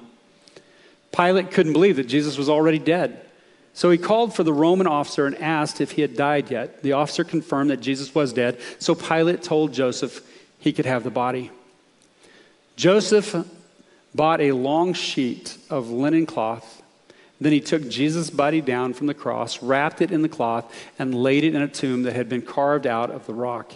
Pilate 1.15 1.51
couldn't 1.51 1.71
believe 1.71 1.95
that 1.95 2.09
Jesus 2.09 2.37
was 2.37 2.49
already 2.49 2.79
dead. 2.79 3.25
So 3.73 3.89
he 3.89 3.97
called 3.97 4.35
for 4.35 4.43
the 4.43 4.51
Roman 4.51 4.87
officer 4.87 5.25
and 5.25 5.37
asked 5.37 5.79
if 5.79 5.91
he 5.91 6.01
had 6.01 6.17
died 6.17 6.51
yet. 6.51 6.83
The 6.83 6.91
officer 6.91 7.23
confirmed 7.23 7.69
that 7.69 7.79
Jesus 7.79 8.13
was 8.13 8.33
dead, 8.33 8.59
so 8.77 8.93
Pilate 8.93 9.41
told 9.41 9.71
Joseph 9.71 10.21
he 10.59 10.73
could 10.73 10.85
have 10.85 11.05
the 11.05 11.09
body. 11.09 11.49
Joseph 12.75 13.33
bought 14.13 14.41
a 14.41 14.51
long 14.51 14.91
sheet 14.91 15.57
of 15.69 15.89
linen 15.89 16.25
cloth. 16.25 16.80
Then 17.41 17.51
he 17.51 17.59
took 17.59 17.89
Jesus' 17.89 18.29
body 18.29 18.61
down 18.61 18.93
from 18.93 19.07
the 19.07 19.15
cross, 19.15 19.63
wrapped 19.63 19.99
it 19.99 20.11
in 20.11 20.21
the 20.21 20.29
cloth, 20.29 20.71
and 20.99 21.15
laid 21.15 21.43
it 21.43 21.55
in 21.55 21.61
a 21.63 21.67
tomb 21.67 22.03
that 22.03 22.13
had 22.13 22.29
been 22.29 22.43
carved 22.43 22.85
out 22.85 23.09
of 23.09 23.25
the 23.25 23.33
rock. 23.33 23.73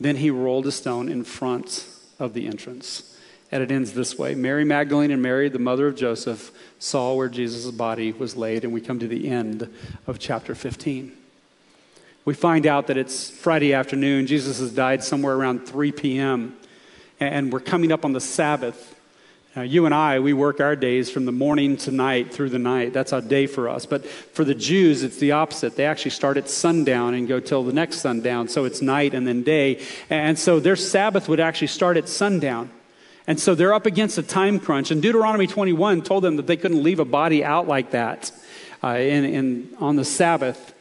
Then 0.00 0.16
he 0.16 0.30
rolled 0.30 0.68
a 0.68 0.72
stone 0.72 1.08
in 1.08 1.24
front 1.24 1.84
of 2.20 2.32
the 2.32 2.46
entrance. 2.46 3.18
And 3.50 3.60
it 3.60 3.72
ends 3.72 3.92
this 3.92 4.16
way 4.16 4.36
Mary 4.36 4.64
Magdalene 4.64 5.10
and 5.10 5.20
Mary, 5.20 5.48
the 5.48 5.58
mother 5.58 5.88
of 5.88 5.96
Joseph, 5.96 6.52
saw 6.78 7.12
where 7.14 7.28
Jesus' 7.28 7.68
body 7.72 8.12
was 8.12 8.36
laid, 8.36 8.62
and 8.62 8.72
we 8.72 8.80
come 8.80 9.00
to 9.00 9.08
the 9.08 9.28
end 9.28 9.68
of 10.06 10.20
chapter 10.20 10.54
15. 10.54 11.12
We 12.24 12.34
find 12.34 12.68
out 12.68 12.86
that 12.86 12.96
it's 12.96 13.28
Friday 13.30 13.74
afternoon. 13.74 14.28
Jesus 14.28 14.60
has 14.60 14.72
died 14.72 15.02
somewhere 15.02 15.34
around 15.34 15.66
3 15.66 15.90
p.m., 15.90 16.56
and 17.18 17.52
we're 17.52 17.60
coming 17.60 17.90
up 17.90 18.04
on 18.04 18.12
the 18.12 18.20
Sabbath. 18.20 18.91
Now, 19.54 19.62
you 19.62 19.84
and 19.84 19.94
I, 19.94 20.18
we 20.20 20.32
work 20.32 20.60
our 20.60 20.74
days 20.74 21.10
from 21.10 21.26
the 21.26 21.32
morning 21.32 21.76
to 21.78 21.90
night 21.90 22.32
through 22.32 22.48
the 22.48 22.58
night. 22.58 22.94
That's 22.94 23.12
a 23.12 23.20
day 23.20 23.46
for 23.46 23.68
us. 23.68 23.84
But 23.84 24.06
for 24.06 24.44
the 24.44 24.54
Jews, 24.54 25.02
it's 25.02 25.18
the 25.18 25.32
opposite. 25.32 25.76
They 25.76 25.84
actually 25.84 26.12
start 26.12 26.38
at 26.38 26.48
sundown 26.48 27.12
and 27.12 27.28
go 27.28 27.38
till 27.38 27.62
the 27.62 27.72
next 27.72 27.98
sundown. 27.98 28.48
So 28.48 28.64
it's 28.64 28.80
night 28.80 29.12
and 29.12 29.26
then 29.26 29.42
day. 29.42 29.82
And 30.08 30.38
so 30.38 30.58
their 30.58 30.74
Sabbath 30.74 31.28
would 31.28 31.38
actually 31.38 31.66
start 31.66 31.98
at 31.98 32.08
sundown. 32.08 32.70
And 33.26 33.38
so 33.38 33.54
they're 33.54 33.74
up 33.74 33.84
against 33.84 34.16
a 34.16 34.22
time 34.22 34.58
crunch. 34.58 34.90
And 34.90 35.02
Deuteronomy 35.02 35.46
21 35.46 36.00
told 36.00 36.24
them 36.24 36.36
that 36.36 36.46
they 36.46 36.56
couldn't 36.56 36.82
leave 36.82 36.98
a 36.98 37.04
body 37.04 37.44
out 37.44 37.68
like 37.68 37.90
that 37.90 38.32
uh, 38.82 38.96
in, 38.96 39.24
in, 39.26 39.76
on 39.78 39.96
the 39.96 40.04
Sabbath. 40.04 40.74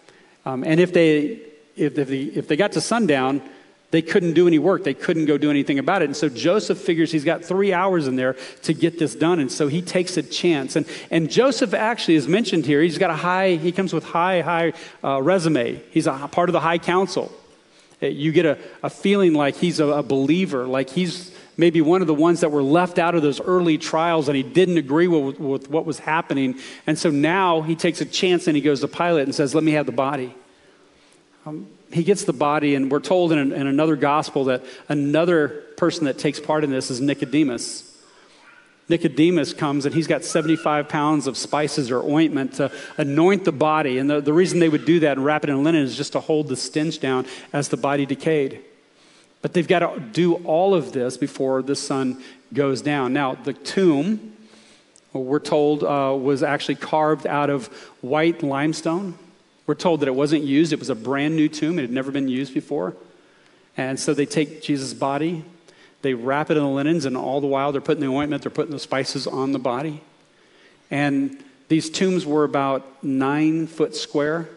Um, 0.46 0.64
and 0.64 0.80
if 0.80 0.94
they, 0.94 1.42
if, 1.76 1.98
if, 1.98 2.08
they, 2.08 2.22
if 2.22 2.48
they 2.48 2.56
got 2.56 2.72
to 2.72 2.82
sundown, 2.82 3.42
they 3.92 4.02
couldn't 4.02 4.34
do 4.34 4.48
any 4.48 4.58
work. 4.58 4.84
They 4.84 4.94
couldn't 4.94 5.26
go 5.26 5.38
do 5.38 5.50
anything 5.50 5.78
about 5.78 6.02
it. 6.02 6.06
And 6.06 6.16
so 6.16 6.30
Joseph 6.30 6.78
figures 6.78 7.12
he's 7.12 7.26
got 7.26 7.44
three 7.44 7.74
hours 7.74 8.08
in 8.08 8.16
there 8.16 8.38
to 8.64 8.74
get 8.74 8.98
this 8.98 9.14
done. 9.14 9.40
And 9.40 9.52
so 9.52 9.68
he 9.68 9.82
takes 9.82 10.16
a 10.16 10.24
chance. 10.24 10.78
And, 10.78 10.86
and 11.12 11.30
Joseph 11.30 11.74
actually 11.74 12.16
is 12.16 12.28
mentioned 12.28 12.66
here. 12.66 12.82
He's 12.82 12.98
got 12.98 13.10
a 13.10 13.16
high, 13.16 13.56
he 13.56 13.74
comes 13.74 13.94
with 13.94 14.06
high, 14.06 14.42
high 14.42 14.74
uh, 15.04 15.22
resume. 15.22 15.82
He's 15.92 16.08
a 16.08 16.14
part 16.32 16.48
of 16.48 16.54
the 16.54 16.62
high 16.62 16.78
council. 16.78 17.32
Uh, 18.02 18.08
you 18.08 18.32
get 18.32 18.46
a, 18.46 18.58
a 18.82 18.90
feeling 18.90 19.34
like 19.34 19.56
he's 19.56 19.82
a, 19.82 19.88
a 19.88 20.04
believer, 20.04 20.66
like 20.66 20.90
he's 20.90 21.32
maybe 21.58 21.82
one 21.82 22.02
of 22.02 22.08
the 22.08 22.14
ones 22.14 22.40
that 22.40 22.50
were 22.50 22.64
left 22.64 22.98
out 22.98 23.14
of 23.14 23.22
those 23.22 23.42
early 23.42 23.78
trials 23.78 24.30
and 24.30 24.38
he 24.38 24.42
didn't 24.42 24.78
agree 24.78 25.08
with, 25.08 25.38
with, 25.38 25.70
what 25.70 25.86
was 25.86 26.00
happening. 26.00 26.58
And 26.88 26.98
so 26.98 27.12
now 27.12 27.62
he 27.62 27.76
takes 27.76 28.00
a 28.00 28.06
chance 28.06 28.48
and 28.48 28.56
he 28.56 28.62
goes 28.62 28.80
to 28.80 28.88
Pilate 28.88 29.26
and 29.26 29.36
says, 29.36 29.54
Let 29.54 29.66
me 29.66 29.74
have 29.74 29.86
the 29.86 29.92
body. 29.92 30.34
Um, 31.46 31.68
he 31.92 32.04
gets 32.04 32.24
the 32.24 32.34
body, 32.34 32.76
and 32.76 32.92
we're 32.92 33.00
told 33.00 33.32
in, 33.32 33.52
in 33.52 33.68
another 33.68 33.96
gospel 33.96 34.46
that 34.46 34.64
another 34.88 35.50
person 35.76 36.06
that 36.06 36.20
takes 36.20 36.40
part 36.40 36.64
in 36.64 36.70
this 36.70 36.92
is 36.92 37.02
Nicodemus. 37.02 37.88
Nicodemus 38.92 39.54
comes 39.54 39.86
and 39.86 39.96
he's 39.96 40.06
got 40.06 40.24
75 40.24 40.90
pounds 40.90 41.26
of 41.26 41.38
spices 41.38 41.90
or 41.90 42.04
ointment 42.04 42.56
to 42.56 42.72
anoint 42.98 43.46
the 43.46 43.52
body. 43.52 43.98
And 43.98 44.10
the, 44.10 44.20
the 44.20 44.34
reason 44.34 44.60
they 44.60 44.70
would 44.70 44.86
do 44.86 45.00
that 45.00 45.18
and 45.18 45.26
wrap 45.26 45.44
it 45.44 45.50
in 45.50 45.64
linen 45.64 45.82
is 45.82 45.96
just 45.96 46.12
to 46.12 46.20
hold 46.20 46.50
the 46.50 46.58
stench 46.58 47.00
down 47.00 47.26
as 47.54 47.70
the 47.70 47.78
body 47.78 48.06
decayed. 48.06 48.62
But 49.42 49.54
they've 49.54 49.68
got 49.68 49.80
to 49.80 50.00
do 50.00 50.36
all 50.44 50.76
of 50.76 50.92
this 50.92 51.18
before 51.18 51.62
the 51.62 51.76
sun 51.76 52.22
goes 52.54 52.82
down. 52.82 53.14
Now, 53.14 53.36
the 53.36 53.54
tomb, 53.54 54.36
we're 55.14 55.40
told, 55.40 55.84
uh, 55.84 56.16
was 56.20 56.44
actually 56.44 56.76
carved 56.76 57.26
out 57.26 57.50
of 57.50 57.68
white 58.02 58.44
limestone. 58.44 59.18
We're 59.68 59.76
told 59.76 60.00
that 60.02 60.08
it 60.08 60.16
wasn't 60.16 60.44
used, 60.44 60.74
it 60.74 60.80
was 60.80 60.90
a 60.90 60.96
brand 60.96 61.36
new 61.36 61.48
tomb, 61.48 61.80
it 61.80 61.84
had 61.84 61.92
never 61.92 62.12
been 62.12 62.28
used 62.28 62.54
before. 62.54 62.96
And 63.78 64.00
so 64.00 64.14
they 64.14 64.26
take 64.26 64.62
Jesus' 64.62 64.94
body, 64.94 65.46
they 66.02 66.14
wrap 66.14 66.50
it 66.50 66.58
in 66.58 66.64
the 66.64 66.70
linens, 66.70 67.06
and 67.06 67.16
all 67.16 67.42
the 67.42 67.48
while 67.48 67.72
they're 67.72 67.82
putting 67.82 68.02
the 68.02 68.08
ointment, 68.08 68.44
they're 68.44 68.52
putting 68.52 68.72
the 68.74 68.80
spices 68.80 69.28
on 69.28 69.52
the 69.52 69.60
body. 69.60 70.02
And 70.90 71.42
these 71.70 71.90
tombs 71.90 72.26
were 72.26 72.44
about 72.44 73.04
nine 73.04 73.68
foot 73.68 73.96
square, 73.96 74.50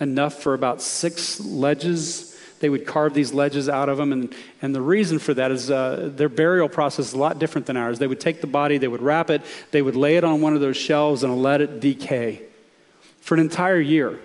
enough 0.00 0.42
for 0.42 0.54
about 0.54 0.82
six 0.82 1.40
ledges 1.40 2.36
they 2.60 2.68
would 2.68 2.86
carve 2.86 3.14
these 3.14 3.32
ledges 3.32 3.68
out 3.68 3.88
of 3.88 3.98
them. 3.98 4.12
And, 4.12 4.34
and 4.62 4.74
the 4.74 4.80
reason 4.80 5.18
for 5.18 5.34
that 5.34 5.50
is 5.50 5.70
uh, 5.70 6.10
their 6.14 6.28
burial 6.28 6.68
process 6.68 7.08
is 7.08 7.12
a 7.12 7.18
lot 7.18 7.38
different 7.38 7.66
than 7.66 7.76
ours. 7.76 7.98
They 7.98 8.06
would 8.06 8.20
take 8.20 8.40
the 8.40 8.46
body, 8.46 8.78
they 8.78 8.88
would 8.88 9.02
wrap 9.02 9.30
it, 9.30 9.42
they 9.70 9.82
would 9.82 9.96
lay 9.96 10.16
it 10.16 10.24
on 10.24 10.40
one 10.40 10.54
of 10.54 10.60
those 10.60 10.76
shelves 10.76 11.22
and 11.22 11.42
let 11.42 11.60
it 11.60 11.80
decay 11.80 12.42
for 13.20 13.34
an 13.34 13.40
entire 13.40 13.80
year. 13.80 14.18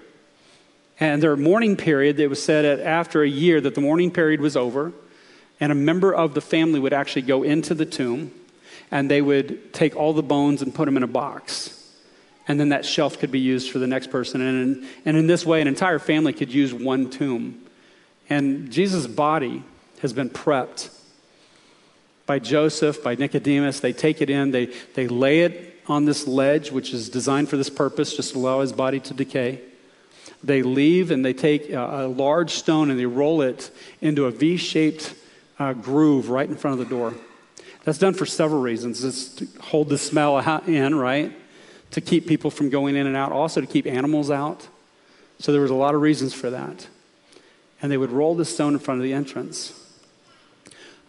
And 1.02 1.22
their 1.22 1.36
mourning 1.36 1.76
period, 1.76 2.20
it 2.20 2.28
was 2.28 2.42
said 2.42 2.80
after 2.80 3.24
a 3.24 3.28
year 3.28 3.60
that 3.60 3.74
the 3.76 3.82
mourning 3.82 4.12
period 4.12 4.40
was 4.40 4.56
over, 4.56 4.94
and 5.60 5.72
a 5.72 5.76
member 5.76 6.14
of 6.14 6.36
the 6.36 6.42
family 6.42 6.80
would 6.80 6.94
actually 6.94 7.24
go 7.24 7.44
into 7.44 7.74
the 7.74 7.86
tomb 7.86 8.32
and 8.92 9.10
they 9.10 9.22
would 9.22 9.74
take 9.74 9.96
all 9.96 10.14
the 10.14 10.24
bones 10.24 10.62
and 10.62 10.76
put 10.76 10.86
them 10.86 10.98
in 10.98 11.04
a 11.04 11.08
box. 11.08 11.78
And 12.48 12.60
then 12.60 12.70
that 12.70 12.86
shelf 12.86 13.20
could 13.20 13.32
be 13.32 13.40
used 13.40 13.72
for 13.72 13.80
the 13.80 13.88
next 13.88 14.12
person. 14.12 14.42
And 14.42 14.78
in, 14.78 14.90
and 15.06 15.18
in 15.18 15.28
this 15.28 15.46
way, 15.46 15.62
an 15.62 15.68
entire 15.68 16.00
family 16.00 16.34
could 16.34 16.54
use 16.54 16.74
one 16.74 17.10
tomb. 17.10 17.64
And 18.30 18.70
Jesus' 18.70 19.08
body 19.08 19.64
has 20.02 20.12
been 20.12 20.30
prepped 20.30 20.90
by 22.26 22.40
Joseph, 22.40 23.02
by 23.02 23.16
Nicodemus. 23.16 23.80
They 23.80 23.94
take 23.94 24.22
it 24.22 24.30
in, 24.30 24.52
they, 24.52 24.66
they 24.96 25.08
lay 25.08 25.42
it 25.42 25.80
on 25.88 26.06
this 26.06 26.28
ledge, 26.28 26.72
which 26.72 26.94
is 26.94 27.10
designed 27.10 27.50
for 27.50 27.58
this 27.58 27.70
purpose, 27.70 28.16
just 28.16 28.34
to 28.34 28.40
allow 28.40 28.60
his 28.60 28.74
body 28.74 29.00
to 29.00 29.14
decay. 29.14 29.62
They 30.44 30.64
leave 30.64 31.12
and 31.12 31.24
they 31.24 31.34
take 31.34 31.70
a, 31.70 32.06
a 32.06 32.08
large 32.08 32.52
stone 32.52 32.90
and 32.90 33.00
they 33.00 33.06
roll 33.06 33.42
it 33.42 33.70
into 34.02 34.26
a 34.26 34.32
V 34.32 34.58
shaped 34.58 35.14
uh, 35.60 35.74
groove 35.74 36.30
right 36.30 36.50
in 36.50 36.56
front 36.56 36.80
of 36.80 36.88
the 36.88 36.94
door. 36.94 37.14
That's 37.84 37.98
done 37.98 38.14
for 38.14 38.26
several 38.26 38.62
reasons. 38.62 39.04
It's 39.04 39.36
to 39.36 39.48
hold 39.62 39.90
the 39.90 39.98
smell 39.98 40.38
in, 40.68 40.96
right? 40.96 41.32
To 41.92 42.02
keep 42.02 42.28
people 42.28 42.52
from 42.52 42.70
going 42.70 42.96
in 42.96 43.08
and 43.08 43.16
out, 43.16 43.32
also 43.32 43.62
to 43.62 43.68
keep 43.68 43.86
animals 43.86 44.32
out. 44.32 44.68
So 45.40 45.52
there 45.52 45.62
was 45.62 45.72
a 45.72 45.76
lot 45.76 45.96
of 45.96 46.02
reasons 46.02 46.34
for 46.34 46.50
that 46.50 46.88
and 47.82 47.92
they 47.92 47.98
would 47.98 48.12
roll 48.12 48.36
the 48.36 48.46
stone 48.46 48.74
in 48.74 48.80
front 48.80 49.00
of 49.00 49.04
the 49.04 49.14
entrance. 49.14 49.74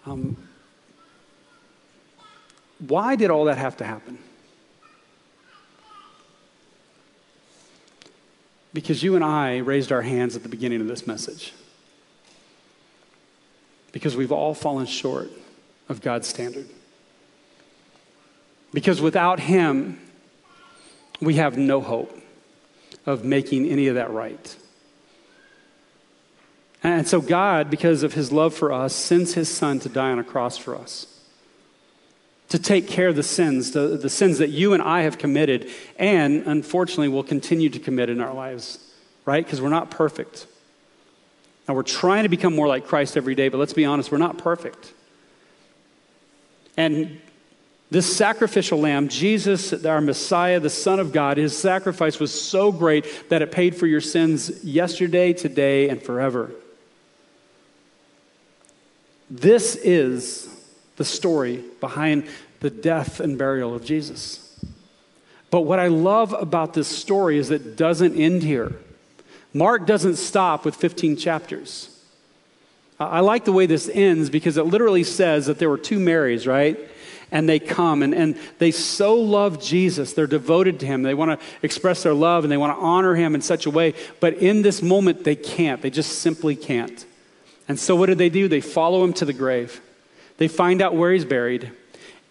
Um, 0.07 0.37
why 2.79 3.15
did 3.15 3.31
all 3.31 3.45
that 3.45 3.59
have 3.59 3.77
to 3.79 3.85
happen? 3.85 4.19
Because 8.75 9.03
you 9.03 9.15
and 9.15 9.25
I 9.25 9.59
raised 9.59 9.93
our 9.93 10.03
hands 10.03 10.35
at 10.37 10.43
the 10.43 10.49
beginning 10.49 10.81
of 10.81 10.89
this 10.89 11.07
message. 11.07 11.53
Because 13.93 14.17
we've 14.17 14.33
all 14.33 14.55
fallen 14.55 14.87
short 14.87 15.31
of 15.89 16.01
God's 16.01 16.27
standard. 16.27 16.67
Because 18.73 19.01
without 19.01 19.41
Him, 19.41 20.01
we 21.21 21.35
have 21.35 21.59
no 21.59 21.81
hope 21.81 22.19
of 23.07 23.25
making 23.25 23.67
any 23.67 23.89
of 23.89 23.95
that 23.97 24.11
right. 24.11 24.57
And 26.83 27.07
so, 27.07 27.21
God, 27.21 27.71
because 27.71 28.03
of 28.03 28.15
his 28.15 28.33
love 28.33 28.55
for 28.55 28.73
us, 28.73 28.95
sends 28.95 29.35
his 29.35 29.49
son 29.49 29.79
to 29.81 29.89
die 29.89 30.11
on 30.11 30.19
a 30.19 30.25
cross 30.25 30.59
for 30.59 30.77
us. 30.77 31.12
To 32.53 32.59
take 32.59 32.87
care 32.87 33.09
of 33.09 33.17
the 33.17 33.23
sins, 33.23 33.71
the, 33.71 33.97
the 33.97 34.11
sins 34.11 34.37
that 34.37 34.51
you 34.51 34.75
and 34.75 34.83
I 34.83 35.05
have 35.05 35.17
committed, 35.17 35.71
and 35.97 36.43
unfortunately 36.47 37.09
will 37.09 37.23
continue 37.23 37.71
to 37.71 37.79
commit 37.79 38.11
in 38.11 38.21
our 38.21 38.35
lives, 38.35 38.79
right? 39.25 39.43
Because 39.43 39.63
we're 39.63 39.71
not 39.71 39.91
perfect. 39.91 40.47
Now, 41.67 41.73
we're 41.73 41.83
trying 41.83 42.25
to 42.25 42.29
become 42.29 42.55
more 42.55 42.69
like 42.69 42.87
Christ 42.87 43.17
every 43.17 43.35
day, 43.35 43.49
but 43.49 43.57
let's 43.57 43.73
be 43.73 43.87
honest, 43.87 44.13
we're 44.13 44.19
not 44.19 44.37
perfect. 44.37 44.93
And 46.77 47.23
this 47.91 48.15
sacrificial 48.15 48.79
lamb, 48.79 49.09
Jesus, 49.09 49.73
our 49.87 50.03
Messiah, 50.03 50.61
the 50.61 50.69
Son 50.69 51.01
of 51.01 51.11
God, 51.11 51.39
his 51.39 51.57
sacrifice 51.57 52.21
was 52.21 52.39
so 52.39 52.71
great 52.71 53.31
that 53.31 53.41
it 53.41 53.51
paid 53.51 53.75
for 53.75 53.87
your 53.87 54.03
sins 54.03 54.63
yesterday, 54.63 55.33
today, 55.33 55.89
and 55.89 56.03
forever. 56.03 56.51
This 59.31 59.75
is 59.75 60.52
the 60.97 61.05
story 61.05 61.65
behind 61.81 62.27
the 62.61 62.71
death 62.71 63.21
and 63.21 63.37
burial 63.37 63.75
of 63.75 63.85
Jesus. 63.85 64.65
But 65.51 65.63
what 65.63 65.79
I 65.79 65.89
love 65.89 66.33
about 66.33 66.75
this 66.75 66.89
story 66.89 67.37
is 67.37 67.51
it 67.51 67.77
doesn't 67.77 68.17
end 68.17 68.43
here. 68.43 68.73
Mark 69.53 69.87
doesn't 69.87 70.17
stop 70.17 70.65
with 70.65 70.75
15 70.75 71.17
chapters. 71.17 71.89
I 72.99 73.21
like 73.21 73.45
the 73.45 73.53
way 73.53 73.67
this 73.67 73.91
ends 73.93 74.31
because 74.31 74.57
it 74.57 74.65
literally 74.65 75.05
says 75.05 75.47
that 75.47 75.59
there 75.59 75.69
were 75.69 75.79
two 75.79 75.99
Marys, 75.99 76.47
right? 76.47 76.79
And 77.31 77.49
they 77.49 77.59
come 77.59 78.03
and, 78.03 78.15
and 78.15 78.39
they 78.59 78.71
so 78.71 79.15
love 79.15 79.61
Jesus. 79.61 80.13
They're 80.13 80.27
devoted 80.27 80.81
to 80.81 80.87
him. 80.87 81.03
They 81.03 81.15
want 81.15 81.39
to 81.39 81.47
express 81.63 82.03
their 82.03 82.15
love 82.15 82.45
and 82.45 82.53
they 82.53 82.57
want 82.57 82.77
to 82.79 82.83
honor 82.83 83.15
him 83.15 83.35
in 83.35 83.41
such 83.41 83.67
a 83.67 83.71
way. 83.71 83.95
But 84.21 84.35
in 84.35 84.63
this 84.63 84.83
moment, 84.83 85.25
they 85.25 85.37
can't. 85.37 85.83
They 85.83 85.91
just 85.91 86.21
simply 86.21 86.55
can't. 86.57 87.05
And 87.69 87.79
so 87.79 87.97
what 87.97 88.07
do 88.07 88.15
they 88.15 88.29
do? 88.29 88.49
They 88.49 88.61
follow 88.61 89.03
him 89.05 89.13
to 89.15 89.25
the 89.25 89.33
grave. 89.33 89.81
They 90.39 90.49
find 90.49 90.83
out 90.83 90.95
where 90.95 91.13
he's 91.13 91.25
buried. 91.25 91.73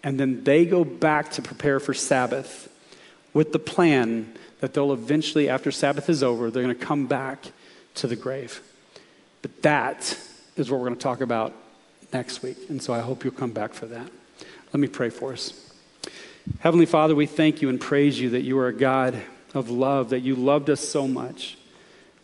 And 0.02 0.18
then 0.18 0.44
they 0.44 0.66
go 0.66 0.84
back 0.84 1.30
to 1.32 1.42
prepare 1.42 1.78
for 1.78 1.94
Sabbath 1.94 2.68
with 3.32 3.52
the 3.52 3.58
plan 3.58 4.34
that 4.60 4.74
they'll 4.74 4.92
eventually, 4.92 5.48
after 5.48 5.70
Sabbath 5.70 6.08
is 6.08 6.22
over, 6.22 6.50
they're 6.50 6.62
going 6.62 6.76
to 6.76 6.84
come 6.84 7.06
back 7.06 7.46
to 7.94 8.06
the 8.06 8.16
grave. 8.16 8.60
But 9.42 9.62
that 9.62 10.18
is 10.56 10.70
what 10.70 10.80
we're 10.80 10.86
going 10.86 10.98
to 10.98 11.02
talk 11.02 11.20
about 11.20 11.54
next 12.12 12.42
week. 12.42 12.56
And 12.68 12.82
so 12.82 12.92
I 12.92 13.00
hope 13.00 13.24
you'll 13.24 13.32
come 13.32 13.52
back 13.52 13.74
for 13.74 13.86
that. 13.86 14.08
Let 14.72 14.80
me 14.80 14.88
pray 14.88 15.10
for 15.10 15.32
us. 15.32 15.72
Heavenly 16.60 16.86
Father, 16.86 17.14
we 17.14 17.26
thank 17.26 17.62
you 17.62 17.68
and 17.68 17.80
praise 17.80 18.20
you 18.20 18.30
that 18.30 18.42
you 18.42 18.58
are 18.58 18.68
a 18.68 18.72
God 18.72 19.20
of 19.54 19.70
love, 19.70 20.10
that 20.10 20.20
you 20.20 20.34
loved 20.34 20.70
us 20.70 20.80
so 20.80 21.06
much 21.06 21.56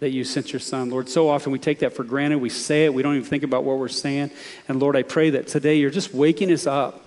that 0.00 0.10
you 0.10 0.24
sent 0.24 0.52
your 0.52 0.60
son. 0.60 0.90
Lord, 0.90 1.08
so 1.08 1.28
often 1.28 1.52
we 1.52 1.58
take 1.58 1.80
that 1.80 1.94
for 1.94 2.04
granted. 2.04 2.38
We 2.38 2.50
say 2.50 2.84
it, 2.84 2.94
we 2.94 3.02
don't 3.02 3.16
even 3.16 3.26
think 3.26 3.42
about 3.42 3.64
what 3.64 3.78
we're 3.78 3.88
saying. 3.88 4.30
And 4.68 4.78
Lord, 4.80 4.96
I 4.96 5.02
pray 5.02 5.30
that 5.30 5.48
today 5.48 5.76
you're 5.76 5.90
just 5.90 6.14
waking 6.14 6.52
us 6.52 6.66
up 6.66 7.04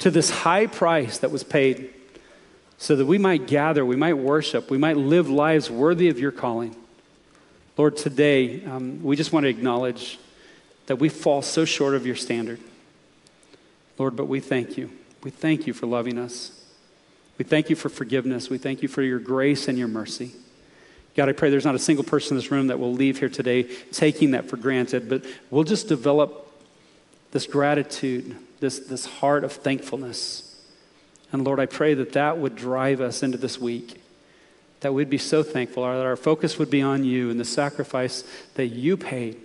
to 0.00 0.10
this 0.10 0.30
high 0.30 0.66
price 0.66 1.18
that 1.18 1.30
was 1.30 1.44
paid 1.44 1.92
so 2.78 2.96
that 2.96 3.06
we 3.06 3.16
might 3.16 3.46
gather, 3.46 3.84
we 3.84 3.96
might 3.96 4.14
worship, 4.14 4.70
we 4.70 4.78
might 4.78 4.96
live 4.96 5.30
lives 5.30 5.70
worthy 5.70 6.08
of 6.08 6.18
your 6.18 6.32
calling. 6.32 6.74
Lord, 7.76 7.96
today 7.96 8.64
um, 8.64 9.02
we 9.02 9.16
just 9.16 9.32
want 9.32 9.44
to 9.44 9.50
acknowledge 9.50 10.18
that 10.86 10.96
we 10.96 11.08
fall 11.08 11.42
so 11.42 11.64
short 11.64 11.94
of 11.94 12.06
your 12.06 12.16
standard. 12.16 12.60
Lord, 13.98 14.16
but 14.16 14.26
we 14.26 14.40
thank 14.40 14.76
you. 14.76 14.90
We 15.22 15.30
thank 15.30 15.66
you 15.66 15.72
for 15.72 15.86
loving 15.86 16.18
us. 16.18 16.64
We 17.38 17.44
thank 17.44 17.70
you 17.70 17.76
for 17.76 17.88
forgiveness. 17.88 18.50
We 18.50 18.58
thank 18.58 18.82
you 18.82 18.88
for 18.88 19.02
your 19.02 19.18
grace 19.18 19.68
and 19.68 19.78
your 19.78 19.88
mercy. 19.88 20.32
God, 21.16 21.30
I 21.30 21.32
pray 21.32 21.48
there's 21.48 21.64
not 21.64 21.74
a 21.74 21.78
single 21.78 22.04
person 22.04 22.34
in 22.34 22.36
this 22.36 22.50
room 22.50 22.66
that 22.66 22.78
will 22.78 22.92
leave 22.92 23.18
here 23.18 23.30
today 23.30 23.62
taking 23.90 24.32
that 24.32 24.50
for 24.50 24.58
granted, 24.58 25.08
but 25.08 25.24
we'll 25.50 25.64
just 25.64 25.88
develop 25.88 26.42
this 27.32 27.46
gratitude, 27.46 28.36
this, 28.60 28.80
this 28.80 29.06
heart 29.06 29.42
of 29.42 29.52
thankfulness. 29.52 30.62
And 31.32 31.42
Lord, 31.42 31.58
I 31.58 31.64
pray 31.64 31.94
that 31.94 32.12
that 32.12 32.36
would 32.36 32.54
drive 32.54 33.00
us 33.00 33.22
into 33.22 33.38
this 33.38 33.58
week, 33.58 34.02
that 34.80 34.92
we'd 34.92 35.08
be 35.08 35.16
so 35.16 35.42
thankful, 35.42 35.84
that 35.84 36.04
our 36.04 36.16
focus 36.16 36.58
would 36.58 36.70
be 36.70 36.82
on 36.82 37.02
you 37.02 37.30
and 37.30 37.40
the 37.40 37.46
sacrifice 37.46 38.22
that 38.54 38.66
you 38.66 38.98
paid, 38.98 39.40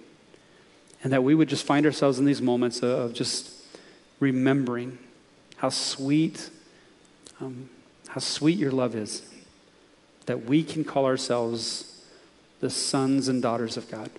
and 1.04 1.14
that 1.14 1.24
we 1.24 1.34
would 1.34 1.48
just 1.48 1.66
find 1.66 1.86
ourselves 1.86 2.20
in 2.20 2.26
these 2.26 2.42
moments 2.42 2.84
of 2.84 3.14
just 3.14 3.50
remembering 4.20 4.98
how 5.56 5.70
sweet, 5.70 6.50
um, 7.40 7.70
how 8.10 8.20
sweet 8.20 8.58
your 8.58 8.72
love 8.72 8.94
is 8.94 9.31
that 10.32 10.46
we 10.46 10.64
can 10.64 10.86
call 10.86 11.06
ourselves 11.06 12.06
the 12.62 12.70
sons 12.70 13.28
and 13.28 13.42
daughters 13.42 13.76
of 13.76 13.92
God. 13.92 14.10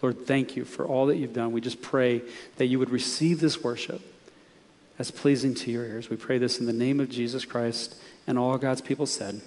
Lord, 0.00 0.24
thank 0.24 0.54
you 0.54 0.64
for 0.64 0.86
all 0.86 1.06
that 1.06 1.16
you've 1.16 1.32
done. 1.32 1.50
We 1.50 1.60
just 1.60 1.82
pray 1.82 2.22
that 2.58 2.66
you 2.66 2.78
would 2.78 2.90
receive 2.90 3.40
this 3.40 3.60
worship 3.60 4.00
as 5.00 5.10
pleasing 5.10 5.52
to 5.54 5.72
your 5.72 5.84
ears. 5.84 6.08
We 6.08 6.16
pray 6.16 6.38
this 6.38 6.60
in 6.60 6.66
the 6.66 6.72
name 6.72 7.00
of 7.00 7.10
Jesus 7.10 7.44
Christ 7.44 7.96
and 8.24 8.38
all 8.38 8.56
God's 8.56 8.82
people 8.82 9.04
said. 9.04 9.40